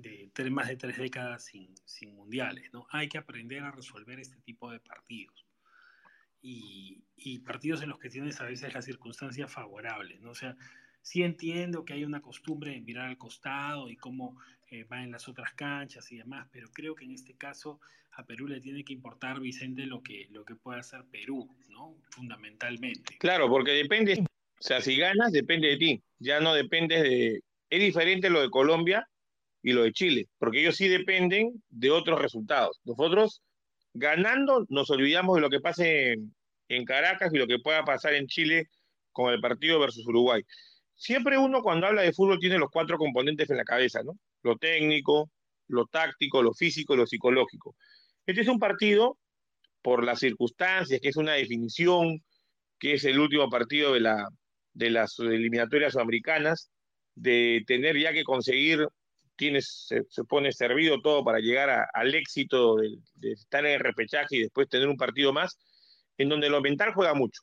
[0.00, 2.72] de más de tres décadas sin, sin, mundiales.
[2.72, 2.86] ¿no?
[2.90, 5.46] Hay que aprender a resolver este tipo de partidos.
[6.40, 10.20] Y, y, partidos en los que tienes a veces las circunstancias favorables.
[10.20, 10.30] ¿no?
[10.30, 10.56] O sea,
[11.02, 14.36] sí entiendo que hay una costumbre de mirar al costado y cómo
[14.70, 17.80] eh, va en las otras canchas y demás, pero creo que en este caso
[18.12, 21.96] a Perú le tiene que importar, Vicente, lo que, lo que puede hacer Perú, ¿no?
[22.10, 23.16] Fundamentalmente.
[23.18, 24.26] Claro, porque depende, o
[24.60, 27.40] sea, si ganas, depende de ti, ya no depende de...
[27.70, 29.08] Es diferente lo de Colombia,
[29.62, 32.80] y lo de Chile, porque ellos sí dependen de otros resultados.
[32.84, 33.42] Nosotros,
[33.94, 36.16] ganando, nos olvidamos de lo que pase
[36.68, 38.66] en, Caracas y lo que pueda pasar en Chile
[39.12, 40.42] con el partido versus Uruguay.
[40.94, 44.12] Siempre uno cuando habla de fútbol tiene los cuatro componentes en la cabeza, ¿no?
[44.42, 45.30] Lo técnico,
[45.68, 47.74] lo táctico, lo físico y lo psicológico.
[48.26, 49.18] Este es un partido,
[49.82, 52.22] por las circunstancias, que es una definición,
[52.78, 54.28] que es el último partido de, la,
[54.72, 56.70] de las eliminatorias sudamericanas,
[57.14, 58.86] de tener ya que conseguir
[59.38, 64.40] tienes, se, pone servido todo para llegar al éxito de, estar en el repechaje y
[64.40, 65.56] después tener un partido más,
[66.18, 67.40] en donde lo mental juega mucho.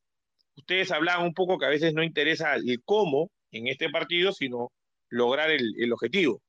[0.57, 4.71] Ustedes hablaban un poco que a veces no interesa el cómo en este partido, sino
[5.09, 6.41] lograr el, objetivo.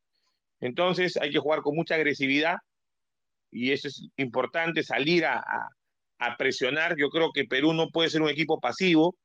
[0.60, 2.56] Entonces hay que jugar con mucha agresividad
[3.50, 5.42] y eso es importante, salir a,
[6.38, 6.96] presionar.
[6.98, 9.16] Yo creo que Perú no puede ser un equipo pasivo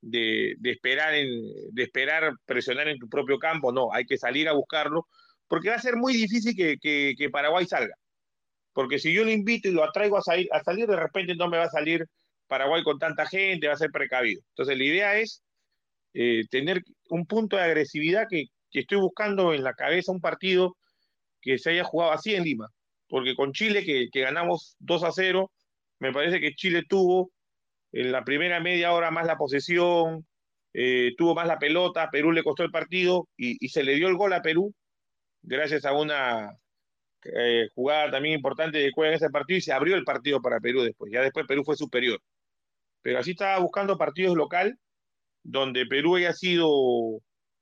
[0.00, 5.06] de, esperar de esperar presionar en tu propio campo, no, hay que salir a buscarlo
[5.48, 7.94] porque va a ser muy difícil que, Paraguay salga.
[8.72, 11.48] Porque si yo lo invito y lo atraigo a salir, a salir, de repente no
[11.48, 12.06] me va a salir
[12.46, 14.42] Paraguay con tanta gente, va a ser precavido.
[14.50, 15.42] Entonces la idea es
[16.14, 20.76] eh, tener un punto de agresividad que, estoy buscando en la cabeza un partido
[21.40, 22.68] que se haya jugado así en Lima,
[23.08, 25.50] porque con Chile que, ganamos 2 a 0,
[25.98, 27.30] me parece que Chile tuvo
[27.92, 30.26] en la primera media hora más la posesión,
[30.74, 34.16] eh, tuvo más la pelota, Perú le costó el partido y, se le dio el
[34.16, 34.74] gol a Perú
[35.42, 36.52] gracias a una
[37.24, 40.60] eh, jugada también importante de Cueva en ese partido y se abrió el partido para
[40.60, 41.12] Perú después.
[41.12, 42.20] Ya después Perú fue superior.
[43.02, 44.78] Pero así estaba buscando partidos local
[45.42, 46.68] donde Perú haya sido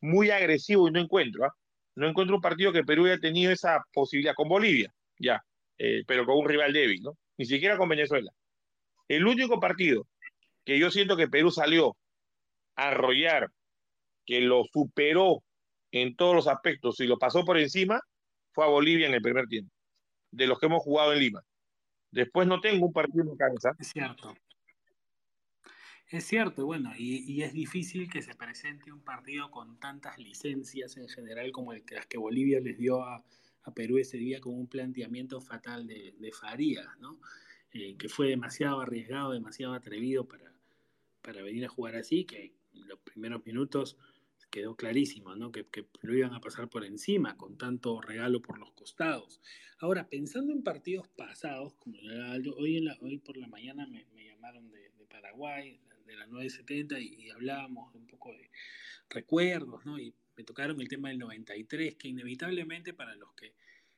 [0.01, 1.47] muy agresivo y no encuentro.
[1.47, 1.51] ¿eh?
[1.97, 5.43] No encuentro un partido que Perú haya tenido esa posibilidad con Bolivia, ya,
[5.79, 7.17] eh, pero con un rival débil, ¿no?
[7.39, 8.31] Ni siquiera con Venezuela.
[9.09, 10.07] El único partido
[10.65, 11.97] que yo siento que Perú salió
[12.77, 13.51] a arrollar,
[14.27, 15.43] que lo superó
[16.03, 18.01] en todos los aspectos y lo pasó por encima,
[18.53, 19.73] fue a Bolivia en el primer tiempo,
[20.31, 21.43] de los que hemos jugado en Lima.
[22.11, 23.75] Después no tengo un partido en cabeza.
[23.79, 24.35] Es cierto.
[26.09, 30.97] Es cierto, bueno, y, y, es difícil que se presente un partido con tantas licencias
[30.97, 33.25] en general como el que, las que Bolivia les dio a,
[33.65, 37.19] a Perú ese día con un planteamiento fatal de, de Farías, ¿no?
[37.73, 40.53] Eh, que fue demasiado arriesgado, demasiado atrevido para,
[41.23, 43.99] para venir a jugar así, que en los primeros minutos
[44.51, 45.53] quedó clarísimo, ¿no?
[45.53, 49.41] Que, que, lo iban a pasar por encima con tanto regalo por los costados.
[49.79, 51.99] Ahora, pensando en partidos pasados, como
[52.57, 57.01] hoy, en la, hoy por la mañana me, llamaron de, de, Paraguay, de la 970,
[57.01, 58.51] y, y, hablábamos un poco de
[59.11, 59.99] recuerdos, ¿no?
[59.99, 63.55] Y me tocaron el tema del 93, que inevitablemente para los que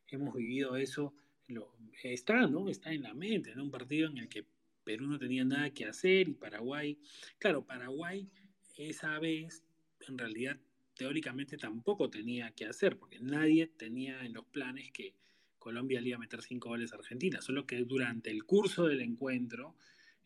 [0.09, 1.15] hemos vivido eso,
[1.49, 2.69] lo, está, ¿no?
[2.69, 3.65] Está en la mente, ¿no?
[3.65, 4.45] Un partido en el que
[4.85, 6.99] Perú no tenía nada que hacer y Paraguay,
[7.39, 8.29] claro, Paraguay
[8.77, 9.65] esa vez
[10.07, 10.59] en realidad
[10.97, 15.15] teóricamente tampoco tenía que hacer, porque nadie tenía en los planes que
[15.59, 19.01] Colombia le iba a meter cinco goles a Argentina, solo que durante el curso del
[19.01, 19.77] encuentro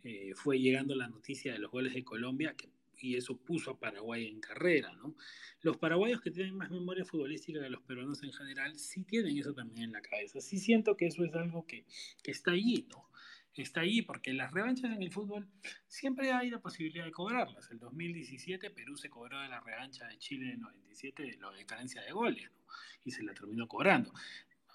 [0.03, 2.71] eh, fue llegando la noticia de los goles de Colombia que,
[3.01, 5.17] y eso puso a Paraguay en carrera, ¿no?
[5.61, 9.53] Los paraguayos que tienen más memoria futbolística que los peruanos en general sí tienen eso
[9.53, 11.85] también en la cabeza, sí siento que eso es algo que,
[12.23, 13.12] que está allí, ¿no?
[13.61, 15.47] Está ahí porque las revanchas en el fútbol
[15.87, 17.71] siempre hay la posibilidad de cobrarlas.
[17.71, 21.53] El 2017 Perú se cobró de la revancha de Chile en el 97 de la
[21.53, 22.63] diferencia de goles ¿no?
[23.05, 24.13] y se la terminó cobrando.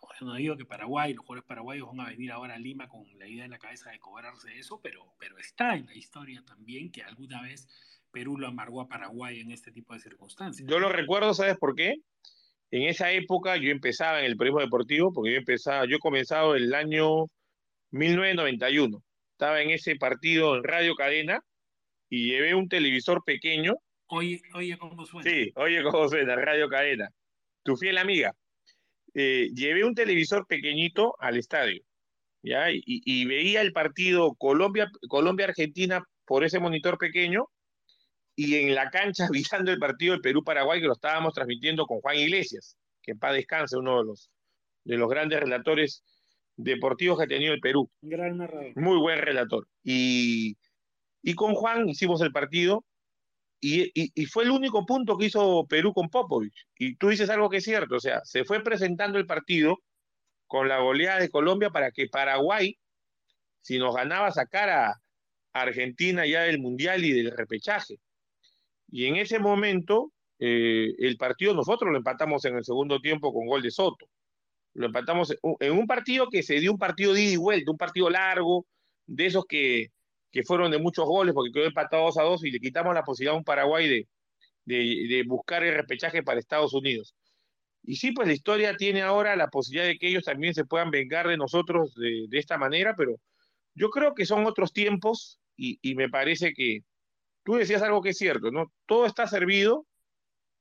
[0.02, 3.04] Ahora no digo que Paraguay, los jugadores paraguayos van a venir ahora a Lima con
[3.18, 6.91] la idea en la cabeza de cobrarse eso, pero, pero está en la historia también
[6.91, 7.68] que alguna vez
[8.12, 10.70] Perú lo amargó a Paraguay en este tipo de circunstancias.
[10.70, 11.95] Yo lo recuerdo, ¿sabes por qué?
[12.70, 16.56] En esa época yo empezaba en el periodismo deportivo, porque yo empezaba, yo he comenzado
[16.56, 17.28] el año
[17.91, 19.03] 1991.
[19.31, 21.41] Estaba en ese partido en Radio Cadena
[22.09, 23.76] y llevé un televisor pequeño.
[24.07, 25.30] Oye, oye cómo suena.
[25.30, 27.09] Sí, oye cómo suena, Radio Cadena.
[27.64, 28.34] Tu fiel amiga.
[29.14, 31.81] Eh, llevé un televisor pequeñito al estadio,
[32.43, 32.72] ¿ya?
[32.72, 37.49] Y, y veía el partido Colombia, Colombia-Argentina por ese monitor pequeño
[38.35, 42.18] y en la cancha avisando el partido del Perú-Paraguay que lo estábamos transmitiendo con Juan
[42.18, 44.30] Iglesias, que en paz descanse, uno de los,
[44.84, 46.03] de los grandes relatores
[46.57, 47.89] deportivos que ha tenido el Perú.
[48.01, 48.75] Gran narrador.
[48.75, 49.67] Muy buen relator.
[49.84, 50.57] Y,
[51.21, 52.84] y con Juan hicimos el partido
[53.61, 56.67] y, y, y, fue el único punto que hizo Perú con Popovich.
[56.77, 59.79] Y tú dices algo que es cierto, o sea, se fue presentando el partido
[60.47, 62.77] con la goleada de Colombia para que Paraguay,
[63.61, 64.89] si nos ganaba, sacara
[65.53, 67.99] a Argentina ya del Mundial y del repechaje.
[68.89, 73.47] Y en ese momento, eh, el partido nosotros lo empatamos en el segundo tiempo con
[73.47, 74.07] gol de Soto
[74.78, 77.78] lo empatamos en un partido que se dio un partido de ida y vuelta, un
[77.78, 78.68] partido largo,
[79.08, 79.88] de esos que,
[80.32, 83.04] que fueron de muchos goles, porque quedó empatado 2 a 2 y le quitamos la
[83.04, 84.08] posibilidad a un Paraguay de,
[84.66, 87.16] de, buscar el repechaje para Estados Unidos.
[87.82, 90.91] Y sí, pues la historia tiene ahora la posibilidad de que ellos también se puedan
[90.91, 93.16] vengar de nosotros de, esta manera, pero
[93.74, 96.82] yo creo que son otros tiempos y me parece que
[97.44, 98.72] tú decías algo que es cierto, ¿no?
[98.86, 99.88] Todo está servido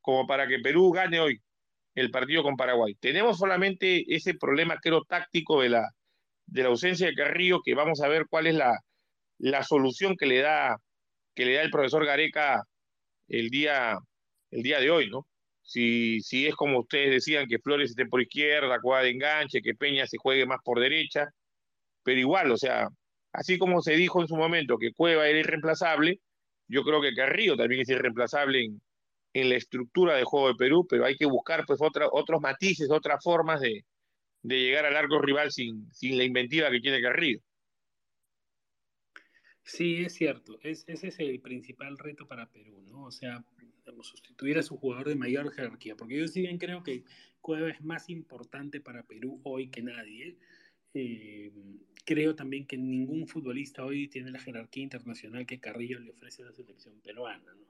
[0.01, 1.43] como para que Perú gane hoy
[1.97, 2.95] el partido con Paraguay.
[3.01, 5.91] Tenemos solamente ese problema, creo, táctico de la,
[6.47, 8.79] de la ausencia de Carrillo, que vamos a ver cuál es la,
[9.39, 10.77] la solución que le da
[11.35, 12.63] que le da el profesor Gareca
[13.29, 13.99] el día,
[14.51, 15.27] el día de hoy, ¿no?
[15.63, 19.75] Si, si es como ustedes decían, que Flores esté por izquierda, Cuadra de enganche, que
[19.75, 21.29] Peña se juegue más por derecha,
[22.03, 22.89] pero igual, o sea,
[23.33, 26.21] así como se dijo en su momento que Cueva era irreemplazable,
[26.69, 28.81] yo creo que Carrillo también es irreemplazable en,
[29.37, 32.89] en la estructura de juego de Perú, pero hay que buscar pues otra, otros matices,
[32.91, 33.85] otras formas de,
[34.43, 37.41] de llegar al arco rival sin, sin, la inventiva que tiene Carrillo.
[39.63, 43.05] Sí, es cierto, es, ese es el principal reto para Perú, ¿no?
[43.05, 43.45] O sea,
[44.01, 47.05] sustituir a su jugador de mayor jerarquía, porque yo sí bien creo que
[47.43, 50.39] Cueva es más importante para Perú hoy que nadie.
[50.95, 51.53] Eh,
[52.07, 56.47] creo también que ningún futbolista hoy tiene la jerarquía internacional que Carrillo le ofrece a
[56.47, 57.53] la selección peruana.
[57.55, 57.67] ¿no?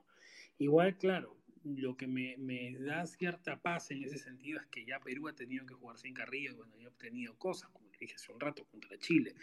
[0.59, 1.35] Igual, claro,
[1.75, 5.35] lo que me, me, da cierta paz en ese sentido es que ya Perú ha
[5.35, 8.39] tenido que jugar sin Carrillo, bueno, ya ha obtenido cosas, como le dije hace un
[8.39, 9.33] rato, contra Chile,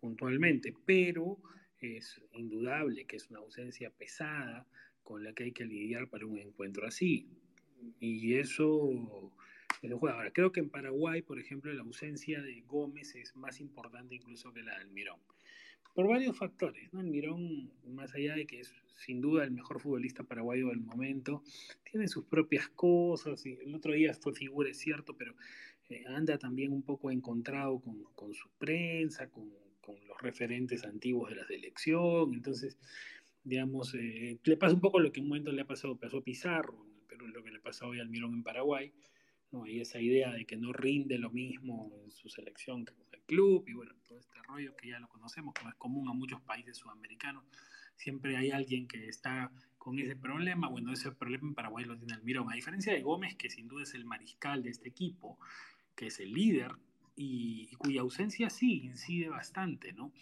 [0.00, 1.38] puntualmente, pero
[1.80, 4.66] es indudable que es una ausencia pesada
[5.02, 7.28] con la que hay que lidiar para un encuentro así.
[8.00, 8.90] Y eso.
[9.82, 14.52] Ahora, creo que en Paraguay, por ejemplo, la ausencia de Gómez es más importante incluso
[14.52, 15.20] que la del Mirón.
[15.94, 17.00] Por varios factores, ¿no?
[17.00, 21.42] El Mirón, más allá de que es sin duda el mejor futbolista paraguayo del momento,
[21.90, 25.34] tiene sus propias cosas, y el otro día fue figura, es cierto, pero
[25.88, 29.50] eh, anda también un poco encontrado con, con su prensa, con,
[29.80, 32.78] con los referentes antiguos de la selección, entonces,
[33.44, 36.18] digamos, eh, le pasa un poco lo que en un momento le ha pasado, pasó
[36.18, 38.92] a Pizarro, pero lo que le pasa hoy al Mirón en Paraguay,
[39.52, 39.66] ¿no?
[39.66, 42.94] Y esa idea de que no rinde lo mismo en su selección que
[43.24, 46.40] club, y bueno, todo este rollo que ya lo conocemos, como es común a muchos
[46.42, 47.44] países sudamericanos,
[47.96, 52.14] siempre hay alguien que está con ese problema, bueno, ese problema en Paraguay lo tiene
[52.14, 55.38] el Mirón, a diferencia de Gómez, que sin duda es el mariscal de este equipo,
[55.94, 56.72] que es el líder,
[57.16, 60.12] y, cuya ausencia sí incide bastante, ¿no?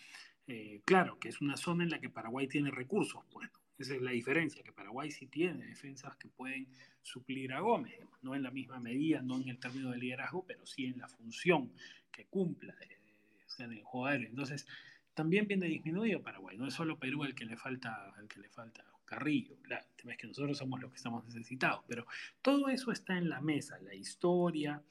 [0.46, 4.02] Eh, claro, que es una zona en la que Paraguay tiene recursos, bueno, esa es
[4.02, 6.68] la diferencia, que Paraguay sí tiene defensas que pueden
[7.00, 10.66] suplir a Gómez, no en la misma medida, no en el término de liderazgo, pero
[10.66, 11.72] sí en la función
[12.12, 14.28] que cumpla de, de, jugadores.
[14.28, 14.66] Entonces,
[15.14, 18.48] también viene disminuido Paraguay, no es solo Perú el que le falta, el que le
[18.48, 22.06] falta Carrillo, claro, el tema es que nosotros somos los que estamos necesitados, pero
[22.40, 24.82] todo eso está en la mesa, la historia,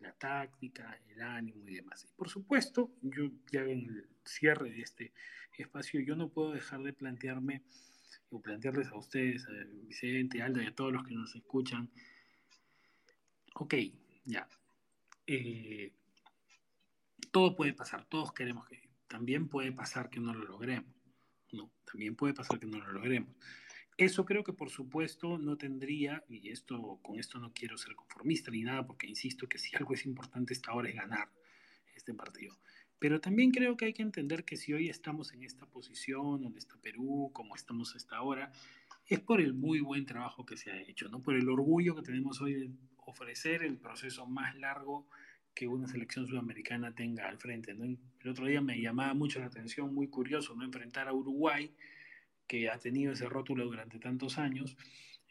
[0.00, 2.04] la táctica, el ánimo y demás.
[2.04, 5.12] Y por supuesto, yo ya en el cierre de este
[5.56, 7.62] espacio, yo no puedo dejar de plantearme
[8.30, 9.52] o plantearles a ustedes, a
[9.86, 11.90] Vicente, Aldo y a todos los que nos escuchan,
[13.54, 13.74] ok,
[14.24, 14.48] ya,
[15.26, 15.92] eh,
[17.30, 20.90] todo puede pasar, todos queremos que, también puede pasar que no lo logremos,
[21.52, 23.34] no, también puede pasar que no lo logremos.
[23.96, 28.50] Eso creo que por supuesto no tendría, y esto con esto no quiero ser conformista
[28.50, 31.28] ni nada, porque insisto que si algo es importante esta hora es ganar
[31.94, 32.56] este partido.
[32.98, 36.58] Pero también creo que hay que entender que si hoy estamos en esta posición, donde
[36.58, 38.52] está Perú, como estamos hasta ahora,
[39.06, 41.20] es por el muy buen trabajo que se ha hecho, ¿no?
[41.22, 42.70] Por el orgullo que tenemos hoy de
[43.04, 45.08] ofrecer el proceso más largo
[45.54, 47.72] que una selección sudamericana tenga al frente.
[47.72, 50.64] El otro día me llamaba mucho la atención, muy curioso, ¿no?
[50.64, 51.70] Enfrentar a Uruguay
[52.50, 54.76] que ha tenido ese rótulo durante tantos años,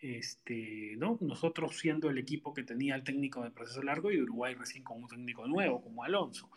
[0.02, 1.18] este, ¿no?
[1.20, 5.04] nosotros siendo el equipo que tenía el técnico de proceso largo y Uruguay recién con
[5.04, 6.50] un técnico nuevo como Alonso.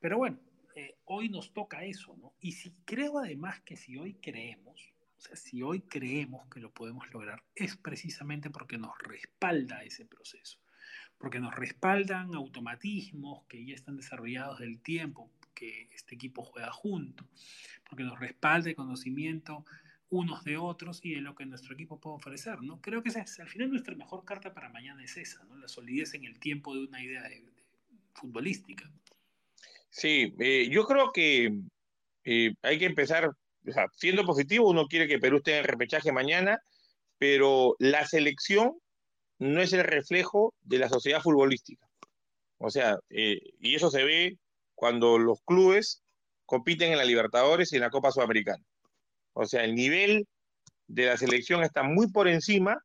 [0.00, 0.38] Pero bueno,
[0.74, 2.32] eh, hoy nos toca eso, ¿no?
[2.40, 6.72] Y si creo además que si hoy creemos, o sea, si hoy creemos que lo
[6.72, 10.58] podemos lograr, es precisamente porque nos respalda ese proceso,
[11.18, 17.24] porque nos respaldan automatismos que ya están desarrollados del tiempo que este equipo juega junto,
[17.88, 19.64] porque nos respalda el conocimiento
[20.10, 22.80] unos de otros y de lo que nuestro equipo puede ofrecer, ¿no?
[22.80, 25.56] Creo que esa es, al final nuestra mejor carta para mañana es esa, ¿no?
[25.56, 27.24] La solidez en el tiempo de una idea
[28.14, 28.90] futbolística.
[29.90, 31.60] Sí, eh, yo creo que
[32.24, 36.12] eh, hay que empezar, o sea, siendo positivo, uno quiere que Perú esté en repechaje
[36.12, 36.58] mañana,
[37.18, 38.78] pero la selección
[39.38, 41.86] no es el reflejo de la sociedad futbolística.
[42.58, 44.38] O sea, eh, y eso se ve
[44.74, 46.02] cuando los clubes
[46.44, 48.64] compiten en la Libertadores y en la Copa Sudamericana.
[49.32, 50.26] O sea, el nivel
[50.88, 52.78] de la selección está muy por encima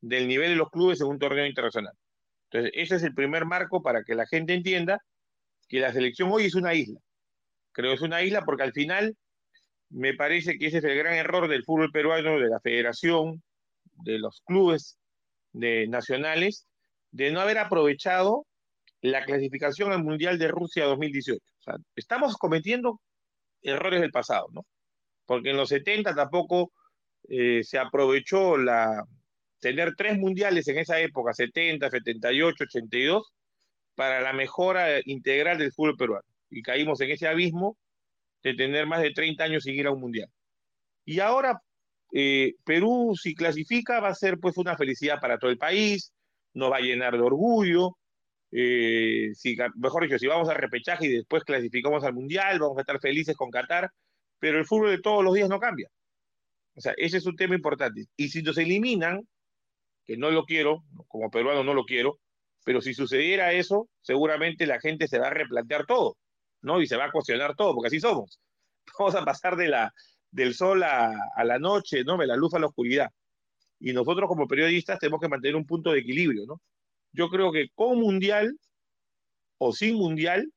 [0.00, 1.94] del nivel de los clubes en un torneo internacional.
[2.50, 5.02] Entonces, ese es el primer marco para que la gente entienda
[5.68, 7.00] que la selección hoy es una isla.
[7.72, 9.16] Creo que es una isla porque al final
[9.90, 13.42] me parece que ese es el gran error del fútbol peruano, de la federación,
[14.04, 14.98] de los clubes
[15.52, 16.66] de nacionales,
[17.10, 18.46] de no haber aprovechado
[19.00, 21.38] la clasificación al Mundial de Rusia 2018.
[21.38, 23.00] O sea, estamos cometiendo
[23.62, 24.64] errores del pasado, ¿no?
[25.26, 26.72] porque en los 70 tampoco
[27.28, 29.04] eh, se aprovechó la
[29.60, 33.32] tener tres mundiales en esa época, 70, 78, 82,
[33.94, 36.26] para la mejora integral del fútbol peruano.
[36.50, 37.78] Y caímos en ese abismo
[38.42, 40.28] de tener más de 30 años sin ir a un mundial.
[41.04, 41.62] Y ahora
[42.12, 46.12] eh, Perú, si clasifica, va a ser pues una felicidad para todo el país,
[46.54, 47.96] nos va a llenar de orgullo.
[48.50, 52.82] Eh, si, mejor dicho, si vamos a repechaje y después clasificamos al mundial, vamos a
[52.82, 53.90] estar felices con Qatar
[54.42, 55.88] pero el fútbol de todos los días no cambia.
[56.74, 58.06] O sea, ese es un tema importante.
[58.16, 59.20] Y si nos eliminan,
[60.04, 62.18] que no lo quiero, como peruano no lo quiero,
[62.64, 66.16] pero si sucediera eso, seguramente la gente se va a replantear todo,
[66.60, 66.80] ¿no?
[66.80, 68.40] Y se va a cuestionar todo, porque así somos.
[68.98, 69.94] Vamos a pasar de la,
[70.32, 71.14] del sol a,
[71.44, 72.16] la noche, ¿no?
[72.16, 73.10] De la luz a la oscuridad.
[73.78, 76.60] Y nosotros como periodistas tenemos que mantener un punto de equilibrio, ¿no?
[77.12, 78.58] Yo creo que con mundial
[79.58, 80.50] o sin mundial,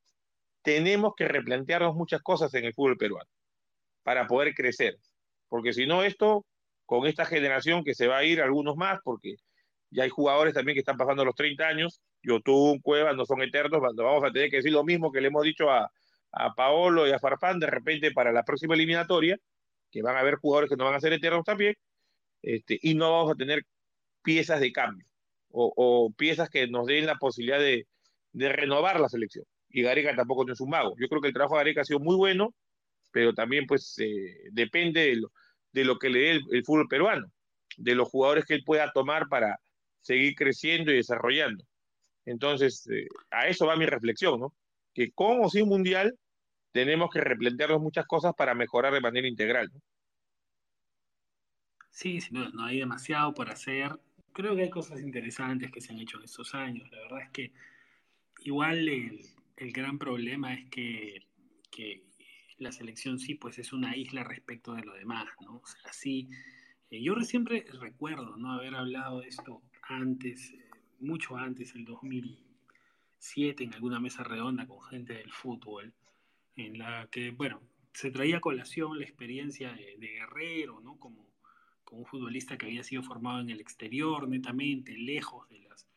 [0.64, 3.30] tenemos que replantearnos muchas cosas en el fútbol peruano
[4.02, 4.97] para poder crecer.
[5.47, 6.45] Porque si no, esto,
[6.88, 9.35] con esta generación que se va a ir, algunos más, porque
[9.91, 12.02] ya hay jugadores también que están pasando los 30 años,
[12.47, 15.43] un Cuevas no son eternos, vamos a tener que decir lo mismo que le hemos
[15.43, 15.91] dicho a,
[16.31, 19.38] a Paolo y a Farfán de repente para la próxima eliminatoria,
[19.95, 21.73] que van a haber jugadores que no van a ser eternos también,
[22.41, 23.63] este, y no vamos a tener
[24.22, 25.07] piezas de cambio
[25.49, 27.88] o, piezas que nos den la posibilidad de,
[28.34, 29.45] renovar la selección.
[29.69, 30.95] Y Gareca tampoco no es un mago.
[30.99, 32.53] Yo creo que el trabajo de Gareca ha sido muy bueno,
[33.11, 35.31] pero también pues eh, depende de lo,
[35.72, 37.31] de lo, que le dé el, fútbol peruano,
[37.77, 39.57] de los jugadores que él pueda tomar para
[40.01, 41.63] seguir creciendo y desarrollando.
[42.26, 44.53] Entonces, eh, a eso va mi reflexión, ¿no?
[44.93, 46.17] Que con o sin mundial
[46.76, 49.72] tenemos que replantearnos muchas cosas para mejorar de manera integral.
[49.73, 49.80] ¿no?
[51.89, 53.97] Sí, no, hay demasiado por hacer.
[54.34, 56.91] Creo que hay cosas interesantes que se han hecho en estos años.
[56.91, 57.53] La verdad es que
[58.41, 59.22] igual el,
[59.72, 61.23] gran problema es que,
[62.57, 65.61] la selección sí, pues es una isla respecto de lo demás, ¿no?
[65.64, 66.27] O sea, sí,
[66.91, 68.52] eh, yo siempre recuerdo, ¿no?
[68.52, 70.69] Haber hablado de esto antes, eh,
[70.99, 75.93] mucho antes, el 2007, en alguna mesa redonda con gente del fútbol,
[76.56, 77.61] en la que, bueno,
[77.94, 80.98] se traía a colación la experiencia de, Guerrero, ¿no?
[80.98, 81.34] Como,
[81.84, 85.88] como un futbolista que había sido formado en el exterior, netamente, lejos de las,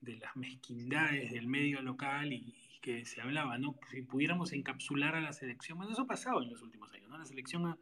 [0.00, 3.76] de las mezquindades del medio local y, que se hablaba, ¿no?
[3.90, 7.16] Si pudiéramos encapsular a la selección, bueno, eso ha pasado en los últimos años, ¿no?
[7.16, 7.78] La selección ha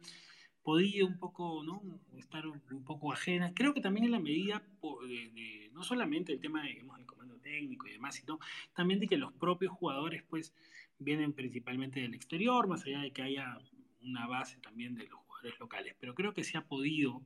[0.63, 1.81] podido un poco, ¿no?
[2.17, 3.53] Estar un poco ajena.
[3.53, 4.63] Creo que también en la medida
[5.05, 8.39] de, no solamente el tema, digamos, del comando técnico y demás, sino
[8.73, 10.53] también de que los propios jugadores, pues,
[10.99, 13.57] vienen principalmente del exterior, más allá de que haya
[14.01, 15.95] una base también de los jugadores locales.
[15.99, 17.21] Pero creo que se ha podido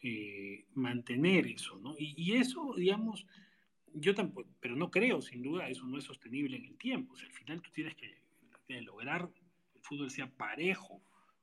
[0.00, 1.94] eh, mantener eso, ¿no?
[1.98, 3.26] Y, eso, digamos,
[3.94, 7.14] yo tampoco, pero no creo, sin duda, eso no es sostenible en el tiempo.
[7.14, 8.18] Al final tú tienes que,
[8.66, 9.40] que lograr que
[9.76, 11.02] el fútbol sea parejo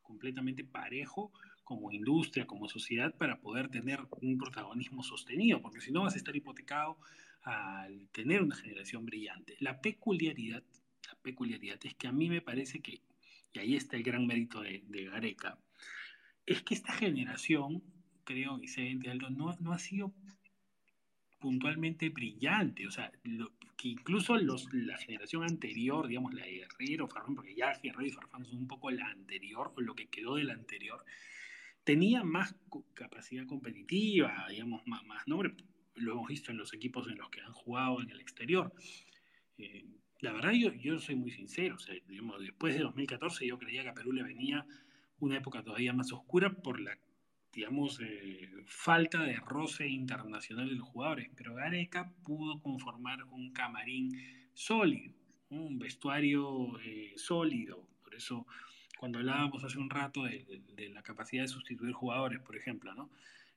[0.09, 1.31] completamente parejo
[1.63, 6.17] como industria, como sociedad, para poder tener un protagonismo sostenido, porque si no vas a
[6.17, 6.97] estar hipotecado
[7.43, 9.55] al tener una generación brillante.
[9.59, 10.63] La peculiaridad,
[11.07, 13.01] la peculiaridad es que a mí me parece que,
[13.53, 15.57] y ahí está el gran mérito de, Gareca,
[16.45, 17.83] es que esta generación,
[18.23, 20.13] creo, Vicente Aldo, no, no ha sido
[21.39, 23.11] puntualmente brillante, o sea,
[23.77, 28.11] que incluso los, la generación anterior, digamos, la de Herrero, Farfán, porque ya Herrero y
[28.11, 31.03] Farfán son un poco la anterior, o lo que quedó de la anterior,
[31.83, 32.55] tenía más
[32.93, 35.55] capacidad competitiva, digamos, más, más nombre,
[35.95, 38.73] lo hemos visto en los equipos en los que han jugado en el exterior.
[39.57, 39.85] Eh,
[40.21, 43.83] la verdad, yo, yo soy muy sincero, o sea, digamos, después de 2014 yo creía
[43.83, 44.65] que a Perú le venía
[45.19, 46.97] una época todavía más oscura por la
[47.51, 54.11] digamos, eh, falta de roce internacional de los jugadores, pero Gareca pudo conformar un camarín
[54.53, 55.13] sólido,
[55.49, 57.87] un vestuario eh, sólido.
[58.03, 58.45] Por eso,
[58.97, 60.63] cuando hablábamos hace un rato de,
[60.93, 63.09] la capacidad de sustituir jugadores, por ejemplo, ¿no?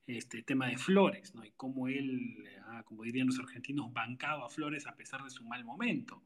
[0.06, 1.44] Este tema de Flores, ¿no?
[1.44, 5.44] Y cómo él, ah, como dirían los argentinos, bancaba a Flores a pesar de su
[5.44, 6.22] mal momento.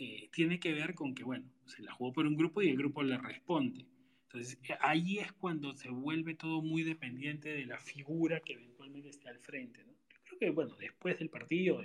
[0.00, 2.76] Eh, tiene que ver con que, bueno, se la jugó por un grupo y el
[2.76, 3.84] grupo le responde.
[4.22, 9.08] Entonces, eh, ahí es cuando se vuelve todo muy dependiente de la figura que eventualmente
[9.08, 9.82] esté al frente.
[9.84, 9.92] ¿no?
[9.92, 11.82] Yo creo que, bueno, después del partido,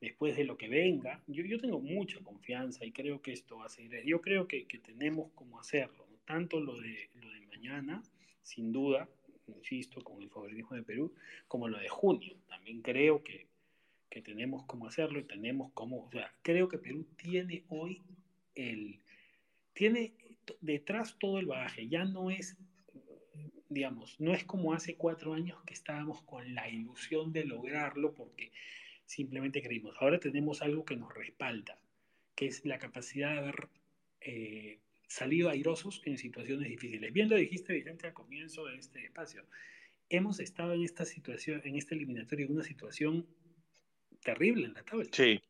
[0.00, 3.66] después de lo que venga, yo, yo, tengo mucha confianza y creo que esto va
[3.66, 4.04] a seguir.
[4.04, 8.04] Yo creo que, que tenemos como hacerlo, tanto lo de, lo de mañana,
[8.42, 9.08] sin duda,
[9.48, 11.12] insisto, con el favoritismo de Perú,
[11.48, 12.36] como lo de junio.
[12.46, 13.48] También creo que,
[14.10, 18.02] que tenemos como hacerlo y tenemos como, o sea, creo que Perú tiene hoy
[18.54, 19.00] el
[19.76, 20.14] tiene
[20.60, 22.56] detrás todo el bagaje, ya no es,
[23.68, 28.52] digamos, no es como hace cuatro años que estábamos con la ilusión de lograrlo porque
[29.04, 29.94] simplemente creímos.
[30.00, 31.78] Ahora tenemos algo que nos respalda,
[32.34, 33.68] que es la capacidad de haber
[34.22, 34.78] eh,
[35.08, 37.12] salido airosos en situaciones difíciles.
[37.12, 39.44] Bien lo dijiste, Vicente, al comienzo de este espacio.
[40.08, 43.26] Hemos estado en esta situación, en esta eliminatoria, en una situación
[44.26, 45.06] terrible en la tabla.
[45.12, 45.40] Sí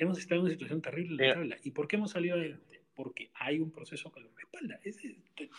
[0.00, 1.56] hemos estado en una situación terrible en la tabla.
[1.62, 2.82] ¿Y por qué hemos salido adelante?
[2.94, 4.80] Porque hay un proceso que lo respalda.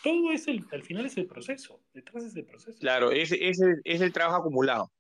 [0.04, 2.78] todo es el, al final es el proceso, detrás es el proceso.
[2.80, 4.92] Claro, es, es, el, es el trabajo acumulado,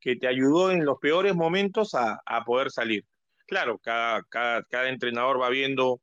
[0.00, 3.04] que te ayudó en los peores momentos a, a poder salir.
[3.46, 6.00] Claro, cada, cada, cada entrenador va viendo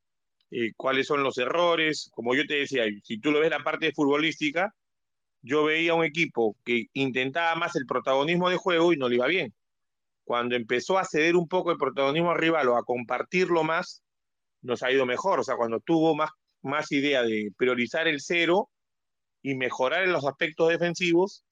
[0.50, 2.10] eh, cuáles son los errores.
[2.12, 4.74] Como yo te decía, si tú lo ves la parte futbolística,
[5.40, 9.26] yo veía un equipo que intentaba más el protagonismo de juego y no le iba
[9.26, 9.52] bien
[10.32, 14.02] cuando empezó a ceder un poco el protagonismo al rival o a compartirlo más,
[14.62, 15.38] nos ha ido mejor.
[15.40, 16.30] O sea, cuando tuvo más,
[16.62, 18.70] más idea de priorizar el cero
[19.42, 21.44] y mejorar en los aspectos defensivos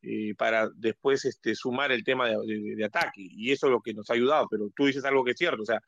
[0.00, 3.20] eh, para después este, sumar el tema de, ataque.
[3.20, 4.46] Y eso es lo que nos ha ayudado.
[4.50, 5.60] Pero tú dices algo que es cierto.
[5.60, 5.82] O sea,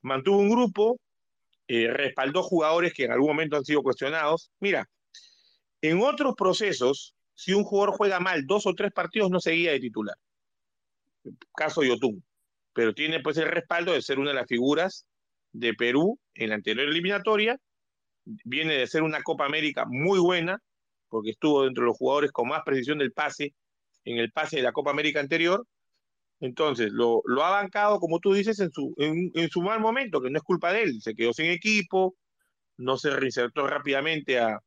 [0.00, 1.00] mantuvo un grupo,
[1.66, 4.52] eh, respaldó jugadores que en algún momento han sido cuestionados.
[4.60, 4.88] Mira,
[5.82, 9.80] en otros procesos, si un jugador juega mal dos o tres partidos, no seguía de
[9.80, 10.16] titular.
[11.56, 12.22] Caso Yotun.
[12.72, 15.06] Pero tiene pues el respaldo de ser una de las figuras
[15.52, 17.58] de Perú en la anterior eliminatoria.
[18.24, 20.58] Viene de ser una Copa América muy buena,
[21.08, 23.54] porque estuvo dentro de los jugadores con más precisión del pase
[24.04, 25.66] en el pase de la Copa América anterior.
[26.40, 30.20] Entonces, lo, lo ha bancado, como tú dices, en su, en, en, su mal momento,
[30.20, 31.00] que no es culpa de él.
[31.00, 32.16] Se quedó sin equipo,
[32.76, 34.58] no se reinsertó rápidamente a,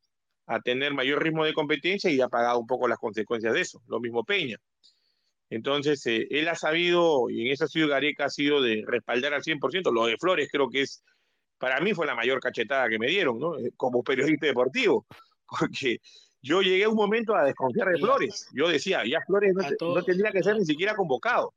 [0.47, 3.81] a tener mayor ritmo de competencia y ha pagado un poco las consecuencias de eso.
[3.87, 4.57] Lo mismo Peña.
[5.49, 9.43] Entonces, eh, él ha sabido, y en esa ciudad Gareca ha sido de respaldar al
[9.43, 9.91] 100%.
[9.91, 11.03] Lo de Flores creo que es,
[11.57, 13.57] para mí fue la mayor cachetada que me dieron, ¿no?
[13.57, 15.05] Eh, como periodista deportivo,
[15.59, 15.99] porque
[16.41, 18.47] yo llegué a un momento a desconfiar de Flores.
[18.53, 21.53] Yo decía, ya Flores no, no tendría que ser ni siquiera convocado.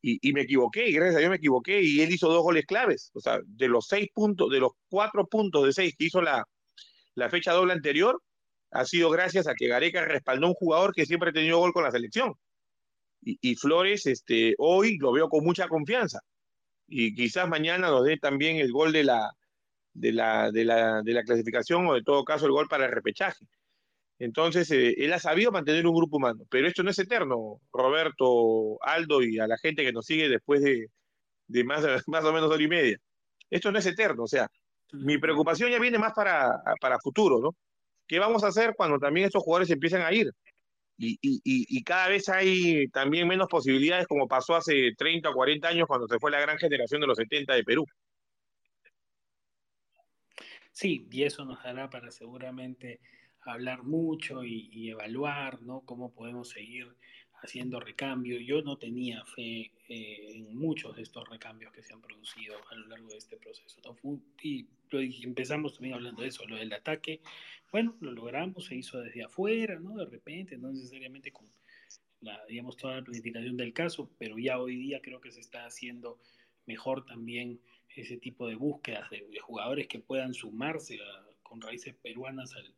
[0.00, 2.66] Y, y, me equivoqué, y gracias a Dios me equivoqué, y él hizo dos goles
[2.66, 3.10] claves.
[3.14, 6.46] O sea, de los seis puntos, de los cuatro puntos de seis que hizo la,
[7.16, 8.22] la fecha doble anterior,
[8.70, 11.72] ha sido gracias a que Gareca respaldó a un jugador que siempre ha tenido gol
[11.72, 12.34] con la selección.
[13.20, 16.20] Y, Flores, este, hoy lo veo con mucha confianza.
[16.86, 19.32] Y quizás mañana nos dé también el gol de la,
[19.92, 22.92] de la, de la, de la clasificación o de todo caso el gol para el
[22.92, 23.44] repechaje.
[24.18, 28.82] Entonces, eh, él ha sabido mantener un grupo humano, pero esto no es eterno, Roberto,
[28.82, 30.88] Aldo y a la gente que nos sigue después de,
[31.46, 32.98] de más, más o menos hora y media.
[33.50, 34.48] Esto no es eterno, o sea,
[34.92, 37.56] mi preocupación ya viene más para, para futuro, ¿no?
[38.06, 40.32] ¿Qué vamos a hacer cuando también estos jugadores empiezan a ir?
[41.00, 45.68] Y, y, y, cada vez hay también menos posibilidades como pasó hace 30 o 40
[45.68, 47.86] años cuando se fue la gran generación de los 70 de Perú.
[50.72, 53.00] Sí, y eso nos dará para seguramente
[53.42, 55.82] hablar mucho y, y, evaluar ¿no?
[55.82, 56.96] cómo podemos seguir
[57.42, 58.40] haciendo recambio.
[58.40, 62.74] Yo no tenía fe eh, en muchos de estos recambios que se han producido a
[62.74, 63.80] lo largo de este proceso.
[63.84, 64.20] ¿no?
[64.42, 67.20] Y, y empezamos también hablando de eso, lo del ataque.
[67.70, 69.96] Bueno, lo logramos, se hizo desde afuera, ¿no?
[69.96, 71.46] De repente, no necesariamente con
[72.20, 75.66] la, digamos, toda la planificación del caso, pero ya hoy día creo que se está
[75.66, 76.18] haciendo
[76.66, 77.60] mejor también
[77.94, 82.74] ese tipo de búsquedas de, de jugadores que puedan sumarse a, con raíces peruanas al,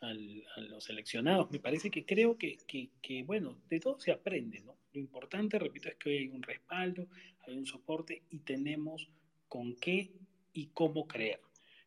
[0.00, 1.50] al, a los seleccionados.
[1.50, 4.76] Me parece que creo que, que, que, bueno, de todo se aprende, ¿no?
[4.92, 7.08] Lo importante, repito, es que hoy hay un respaldo,
[7.46, 9.08] hay un soporte y tenemos
[9.48, 10.10] con qué
[10.52, 11.40] y cómo creer.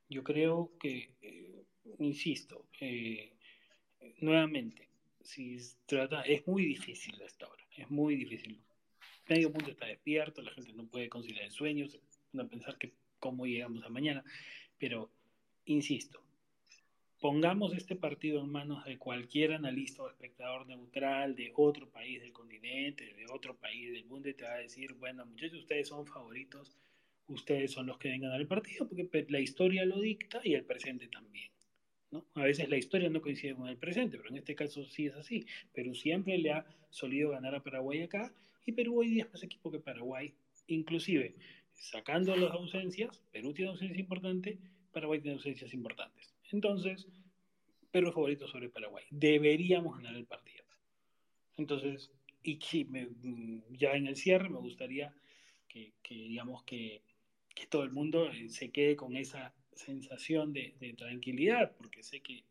[0.09, 1.63] Yo creo que, eh,
[1.99, 3.33] insisto, eh,
[4.19, 4.89] nuevamente,
[5.21, 8.59] si trata, es muy difícil hasta ahora, es muy difícil.
[9.27, 11.85] Medio mundo está despierto, la gente no puede conciliar el sueño,
[12.33, 14.23] no pensar que cómo llegamos a mañana,
[14.77, 15.11] pero
[15.65, 16.23] insisto,
[17.22, 22.34] pongamos este partido en manos de cualquier analista o espectador neutral de otro país del
[22.34, 26.07] continente, de otro país del mundo, y te va a decir, bueno, muchachos, ustedes son
[26.07, 26.76] favoritos,
[27.27, 30.65] ustedes son los que deben ganar el partido, porque la historia lo dicta y el
[30.65, 31.52] presente también.
[32.10, 32.26] ¿no?
[32.34, 35.14] A veces la historia no coincide con el presente, pero en este caso sí es
[35.14, 35.45] así.
[35.73, 38.34] Perú siempre le ha solido ganar a Paraguay acá,
[38.65, 40.34] y Perú hoy día es más equipo que Paraguay,
[40.65, 41.35] inclusive
[41.76, 44.57] sacando las ausencias, Perú tiene ausencias importantes,
[44.91, 46.30] Paraguay tiene ausencias importantes.
[46.51, 47.07] Entonces,
[47.91, 49.03] Perú es favorito sobre Paraguay.
[49.09, 50.65] Deberíamos ganar el partido.
[51.57, 52.11] Entonces,
[52.43, 53.09] y me,
[53.71, 55.13] ya en el cierre me gustaría
[55.67, 57.01] que, digamos, que,
[57.69, 62.43] todo el mundo eh, se quede con esa sensación de, tranquilidad, porque sé que,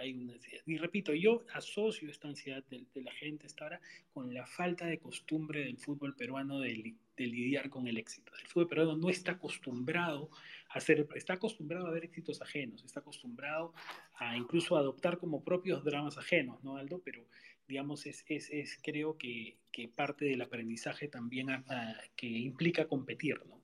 [0.00, 0.62] hay una ansiedad.
[0.66, 3.80] Y repito, yo asocio esta ansiedad de, de la gente hasta ahora
[4.14, 8.32] con la falta de costumbre del fútbol peruano de, de lidiar con el éxito.
[8.40, 10.30] El fútbol peruano no está acostumbrado
[10.68, 13.72] a hacer, está acostumbrado a ver éxitos ajenos, está acostumbrado
[14.16, 17.00] a incluso adoptar como propios dramas ajenos, ¿no, Aldo?
[17.04, 17.26] Pero,
[17.68, 22.88] digamos, es, es, es creo que, que, parte del aprendizaje también a, a, que implica
[22.88, 23.62] competir, ¿no?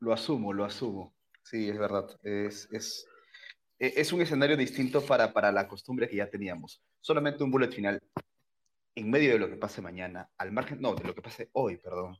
[0.00, 1.12] Lo asumo, lo asumo.
[1.42, 2.08] Sí, es verdad.
[2.22, 3.06] Es, es,
[3.78, 6.82] es un escenario distinto para, para la costumbre que ya teníamos.
[7.00, 8.00] Solamente un bullet final
[8.98, 11.76] en medio de lo que pase mañana, al margen, no, de lo que pase hoy,
[11.76, 12.18] perdón,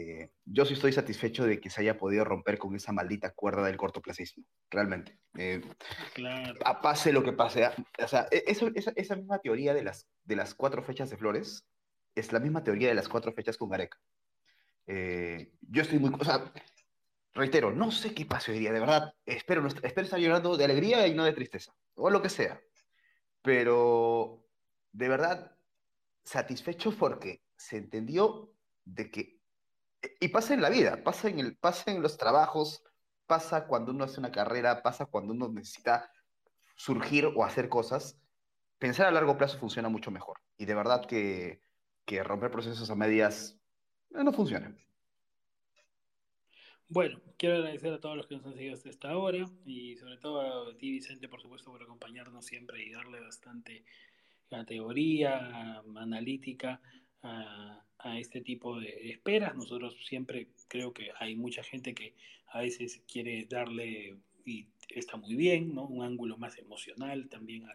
[0.00, 3.66] eh, yo sí estoy satisfecho de que se haya podido romper con esa maldita cuerda
[3.66, 5.18] del cortoplacismo, realmente.
[5.36, 5.60] Eh,
[6.14, 6.58] claro.
[6.64, 7.64] A pase lo que pase.
[7.64, 11.10] A, o sea, e, eso, esa, esa, misma teoría de las, de las cuatro fechas
[11.10, 11.66] de Flores
[12.14, 13.98] es la misma teoría de las cuatro fechas con Gareca.
[14.86, 16.12] Eh, yo estoy muy...
[16.16, 16.52] O sea,
[17.34, 19.14] reitero, no sé qué pase hoy día, de verdad.
[19.26, 22.60] Espero, espero estar llorando de alegría y no de tristeza, o lo que sea.
[23.42, 24.44] Pero,
[24.92, 25.57] de verdad,
[26.28, 28.52] satisfecho porque se entendió
[28.84, 29.40] de que,
[30.20, 32.82] y pasa en la vida, pasa en, el, pasa en los trabajos,
[33.26, 36.10] pasa cuando uno hace una carrera, pasa cuando uno necesita
[36.76, 38.20] surgir o hacer cosas,
[38.78, 40.38] pensar a largo plazo funciona mucho mejor.
[40.56, 41.62] Y de verdad que,
[42.04, 43.58] que romper procesos a medias
[44.14, 44.74] eh, no funciona.
[46.90, 50.16] Bueno, quiero agradecer a todos los que nos han seguido hasta esta hora y sobre
[50.16, 53.84] todo a ti, Vicente, por supuesto, por acompañarnos siempre y darle bastante
[54.50, 56.80] categoría analítica
[57.22, 57.84] a,
[58.18, 59.54] este tipo de esperas.
[59.56, 62.14] Nosotros siempre creo que hay mucha gente que
[62.46, 65.86] a veces quiere darle, y está muy bien, ¿no?
[65.86, 67.66] un ángulo más emocional también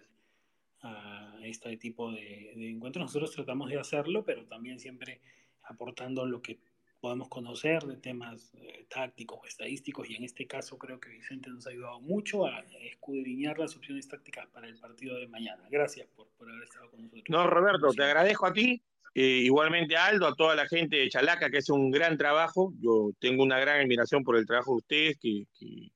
[0.82, 3.06] a este tipo de encuentros.
[3.06, 5.22] Nosotros tratamos de hacerlo, pero también siempre
[5.64, 6.60] aportando lo que
[7.04, 11.50] podemos conocer de temas eh, tácticos o estadísticos y en este caso creo que Vicente
[11.50, 15.62] nos ha ayudado mucho a escudriñar las opciones tácticas para el partido de mañana.
[15.70, 17.26] Gracias por, haber estado con nosotros.
[17.28, 18.82] No, Roberto, te agradezco a ti,
[19.16, 22.72] eh, igualmente a Aldo, a toda la gente de Chalaca que hace un gran trabajo.
[22.80, 25.44] Yo tengo una gran admiración por el trabajo de ustedes que,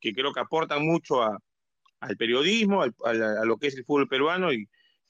[0.02, 4.68] que, creo que aportan mucho al periodismo, a, lo que es el fútbol peruano y,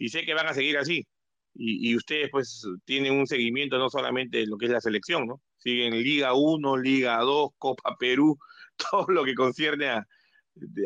[0.10, 1.08] sé que van a seguir así.
[1.56, 5.42] Y, ustedes pues tienen un seguimiento no solamente de lo que es la selección, ¿no?
[5.68, 8.40] Siguen Liga 1, Liga 2, Copa Perú,
[8.92, 9.90] todo lo que concierne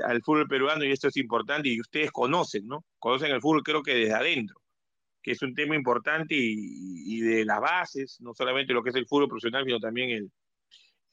[0.03, 2.83] al fútbol peruano y esto es importante y ustedes conocen, ¿no?
[2.97, 4.59] Conocen el fútbol creo que desde adentro,
[5.21, 9.05] que es un tema importante y, de las bases, no solamente lo que es el
[9.05, 10.31] fútbol profesional, sino también el,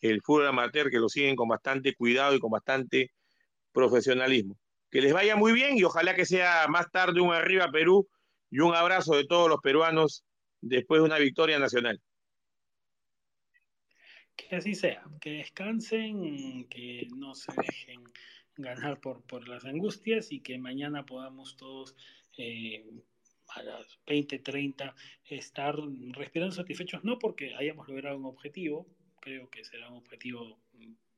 [0.00, 3.12] el fútbol amateur, que lo siguen con bastante cuidado y con bastante
[3.72, 4.56] profesionalismo.
[4.90, 8.08] Que les vaya muy bien y ojalá que sea más tarde un arriba Perú
[8.50, 10.24] y un abrazo de todos los peruanos
[10.62, 12.00] después de una victoria nacional.
[14.38, 18.04] Que así sea, que descansen, que no se dejen
[18.56, 21.96] ganar por, por las angustias y que mañana podamos todos
[22.36, 22.86] eh,
[23.48, 24.94] a las 20, 30
[25.24, 25.76] estar
[26.12, 28.86] respirando satisfechos, no porque hayamos logrado un objetivo,
[29.20, 30.60] creo que será un objetivo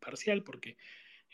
[0.01, 0.79] parcial, porque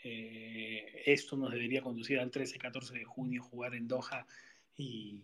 [0.03, 4.27] eh, esto nos debería conducir al 13, 14 de junio, jugar en Doha
[4.75, 5.23] y,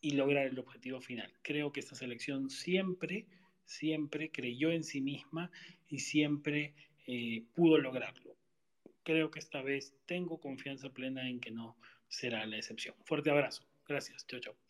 [0.00, 1.32] y lograr el objetivo final.
[1.42, 3.26] Creo que esta selección siempre
[3.70, 5.50] siempre creyó en sí misma
[5.88, 6.74] y siempre
[7.06, 8.36] eh, pudo lograrlo.
[9.04, 11.76] Creo que esta vez tengo confianza plena en que no
[12.08, 12.94] será la excepción.
[13.04, 13.64] Fuerte abrazo.
[13.86, 14.26] Gracias.
[14.26, 14.69] Chao, chao.